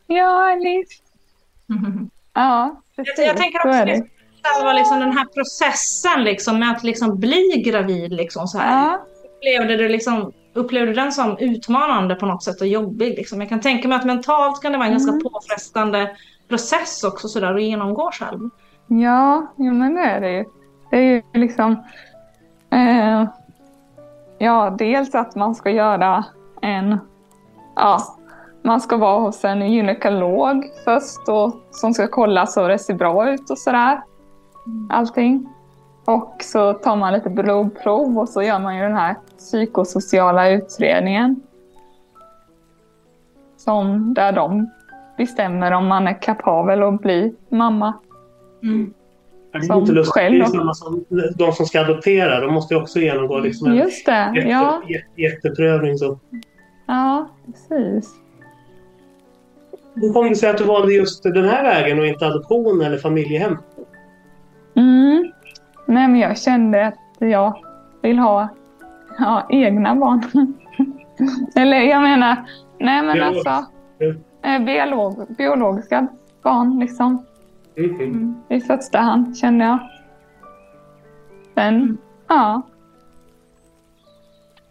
Ja, 0.06 0.52
Alice. 0.52 0.92
Mm. 1.70 2.10
Ja, 2.34 2.82
precis. 2.96 3.14
Jag, 3.18 3.26
jag 3.26 3.36
tänker 3.36 3.58
Så 3.58 3.68
också 3.68 3.84
det. 3.84 4.02
själva 4.42 4.72
liksom 4.72 5.00
den 5.00 5.12
här 5.12 5.24
processen 5.24 6.24
liksom, 6.24 6.58
med 6.58 6.70
att 6.70 6.84
liksom 6.84 7.18
bli 7.20 7.62
gravid. 7.66 8.12
Liksom, 8.12 8.46
så 8.46 8.58
här. 8.58 8.84
Ja, 8.84 9.00
Upplevde, 9.36 9.76
du 9.76 9.88
liksom, 9.88 10.32
upplevde 10.60 10.86
du 10.92 10.94
den 10.94 11.12
som 11.12 11.36
utmanande 11.38 12.14
på 12.14 12.26
något 12.26 12.42
sätt 12.42 12.60
och 12.60 12.66
jobbig? 12.66 13.08
Liksom? 13.16 13.40
Jag 13.40 13.48
kan 13.48 13.60
tänka 13.60 13.88
mig 13.88 13.96
att 13.98 14.04
mentalt 14.04 14.62
kan 14.62 14.72
det 14.72 14.78
vara 14.78 14.88
en 14.88 14.96
Mm. 14.96 15.06
ganska 15.06 15.28
påfrestande 15.30 16.10
process 16.48 17.04
också 17.04 17.28
så 17.28 17.40
där, 17.40 17.54
att 17.54 17.62
genomgå 17.62 18.10
själv. 18.12 18.48
ja, 18.86 19.46
jo, 19.56 19.72
men 19.74 19.94
det 19.94 20.00
är 20.00 20.20
det 20.20 20.30
ju. 20.32 20.44
Det 20.90 20.96
är 20.96 21.02
ju 21.02 21.22
liksom... 21.34 21.76
Eh, 22.70 23.24
ja, 24.38 24.74
dels 24.78 25.14
att 25.14 25.34
man 25.34 25.54
ska 25.54 25.70
göra 25.70 26.24
en... 26.62 26.98
Ja, 27.76 27.98
man 28.62 28.80
ska 28.80 28.96
vara 28.96 29.20
hos 29.20 29.44
en 29.44 29.72
gynekolog 29.72 30.64
först 30.84 31.28
och, 31.28 31.54
som 31.70 31.94
ska 31.94 32.06
kolla 32.08 32.46
så 32.46 32.68
det 32.68 32.78
ser 32.78 32.94
bra 32.94 33.30
ut 33.30 33.50
och 33.50 33.58
sådär. 33.58 34.02
Allting. 34.90 35.48
Och 36.04 36.36
så 36.40 36.72
tar 36.72 36.96
man 36.96 37.12
lite 37.12 37.30
blodprov 37.30 38.18
och 38.18 38.28
så 38.28 38.42
gör 38.42 38.58
man 38.58 38.76
ju 38.76 38.82
den 38.82 38.96
här 38.96 39.16
psykosociala 39.40 40.50
utredningen. 40.50 41.42
Som 43.56 44.14
där 44.14 44.32
de 44.32 44.70
bestämmer 45.16 45.72
om 45.72 45.86
man 45.86 46.06
är 46.08 46.22
kapabel 46.22 46.82
att 46.82 47.00
bli 47.00 47.34
mamma. 47.48 47.94
Mm. 48.62 48.94
Det 49.52 49.58
är 49.58 49.62
Som 49.62 49.80
inte 49.80 49.92
lustigt. 49.92 50.14
själv 50.14 50.38
Det 50.38 50.44
är 50.44 50.46
samma 50.46 50.74
som 50.74 51.04
de 51.34 51.52
som 51.52 51.66
ska 51.66 51.80
adoptera. 51.80 52.40
De 52.40 52.54
måste 52.54 52.74
ju 52.74 52.80
också 52.80 52.98
genomgå 52.98 53.38
liksom 53.38 53.66
en 53.66 53.76
Just 53.76 54.06
det, 54.06 54.32
jätte, 54.36 54.48
ja. 54.48 54.82
jätte, 54.88 55.20
jätteprövning. 55.20 55.98
Så. 55.98 56.18
Ja, 56.86 57.28
precis. 57.46 58.14
Hur 59.94 60.12
kom 60.12 60.28
det 60.28 60.36
sig 60.36 60.50
att 60.50 60.58
du 60.58 60.64
valde 60.64 60.92
just 60.92 61.22
den 61.22 61.44
här 61.44 61.62
vägen 61.62 61.98
och 61.98 62.06
inte 62.06 62.26
adoption 62.26 62.82
eller 62.82 62.98
familjehem? 62.98 63.58
Mm. 64.74 65.32
Nej, 65.86 66.08
men 66.08 66.20
jag 66.20 66.38
kände 66.38 66.86
att 66.86 66.98
jag 67.18 67.58
vill 68.02 68.18
ha 68.18 68.48
ja, 69.18 69.46
egna 69.50 69.94
barn. 69.94 70.22
Eller 71.56 71.76
jag 71.80 72.02
menar, 72.02 72.36
nej 72.78 73.02
men 73.02 73.12
Biologiskt. 73.14 73.46
alltså 73.46 73.72
Ja. 74.42 74.50
eh, 74.54 74.62
biolog, 74.64 75.26
biologiska 75.38 76.06
barn 76.42 76.78
liksom. 76.80 77.26
Mhm. 77.76 77.94
Mm. 78.00 78.34
I 78.48 78.60
första 78.60 78.98
hand 78.98 79.38
kände 79.38 79.64
jag. 79.64 79.78
Sen, 81.54 81.98
ja. 82.28 82.62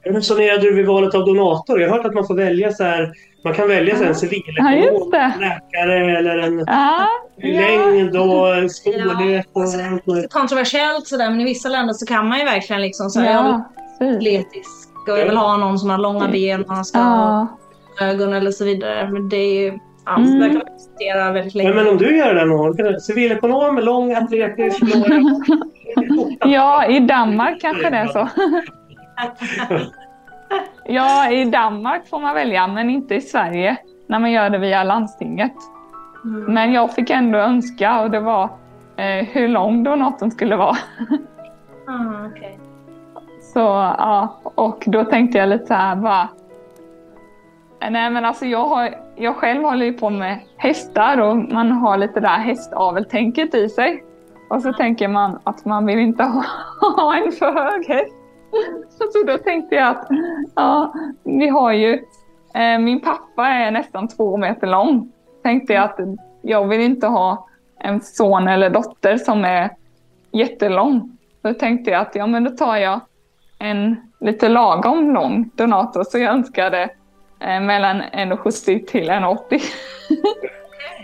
Hur 0.01 0.13
resonerade 0.13 0.61
du 0.61 0.73
vid 0.73 0.85
valet 0.87 1.15
av 1.15 1.25
donator? 1.25 1.81
Jag 1.81 1.89
har 1.89 1.97
hört 1.97 2.05
att 2.05 2.13
man 2.13 2.27
får 2.27 2.35
välja 2.35 2.71
så 2.71 2.83
här. 2.83 3.11
Man 3.43 3.53
kan 3.53 3.67
välja 3.67 3.93
så 3.95 3.99
här 4.03 4.05
en 4.05 4.07
Ja, 4.07 4.13
civilekonom, 4.19 5.09
det. 5.11 5.33
läkare 5.39 6.17
eller 6.17 6.37
en 6.37 6.59
Ja, 6.67 7.07
längd 7.37 8.17
och 8.17 8.71
storlek. 8.71 9.47
Och 9.53 9.61
alltså. 9.61 9.79
Kontroversiellt 10.29 11.07
sådär, 11.07 11.29
men 11.29 11.41
i 11.41 11.43
vissa 11.43 11.69
länder 11.69 11.93
så 11.93 12.05
kan 12.05 12.27
man 12.27 12.39
ju 12.39 12.45
verkligen 12.45 12.81
liksom 12.81 13.09
säga 13.09 13.31
jag 13.31 13.43
vill 13.43 13.51
ja. 13.51 13.78
Atletisk 14.01 14.89
och 15.11 15.19
jag 15.19 15.25
vill 15.25 15.37
ha 15.37 15.57
någon 15.57 15.79
som 15.79 15.89
har 15.89 15.97
långa 15.97 16.27
ben 16.27 16.63
och 16.63 16.73
han 16.75 16.85
ska 16.85 16.99
ha 16.99 17.47
ögon 18.01 18.33
eller 18.33 18.51
så 18.51 18.65
vidare. 18.65 19.09
Men 19.11 19.29
det 19.29 19.37
är 19.37 19.61
ju... 19.61 19.79
Ja, 20.05 20.15
Mm. 20.17 20.39
det 20.39 20.49
kan 20.49 20.57
man 20.57 20.73
diskutera 20.77 21.31
väldigt 21.31 21.55
länge. 21.55 21.69
Men, 21.69 21.77
men 21.83 21.87
om 21.93 21.97
du 21.97 22.17
gör 22.17 22.33
det 22.35 22.45
någon 22.45 22.71
du- 22.75 22.99
Civilekonom, 22.99 23.77
lång, 23.77 24.13
atletisk, 24.13 24.81
lång. 24.81 25.43
ja, 26.53 26.85
i 26.85 26.99
Danmark 26.99 27.61
kanske 27.61 27.89
det 27.89 27.97
är 27.97 28.07
så. 28.07 28.27
Ja, 30.85 31.31
i 31.31 31.45
Danmark 31.45 32.07
får 32.09 32.19
man 32.19 32.35
välja, 32.35 32.67
men 32.67 32.89
inte 32.89 33.15
i 33.15 33.21
Sverige 33.21 33.77
när 34.07 34.19
man 34.19 34.31
gör 34.31 34.49
det 34.49 34.57
via 34.57 34.83
landstinget. 34.83 35.53
Mm. 36.23 36.53
Men 36.53 36.73
jag 36.73 36.93
fick 36.95 37.09
ändå 37.09 37.39
önska 37.39 38.01
och 38.01 38.11
det 38.11 38.19
var 38.19 38.43
eh, 38.97 39.25
hur 39.31 39.47
lång 39.47 39.83
donatorn 39.83 40.31
skulle 40.31 40.55
vara. 40.55 40.75
Ah, 41.87 42.27
okej. 42.31 42.59
Så 43.53 43.59
ja, 43.59 44.39
och 44.43 44.83
då 44.87 45.05
tänkte 45.05 45.37
jag 45.37 45.49
lite 45.49 45.65
så 45.65 45.73
här 45.73 45.95
bara. 45.95 46.29
Nej 47.89 48.09
men 48.09 48.25
alltså 48.25 48.45
jag, 48.45 48.65
har, 48.65 48.95
jag 49.15 49.35
själv 49.35 49.63
håller 49.63 49.85
ju 49.85 49.93
på 49.93 50.09
med 50.09 50.39
hästar 50.57 51.17
och 51.17 51.37
man 51.37 51.71
har 51.71 51.97
lite 51.97 52.19
det 52.19 52.27
här 52.27 52.39
hästaveltänket 52.39 53.55
i 53.55 53.69
sig. 53.69 54.03
Och 54.49 54.61
så 54.61 54.73
tänker 54.73 55.07
man 55.07 55.39
att 55.43 55.65
man 55.65 55.85
vill 55.85 55.99
inte 55.99 56.23
ha, 56.81 56.91
ha 56.95 57.15
en 57.15 57.31
för 57.31 57.51
hög 57.51 57.87
häst. 57.87 58.15
Så 59.13 59.23
då 59.27 59.37
tänkte 59.37 59.75
jag 59.75 59.87
att 59.87 60.07
ja, 60.55 60.93
vi 61.23 61.47
har 61.47 61.71
ju, 61.71 61.93
eh, 62.53 62.79
min 62.79 63.01
pappa 63.01 63.47
är 63.47 63.71
nästan 63.71 64.07
två 64.07 64.37
meter 64.37 64.67
lång. 64.67 65.11
Tänkte 65.43 65.73
jag 65.73 65.83
att 65.83 65.99
jag 66.41 66.67
vill 66.67 66.81
inte 66.81 67.07
ha 67.07 67.47
en 67.79 68.01
son 68.01 68.47
eller 68.47 68.69
dotter 68.69 69.17
som 69.17 69.45
är 69.45 69.69
jättelång. 70.31 71.17
Då 71.41 71.53
tänkte 71.53 71.91
jag 71.91 72.01
att 72.01 72.15
ja, 72.15 72.27
men 72.27 72.43
då 72.43 72.49
tar 72.49 72.75
jag 72.75 72.99
en 73.60 73.95
lite 74.20 74.49
lagom 74.49 75.14
lång 75.14 75.49
donator 75.55 76.03
så 76.03 76.18
jag 76.20 76.34
önskade 76.34 76.89
eh, 77.41 77.62
mellan 77.62 78.01
1,70 78.01 78.86
till 78.86 79.10
1,80. 79.10 79.62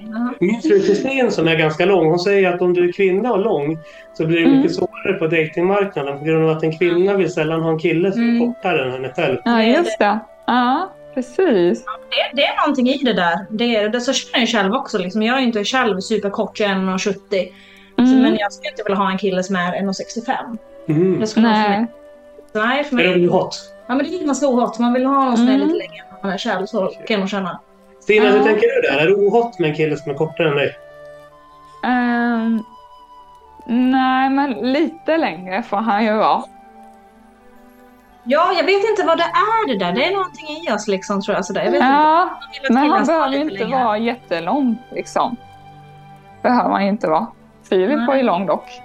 Jaha. 0.09 0.33
Min 0.39 0.61
fru 0.61 0.79
Kristin 0.79 1.31
som 1.31 1.47
är 1.47 1.55
ganska 1.55 1.85
lång, 1.85 2.09
hon 2.09 2.19
säger 2.19 2.53
att 2.53 2.61
om 2.61 2.73
du 2.73 2.89
är 2.89 2.91
kvinna 2.91 3.31
och 3.31 3.39
lång 3.39 3.77
så 4.13 4.25
blir 4.25 4.37
det 4.39 4.45
Mm. 4.45 4.57
mycket 4.57 4.75
svårare 4.75 5.13
på 5.19 5.27
datingmarknaden 5.27 6.19
på 6.19 6.25
grund 6.25 6.43
av 6.49 6.57
att 6.57 6.63
en 6.63 6.77
kvinna 6.77 7.13
vill 7.13 7.33
sällan 7.33 7.61
ha 7.61 7.69
en 7.71 7.79
kille 7.79 8.11
som 8.11 8.21
är 8.21 8.29
Mm. 8.29 8.53
kortare 8.53 8.85
än 8.85 8.91
henne 8.91 9.13
själv. 9.15 9.37
Ja, 9.45 9.63
just 9.63 9.99
det. 9.99 10.19
Ja, 10.47 10.89
precis. 11.13 11.85
Det, 11.85 12.35
det 12.35 12.45
är 12.45 12.61
någonting 12.61 12.87
i 12.87 12.97
det 12.97 13.13
där. 13.13 13.45
Det, 13.49 13.75
är, 13.75 13.89
det 13.89 14.01
så 14.01 14.13
känner 14.13 14.39
jag 14.39 14.49
själv 14.49 14.73
också. 14.73 14.97
Liksom. 14.97 15.23
Jag 15.23 15.37
är 15.37 15.41
inte 15.41 15.63
själv 15.63 15.99
superkort, 15.99 16.59
jag 16.59 16.69
är 16.71 16.75
1,70. 16.75 17.15
Mm. 17.97 18.21
Men 18.21 18.37
jag 18.37 18.53
skulle 18.53 18.69
inte 18.69 18.83
vilja 18.83 18.97
ha 18.97 19.11
en 19.11 19.17
kille 19.17 19.43
som 19.43 19.55
är 19.55 19.71
1,65. 19.71 20.57
Mm. 20.89 21.19
Det 21.19 21.27
skulle 21.27 21.47
vara 21.47 21.63
för 21.63 21.69
Nej. 21.69 21.85
Nej, 22.55 22.83
för 22.83 22.99
Är 22.99 23.09
mig. 23.09 23.21
det 23.21 23.27
hot? 23.31 23.57
Ja, 23.87 23.95
men 23.95 24.05
det 24.05 24.15
är 24.15 24.25
ganska 24.25 24.47
ohot. 24.47 24.79
Man 24.79 24.93
vill 24.93 25.05
ha 25.05 25.25
någon 25.25 25.37
som 25.37 25.47
är 25.47 25.55
Mm. 25.55 25.67
lite 25.67 25.77
längre 25.79 26.03
än 26.11 26.15
man 26.23 26.31
är 26.31 26.37
själv. 26.37 26.65
Så 26.65 26.87
kan 27.07 27.19
nog 27.19 27.29
känna. 27.29 27.59
Stina, 27.99 28.25
hur 28.29 28.43
tänker 28.43 28.61
du 28.75 28.81
där? 28.81 28.97
Är 29.01 29.05
det 29.07 29.13
ohot 29.15 29.59
med 29.59 29.69
en 29.69 29.75
kille 29.75 29.97
som 29.97 30.11
är 30.11 30.15
kortare 30.15 30.49
än 30.49 30.55
dig? 30.55 30.75
Ehm, 31.83 32.63
nej, 33.65 34.29
men 34.29 34.51
lite 34.51 35.17
längre 35.17 35.63
får 35.63 35.77
han 35.77 36.05
ju 36.05 36.13
vara. 36.13 36.43
Ja, 38.23 38.53
jag 38.57 38.63
vet 38.63 38.89
inte 38.89 39.03
vad 39.05 39.17
det 39.17 39.23
är 39.23 39.67
det 39.67 39.85
där. 39.85 39.91
Det 39.91 40.05
är 40.05 40.11
någonting 40.13 40.47
i 40.67 40.71
oss 40.71 40.87
liksom 40.87 41.21
tror 41.21 41.35
jag. 41.35 41.45
Sådär. 41.45 41.63
Jag 41.63 41.71
vet 41.71 41.81
Ja, 41.81 42.29
inte. 42.61 42.73
men 42.73 42.89
han 42.89 43.05
behöver 43.05 43.29
lite 43.29 43.41
inte 43.41 43.63
längre. 43.63 43.83
vara 43.85 43.97
jättelång 43.97 44.77
liksom. 44.91 45.35
Behöver 46.41 46.69
han 46.69 46.81
inte 46.81 47.07
vara. 47.07 47.27
Filip 47.69 48.07
var 48.07 48.15
ju 48.15 48.23
lång 48.23 48.45
dock. 48.45 48.81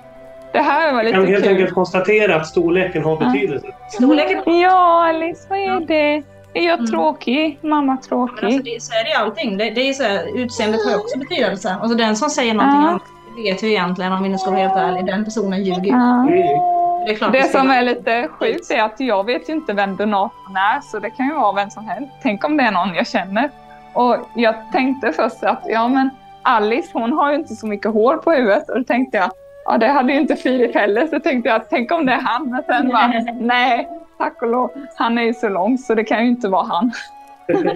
Det 0.53 0.59
här 0.59 0.93
var 0.93 1.03
Jag 1.03 1.13
kan 1.13 1.21
lite 1.21 1.33
helt 1.33 1.45
kul. 1.45 1.53
enkelt 1.53 1.75
konstatera 1.75 2.37
att 2.37 2.47
storleken 2.47 3.05
har 3.05 3.17
betydelse. 3.17 3.67
Storleken 3.89 4.61
Ja, 4.61 5.09
Alice, 5.09 5.47
vad 5.51 5.59
är 5.59 5.81
det? 5.87 6.23
Är 6.55 6.65
jag 6.67 6.79
Mm. 6.79 6.87
tråkig? 6.91 7.59
Mamma 7.63 7.93
alltså 7.93 8.09
tråkig? 8.09 8.65
det, 8.65 8.83
så 8.83 8.93
är 8.93 9.05
det 9.05 9.11
ju 9.11 9.17
allting. 9.17 9.57
Det, 9.59 9.71
det 9.71 9.89
är 9.89 9.93
så 9.93 10.03
här, 10.03 10.37
utseendet 10.39 10.85
har 10.85 10.91
ju 10.93 10.97
också 10.97 11.19
betydelse. 11.19 11.77
Alltså 11.81 11.97
den 11.97 12.17
som 12.17 12.31
säger 12.31 12.55
någonting 12.55 12.81
annat 12.81 13.03
vet 13.45 13.63
vi 13.63 13.71
egentligen 13.71 14.13
om 14.13 14.23
vi 14.23 14.29
nu 14.29 14.39
ska 14.39 14.51
vara 14.51 14.61
helt 14.61 14.77
ärliga. 14.77 15.03
Den 15.03 15.25
personen 15.25 15.63
ljuger 15.65 15.83
ju. 15.83 15.89
Ja. 15.91 16.27
Det 17.07 17.13
är 17.13 17.17
klart 17.17 17.33
Det 17.33 17.39
vi 17.43 17.49
som 17.49 17.71
är 17.71 17.83
lite 17.83 18.29
sjukt 18.29 18.71
är 18.71 18.83
att 18.83 19.01
jag 19.01 19.27
vet 19.27 19.49
ju 19.49 19.53
inte 19.53 19.73
vem 19.73 19.97
donatorn 19.97 20.57
är, 20.57 20.81
så 20.81 20.99
det 20.99 21.11
kan 21.11 21.27
ju 21.27 21.33
vara 21.35 21.53
vem 21.53 21.71
som 21.71 21.89
helst. 21.89 22.13
Tänk 22.23 22.45
om 22.45 22.57
det 22.57 22.63
är 22.65 22.71
någon 22.73 22.95
jag 22.95 23.07
känner. 23.07 23.51
Och 23.93 24.17
jag 24.37 24.55
tänkte 24.73 25.13
först 25.13 25.43
att, 25.45 25.63
ja 25.67 25.89
men 25.89 26.11
Alice 26.43 26.89
hon 26.93 27.13
har 27.13 27.31
ju 27.31 27.37
inte 27.37 27.55
så 27.55 27.67
mycket 27.67 27.93
hår 27.93 28.17
på 28.17 28.33
huvudet. 28.33 28.69
Och 28.71 28.79
då 28.79 28.85
tänkte 28.85 29.17
jag, 29.19 29.31
ja 29.65 29.79
det 29.79 29.87
hade 29.87 30.13
ju 30.13 30.21
inte 30.21 30.37
Filip 30.37 30.75
heller. 30.75 31.07
Så 31.07 31.21
tänkte 31.21 31.49
jag, 31.49 31.69
tänk 31.71 31.93
om 31.93 32.07
det 32.07 32.13
är 32.13 32.21
han. 32.21 32.51
Men 32.51 32.63
sen 32.63 32.89
bara, 32.89 33.07
nej, 33.41 33.89
tack 34.19 34.43
och 34.43 34.49
lov. 34.49 34.71
Han 34.97 35.19
är 35.19 35.23
ju 35.23 35.35
så 35.35 35.49
lång 35.49 35.79
så 35.79 35.95
det 35.95 36.05
kan 36.05 36.25
ju 36.25 36.31
inte 36.31 36.49
vara 36.49 36.65
han. 36.67 36.93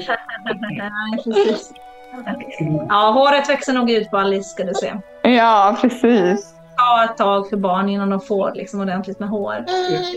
Ja, 2.89 3.11
håret 3.11 3.49
växer 3.49 3.73
nog 3.73 3.91
ut 3.91 4.11
på 4.11 4.17
Alice 4.19 4.49
ska 4.49 4.65
du 4.65 4.75
se. 4.75 4.93
Ja, 5.23 5.77
precis. 5.81 6.55
Ta 6.77 7.05
ett 7.05 7.17
tag 7.17 7.49
för 7.49 7.57
barn 7.57 7.89
innan 7.89 8.11
de 8.11 8.21
får 8.21 8.53
liksom 8.55 8.81
ordentligt 8.81 9.21
med 9.21 9.29
hår. 9.29 9.65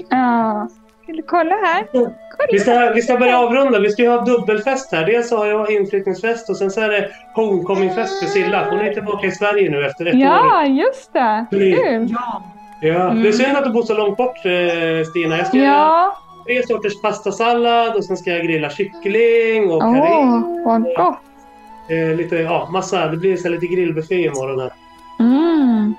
Ja. 0.10 0.68
Vill 1.08 1.16
du 1.18 1.24
kolla 1.24 1.56
här? 1.56 1.88
Vi 2.52 2.60
ska, 2.60 2.92
vi 2.96 3.02
ska 3.02 3.18
börja 3.18 3.40
avrunda. 3.40 3.80
Vi 3.80 3.90
ska 3.90 4.02
ju 4.02 4.10
ha 4.10 4.22
dubbelfest 4.26 4.92
här. 4.92 5.06
Dels 5.06 5.30
så 5.30 5.38
har 5.38 5.46
jag 5.46 5.72
inflyttningsfest 5.72 6.50
och 6.50 6.58
sen 6.58 6.72
så 6.72 6.82
är 6.82 6.90
det 6.90 7.10
homecomingfest 7.34 8.24
för 8.24 8.30
Silla. 8.30 8.68
Hon 8.70 8.80
är 8.80 8.94
tillbaka 8.94 9.28
i 9.28 9.32
Sverige 9.32 9.70
nu 9.72 9.86
efter 9.86 10.06
ett 10.06 10.14
år. 10.16 10.20
Ja, 10.22 10.66
just 10.66 11.14
det. 11.14 11.46
Kul. 11.52 12.08
Ja. 12.12 12.44
Ja. 12.82 13.10
Det 13.10 13.28
är 13.28 13.32
synd 13.32 13.58
att 13.58 13.64
du 13.64 13.70
bor 13.70 13.82
så 13.84 13.94
långt 13.94 14.18
bort 14.18 14.46
eh, 14.46 15.10
Stina. 15.10 15.38
Jag 15.38 15.48
ska 15.48 15.58
göra 15.58 15.68
Ja, 15.68 16.18
tre 16.46 16.64
sorters 16.68 17.02
pastasallad 17.02 17.96
och 17.96 18.04
sen 18.04 18.18
ska 18.18 18.32
jag 18.32 18.44
grilla 18.46 18.70
kyckling 18.70 19.70
och 19.72 19.78
åh, 19.78 19.94
curry. 19.94 20.64
vad 20.66 20.84
gott. 20.84 21.18
Eh, 21.90 22.16
lite, 22.16 22.36
ja, 22.36 22.70
massa. 22.72 23.08
Det 23.08 23.18
blir 23.18 23.38
så 23.38 23.50
lite 23.50 23.66
grillbuffé 23.68 24.16
imorgon 24.26 24.60
här. 24.60 24.72
Mm, 25.20 25.94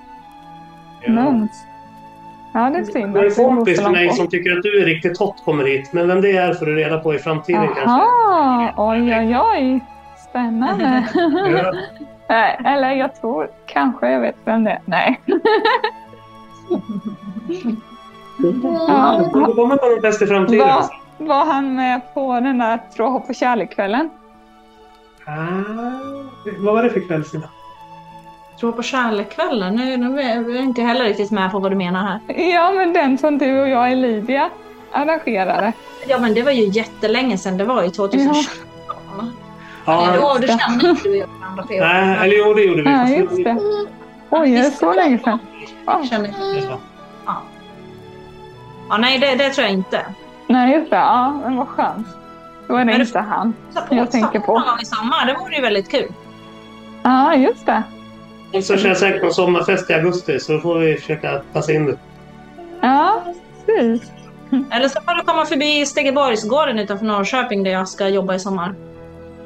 Ja. 1.03 1.13
lugnt. 1.13 1.53
Ja, 2.59 2.71
det 2.71 2.79
är 2.79 2.85
synd 2.85 3.15
Det 3.15 3.21
är 3.21 3.27
att 3.27 3.39
en 3.39 3.45
kompis 3.45 3.79
till 3.79 3.91
mig 3.91 4.11
som 4.11 4.29
tycker 4.29 4.57
att 4.57 4.63
du 4.63 4.81
är 4.81 4.85
riktigt 4.85 5.19
hot 5.19 5.45
kommer 5.45 5.65
hit. 5.65 5.93
Men 5.93 6.09
vem 6.09 6.21
det 6.21 6.37
är 6.37 6.55
får 6.55 6.67
du 6.67 6.75
reda 6.75 6.99
på 6.99 7.15
i 7.15 7.19
framtiden 7.19 7.67
kanske. 7.67 7.83
Jaha, 7.83 8.73
oj, 8.77 9.15
oj, 9.15 9.39
oj. 9.39 9.81
Spännande. 10.29 11.09
Ja. 12.29 12.35
Eller 12.65 12.93
jag 12.93 13.21
tror 13.21 13.51
kanske 13.67 14.11
jag 14.11 14.21
vet 14.21 14.37
vem 14.45 14.65
det 14.65 14.71
är. 14.71 14.81
Nej. 14.85 15.21
Ja, 18.89 19.21
du 19.25 19.31
kommer 19.31 19.77
på 19.77 19.87
någon 19.87 20.01
fest 20.03 20.23
i 20.23 20.27
framtiden. 20.27 20.59
Var, 20.59 20.75
alltså. 20.75 20.93
var 21.19 21.45
han 21.45 21.75
med 21.75 22.15
på 22.15 22.41
den 22.41 22.59
där 22.59 22.79
Tråhopp 22.97 23.29
och 23.29 23.35
kärlek-kvällen? 23.35 24.11
Ah, 25.25 25.33
vad 26.59 26.75
var 26.75 26.83
det 26.83 26.91
för 26.91 27.09
kväll 27.09 27.25
Stina? 27.25 27.49
Tror 28.61 28.73
på 28.73 28.83
kärlekskvällen. 28.83 29.75
Nu, 29.75 29.97
nu 29.97 30.21
är 30.21 30.35
jag 30.55 30.65
inte 30.65 30.83
heller 30.83 31.05
riktigt 31.05 31.31
med 31.31 31.51
på 31.53 31.59
vad 31.59 31.73
du 31.73 31.77
menar 31.77 32.03
här. 32.27 32.35
Ja, 32.43 32.73
men 32.73 32.93
den 32.93 33.19
som 33.19 33.39
du 33.39 33.61
och 33.61 33.69
jag, 33.69 33.97
Lydia, 33.97 34.51
arrangerade. 34.93 35.73
Ja, 36.09 36.19
men 36.19 36.35
det 36.35 36.43
var 36.43 36.51
ju 36.51 36.65
jättelänge 36.69 37.39
sedan. 37.39 37.59
Det 37.59 37.65
var 37.65 37.83
ju 37.83 37.91
2017. 37.91 38.45
Ja, 39.87 40.15
Ja, 40.15 40.39
då 40.41 40.47
kände 40.47 40.89
inte 40.91 41.03
du 41.03 41.11
och 41.11 41.17
jag 41.17 41.29
varandra 41.41 41.63
på 41.63 41.73
nej, 41.81 42.19
eller 42.25 42.37
jo, 42.37 42.55
det 42.55 42.63
gjorde 42.63 42.83
vi. 42.83 42.91
Ja, 42.91 43.09
just 43.09 43.45
det. 43.45 43.57
Oj, 44.31 44.55
är 44.57 44.63
det 44.63 44.71
så 44.71 44.93
länge 44.93 45.19
sedan? 45.19 45.39
Ja. 45.87 46.03
Ja. 46.11 46.19
Ja. 47.27 47.43
ja, 48.89 48.97
nej 48.97 49.19
det, 49.19 49.35
det 49.35 49.51
tror 49.51 49.65
jag 49.65 49.73
inte. 49.75 50.07
Nej, 50.47 50.75
just 50.75 50.91
det. 50.91 50.97
Ja, 50.97 51.41
men 51.45 51.57
vad 51.57 51.69
skönt. 51.69 52.07
Då 52.69 52.75
är 52.75 52.79
det 52.79 52.85
Men 52.85 53.01
inte 53.01 53.19
han. 53.19 53.55
Så, 53.75 53.81
Jag 53.91 54.11
tänker 54.11 54.41
på. 54.41 54.59
Någon 54.59 54.69
gång 54.69 54.79
i 54.83 54.85
sommar, 54.85 55.27
det 55.27 55.35
vore 55.41 55.55
ju 55.55 55.63
väldigt 55.63 55.91
kul. 55.91 56.13
Ja, 57.03 57.35
just 57.35 57.67
det. 57.67 57.83
Och 58.55 58.65
så 58.65 58.77
kör 58.77 58.89
jag 58.89 58.97
säkert 58.97 59.23
på 59.23 59.31
sommarfest 59.31 59.91
i 59.91 59.95
augusti 59.95 60.41
så 60.41 60.53
då 60.53 60.61
får 60.61 60.79
vi 60.79 60.97
försöka 60.97 61.43
passa 61.53 61.73
in 61.73 61.87
det. 61.87 61.97
Ja, 62.81 63.23
precis. 63.67 64.11
Eller 64.71 64.89
så 64.89 65.01
får 65.01 65.15
du 65.15 65.23
komma 65.23 65.45
förbi 65.45 65.87
Stegeborgsgården 65.87 66.79
utanför 66.79 67.07
Norrköping 67.07 67.63
där 67.63 67.71
jag 67.71 67.89
ska 67.89 68.09
jobba 68.09 68.35
i 68.35 68.39
sommar. 68.39 68.75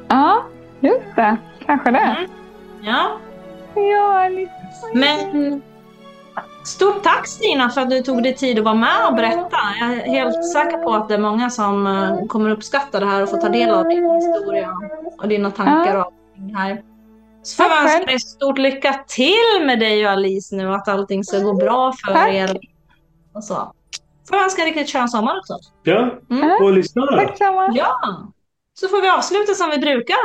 Ja, 0.07 0.43
just 0.79 1.15
det. 1.15 1.37
Kanske 1.65 1.91
det. 1.91 1.97
Mm. 1.99 2.29
Ja, 2.81 3.17
Ja, 3.75 4.27
lite. 4.29 4.51
men 4.93 5.61
stort 6.65 7.03
tack 7.03 7.27
Stina 7.27 7.69
för 7.69 7.81
att 7.81 7.89
du 7.89 8.01
tog 8.01 8.23
dig 8.23 8.35
tid 8.35 8.57
att 8.59 8.65
vara 8.65 8.75
med 8.75 9.07
och 9.09 9.15
berätta. 9.15 9.57
Jag 9.79 9.93
är 9.93 10.07
helt 10.07 10.45
säker 10.51 10.77
på 10.77 10.93
att 10.93 11.07
det 11.09 11.13
är 11.13 11.19
många 11.19 11.49
som 11.49 11.87
eh, 11.87 12.25
kommer 12.27 12.49
uppskatta 12.49 12.99
det 12.99 13.05
här 13.05 13.23
och 13.23 13.29
få 13.29 13.37
ta 13.37 13.49
del 13.49 13.69
av 13.69 13.87
din 13.87 14.03
historia 14.11 14.69
och 15.17 15.27
dina 15.27 15.51
tankar 15.51 15.95
och 15.95 16.05
allting 16.05 16.55
här. 16.55 16.81
Så 17.43 17.55
får 17.55 17.65
jag 17.65 17.83
önska 17.83 18.05
dig 18.05 18.19
stort 18.19 18.57
lycka 18.57 18.93
till 19.07 19.65
med 19.65 19.79
dig 19.79 20.05
och 20.05 20.11
Alice 20.11 20.55
nu 20.55 20.73
att 20.73 20.87
allting 20.87 21.23
ska 21.23 21.39
gå 21.39 21.53
bra 21.53 21.93
för 22.05 22.13
Tack. 22.13 22.29
er. 22.33 22.59
Och 23.35 23.43
så. 23.43 23.55
Får 24.29 24.37
jag 24.37 24.43
önska 24.43 24.61
en 24.61 24.67
riktigt 24.67 24.91
skön 24.91 25.09
sommar 25.09 25.37
också. 25.39 25.53
Ja, 25.83 26.19
Mm. 26.29 26.63
och 26.63 26.73
lyssna 26.73 27.05
då. 27.05 27.17
Tack 27.17 27.37
samma. 27.37 27.69
Ja, 27.73 27.99
så 28.79 28.87
får 28.87 29.01
vi 29.01 29.09
avsluta 29.09 29.53
som 29.53 29.69
vi 29.69 29.77
brukar. 29.77 30.17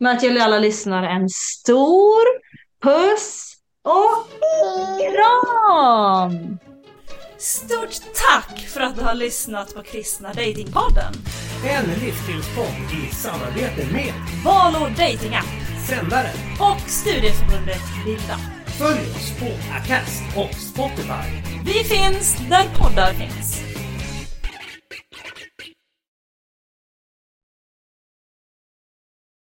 Med 0.00 0.12
att 0.12 0.22
ge 0.22 0.38
alla 0.40 0.58
lyssnare 0.58 1.08
en 1.08 1.28
stor 1.28 2.22
puss 2.82 3.52
och 3.82 4.26
kram! 5.12 6.58
Stort 7.38 7.94
tack 8.14 8.58
för 8.68 8.80
att 8.80 8.96
du 8.96 9.02
har 9.02 9.14
lyssnat 9.14 9.74
på 9.74 9.82
Kristna 9.82 10.28
Datingpodden. 10.28 11.12
En 11.68 11.84
livsstilspodd 12.04 13.08
i 13.08 13.14
samarbete 13.14 13.86
med 13.92 14.12
Valor 14.44 14.88
Dating 14.88 15.34
App 15.34 15.46
Sändaren. 15.88 16.36
och 16.60 16.90
Studieförbundet 16.90 17.82
Bilda. 18.04 18.38
Följ 18.66 19.10
oss 19.16 19.32
på 19.38 19.46
Acast 19.72 20.22
och 20.36 20.54
Spotify. 20.54 21.42
Vi 21.64 21.72
finns 21.72 22.36
där 22.50 22.64
poddar 22.78 23.12
finns. 23.12 23.75